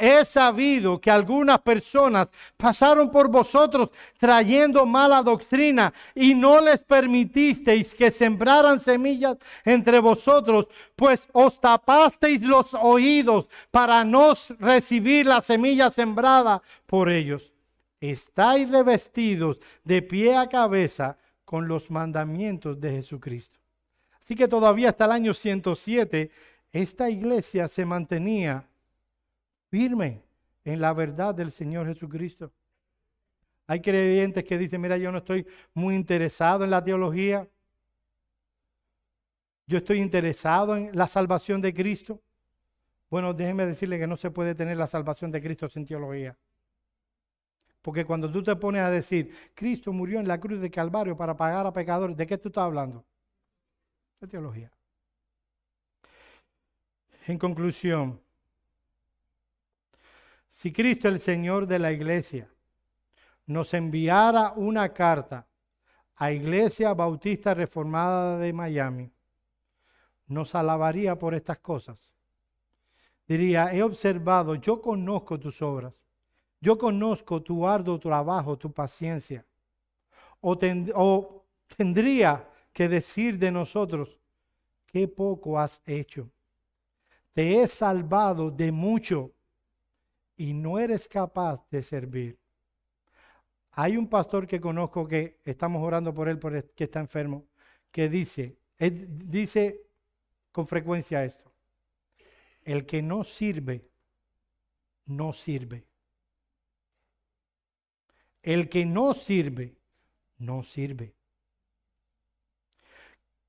he 0.00 0.24
sabido 0.24 0.98
que 0.98 1.10
algunas 1.10 1.60
personas 1.60 2.30
pasaron 2.56 3.10
por 3.10 3.28
vosotros 3.28 3.90
trayendo 4.18 4.86
mala 4.86 5.22
doctrina 5.22 5.92
y 6.14 6.34
no 6.34 6.60
les 6.60 6.80
permitisteis 6.80 7.94
que 7.94 8.10
sembraran 8.10 8.80
semillas 8.80 9.36
entre 9.64 10.00
vosotros, 10.00 10.68
pues 10.96 11.28
os 11.32 11.60
tapasteis 11.60 12.40
los 12.40 12.72
oídos 12.74 13.48
para 13.70 14.04
no 14.04 14.32
recibir 14.58 15.26
la 15.26 15.42
semilla 15.42 15.90
sembrada 15.90 16.62
por 16.86 17.10
ellos. 17.10 17.52
Estáis 18.00 18.70
revestidos 18.70 19.58
de 19.84 20.00
pie 20.00 20.36
a 20.36 20.48
cabeza 20.48 21.18
con 21.44 21.68
los 21.68 21.90
mandamientos 21.90 22.80
de 22.80 22.90
Jesucristo. 22.90 23.58
Así 24.18 24.34
que 24.34 24.48
todavía 24.48 24.90
hasta 24.90 25.04
el 25.04 25.12
año 25.12 25.34
107 25.34 26.30
esta 26.72 27.10
iglesia 27.10 27.68
se 27.68 27.84
mantenía 27.84 28.64
firme 29.70 30.22
en 30.64 30.80
la 30.80 30.92
verdad 30.92 31.34
del 31.34 31.50
Señor 31.50 31.86
Jesucristo. 31.86 32.52
Hay 33.66 33.80
creyentes 33.80 34.44
que 34.44 34.56
dicen, 34.56 34.80
mira, 34.80 34.96
yo 34.96 35.12
no 35.12 35.18
estoy 35.18 35.46
muy 35.74 35.94
interesado 35.94 36.64
en 36.64 36.70
la 36.70 36.82
teología. 36.82 37.48
Yo 39.66 39.78
estoy 39.78 40.00
interesado 40.00 40.76
en 40.76 40.96
la 40.96 41.06
salvación 41.06 41.60
de 41.60 41.74
Cristo. 41.74 42.22
Bueno, 43.10 43.34
déjeme 43.34 43.66
decirle 43.66 43.98
que 43.98 44.06
no 44.06 44.16
se 44.16 44.30
puede 44.30 44.54
tener 44.54 44.76
la 44.76 44.86
salvación 44.86 45.30
de 45.30 45.42
Cristo 45.42 45.68
sin 45.68 45.84
teología. 45.84 46.36
Porque 47.82 48.04
cuando 48.04 48.30
tú 48.30 48.42
te 48.42 48.56
pones 48.56 48.82
a 48.82 48.90
decir, 48.90 49.34
Cristo 49.54 49.92
murió 49.92 50.20
en 50.20 50.28
la 50.28 50.40
cruz 50.40 50.60
de 50.60 50.70
Calvario 50.70 51.16
para 51.16 51.36
pagar 51.36 51.66
a 51.66 51.72
pecadores, 51.72 52.16
¿de 52.16 52.26
qué 52.26 52.36
tú 52.36 52.48
estás 52.48 52.64
hablando? 52.64 53.04
De 54.20 54.26
teología. 54.26 54.70
En 57.26 57.38
conclusión, 57.38 58.20
si 60.58 60.72
Cristo, 60.72 61.06
el 61.06 61.20
Señor 61.20 61.68
de 61.68 61.78
la 61.78 61.92
iglesia, 61.92 62.50
nos 63.46 63.72
enviara 63.74 64.54
una 64.56 64.92
carta 64.92 65.46
a 66.16 66.32
Iglesia 66.32 66.94
Bautista 66.94 67.54
Reformada 67.54 68.38
de 68.38 68.52
Miami, 68.52 69.08
nos 70.26 70.56
alabaría 70.56 71.16
por 71.16 71.32
estas 71.36 71.60
cosas. 71.60 72.10
Diría, 73.28 73.72
he 73.72 73.84
observado, 73.84 74.56
yo 74.56 74.82
conozco 74.82 75.38
tus 75.38 75.62
obras, 75.62 75.94
yo 76.60 76.76
conozco 76.76 77.40
tu 77.40 77.64
arduo 77.64 78.00
trabajo, 78.00 78.58
tu 78.58 78.72
paciencia. 78.72 79.46
O, 80.40 80.58
o 80.96 81.46
tendría 81.76 82.50
que 82.72 82.88
decir 82.88 83.38
de 83.38 83.52
nosotros, 83.52 84.18
qué 84.86 85.06
poco 85.06 85.56
has 85.56 85.80
hecho. 85.86 86.28
Te 87.32 87.62
he 87.62 87.68
salvado 87.68 88.50
de 88.50 88.72
mucho 88.72 89.34
y 90.38 90.54
no 90.54 90.78
eres 90.78 91.06
capaz 91.08 91.68
de 91.68 91.82
servir. 91.82 92.38
Hay 93.72 93.96
un 93.96 94.08
pastor 94.08 94.46
que 94.46 94.60
conozco 94.60 95.06
que 95.06 95.40
estamos 95.44 95.82
orando 95.82 96.14
por 96.14 96.28
él, 96.28 96.38
que 96.74 96.84
está 96.84 97.00
enfermo, 97.00 97.44
que 97.90 98.08
dice, 98.08 98.56
dice 98.78 99.82
con 100.52 100.66
frecuencia 100.66 101.24
esto, 101.24 101.52
el 102.62 102.86
que 102.86 103.02
no 103.02 103.24
sirve, 103.24 103.88
no 105.06 105.32
sirve. 105.32 105.84
El 108.42 108.68
que 108.68 108.86
no 108.86 109.14
sirve, 109.14 109.76
no 110.38 110.62
sirve. 110.62 111.14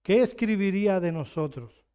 ¿Qué 0.01 0.23
escribiría 0.23 0.99
de 0.99 1.11
nosotros? 1.11 1.85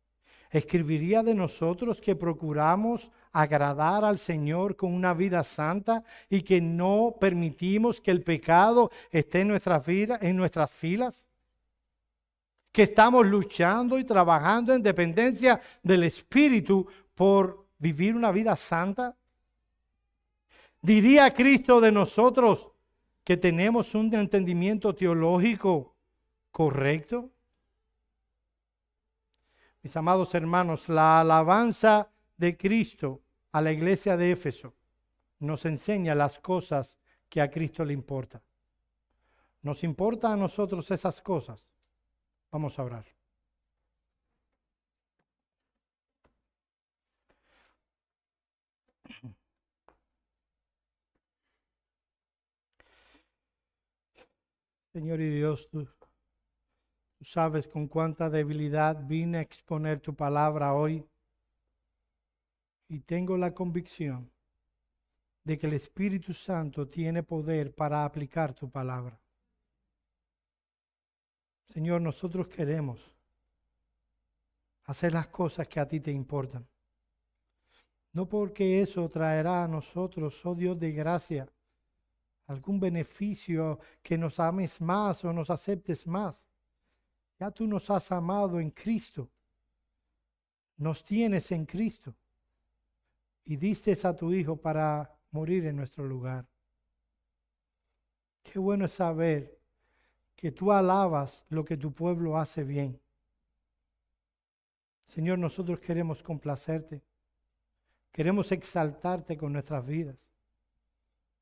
Escribiría 0.50 1.24
de 1.24 1.34
nosotros 1.34 2.00
que 2.00 2.14
procuramos 2.14 3.10
agradar 3.34 4.04
al 4.04 4.16
Señor 4.16 4.76
con 4.76 4.94
una 4.94 5.12
vida 5.12 5.42
santa 5.42 6.04
y 6.30 6.42
que 6.42 6.60
no 6.60 7.16
permitimos 7.20 8.00
que 8.00 8.12
el 8.12 8.22
pecado 8.22 8.90
esté 9.10 9.40
en 9.40 9.48
nuestras 9.48 9.84
vidas, 9.84 10.22
en 10.22 10.36
nuestras 10.36 10.70
filas? 10.70 11.26
Que 12.70 12.84
estamos 12.84 13.26
luchando 13.26 13.98
y 13.98 14.04
trabajando 14.04 14.72
en 14.72 14.82
dependencia 14.82 15.60
del 15.82 16.04
Espíritu 16.04 16.86
por 17.14 17.66
vivir 17.78 18.14
una 18.14 18.30
vida 18.30 18.54
santa? 18.54 19.16
¿Diría 20.80 21.34
Cristo 21.34 21.80
de 21.80 21.90
nosotros 21.90 22.68
que 23.24 23.36
tenemos 23.36 23.96
un 23.96 24.14
entendimiento 24.14 24.94
teológico 24.94 25.96
correcto? 26.52 27.30
Mis 29.82 29.96
amados 29.96 30.32
hermanos, 30.34 30.88
la 30.88 31.20
alabanza 31.20 32.08
de 32.36 32.56
Cristo 32.56 33.23
a 33.54 33.60
la 33.60 33.70
iglesia 33.70 34.16
de 34.16 34.32
Éfeso 34.32 34.74
nos 35.38 35.64
enseña 35.64 36.16
las 36.16 36.40
cosas 36.40 36.98
que 37.28 37.40
a 37.40 37.48
Cristo 37.48 37.84
le 37.84 37.92
importa. 37.92 38.42
¿Nos 39.62 39.84
importa 39.84 40.32
a 40.32 40.36
nosotros 40.36 40.90
esas 40.90 41.20
cosas? 41.20 41.64
Vamos 42.50 42.76
a 42.76 42.82
orar. 42.82 43.04
Señor 54.92 55.20
y 55.20 55.30
Dios, 55.30 55.68
tú, 55.70 55.84
tú, 55.84 57.24
sabes 57.24 57.68
con 57.68 57.86
cuánta 57.86 58.28
debilidad 58.28 59.00
vine 59.06 59.38
a 59.38 59.42
exponer 59.42 60.00
tu 60.00 60.12
palabra 60.12 60.74
hoy. 60.74 61.06
Y 62.88 63.00
tengo 63.00 63.36
la 63.36 63.54
convicción 63.54 64.30
de 65.44 65.58
que 65.58 65.66
el 65.66 65.74
Espíritu 65.74 66.32
Santo 66.32 66.88
tiene 66.88 67.22
poder 67.22 67.74
para 67.74 68.04
aplicar 68.04 68.54
tu 68.54 68.70
palabra. 68.70 69.20
Señor, 71.66 72.00
nosotros 72.00 72.48
queremos 72.48 73.00
hacer 74.84 75.12
las 75.12 75.28
cosas 75.28 75.66
que 75.68 75.80
a 75.80 75.86
ti 75.86 76.00
te 76.00 76.10
importan. 76.10 76.66
No 78.12 78.28
porque 78.28 78.80
eso 78.80 79.08
traerá 79.08 79.64
a 79.64 79.68
nosotros, 79.68 80.40
oh 80.46 80.54
Dios 80.54 80.78
de 80.78 80.92
gracia, 80.92 81.48
algún 82.46 82.78
beneficio 82.78 83.80
que 84.02 84.16
nos 84.16 84.38
ames 84.38 84.80
más 84.80 85.24
o 85.24 85.32
nos 85.32 85.50
aceptes 85.50 86.06
más. 86.06 86.40
Ya 87.38 87.50
tú 87.50 87.66
nos 87.66 87.90
has 87.90 88.12
amado 88.12 88.60
en 88.60 88.70
Cristo. 88.70 89.28
Nos 90.76 91.02
tienes 91.02 91.50
en 91.50 91.66
Cristo. 91.66 92.14
Y 93.44 93.56
diste 93.56 93.96
a 94.02 94.14
tu 94.16 94.32
Hijo 94.32 94.56
para 94.56 95.14
morir 95.30 95.66
en 95.66 95.76
nuestro 95.76 96.04
lugar. 96.04 96.46
Qué 98.42 98.58
bueno 98.58 98.84
es 98.84 98.92
saber 98.92 99.58
que 100.36 100.52
tú 100.52 100.72
alabas 100.72 101.44
lo 101.48 101.64
que 101.64 101.76
tu 101.76 101.92
pueblo 101.92 102.38
hace 102.38 102.62
bien. 102.62 103.00
Señor, 105.06 105.38
nosotros 105.38 105.80
queremos 105.80 106.22
complacerte. 106.22 107.02
Queremos 108.12 108.52
exaltarte 108.52 109.36
con 109.36 109.52
nuestras 109.52 109.84
vidas. 109.84 110.16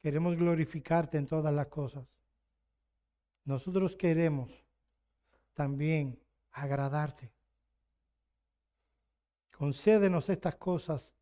Queremos 0.01 0.37
glorificarte 0.37 1.19
en 1.19 1.27
todas 1.27 1.53
las 1.55 1.67
cosas. 1.69 2.05
Nosotros 3.45 3.95
queremos 3.97 4.51
también 5.55 6.19
agradarte. 6.53 7.33
Concédenos 9.51 10.29
estas 10.29 10.57
cosas 10.57 11.13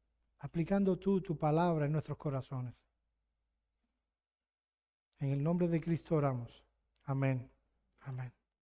aplicando 0.40 0.98
tú 0.98 1.20
tu 1.20 1.36
palabra 1.36 1.86
en 1.86 1.92
nuestros 1.92 2.18
corazones. 2.18 2.74
En 5.18 5.30
el 5.30 5.42
nombre 5.42 5.68
de 5.68 5.80
Cristo 5.80 6.16
oramos. 6.16 6.64
Amén. 7.04 7.50
Amén. 8.00 8.32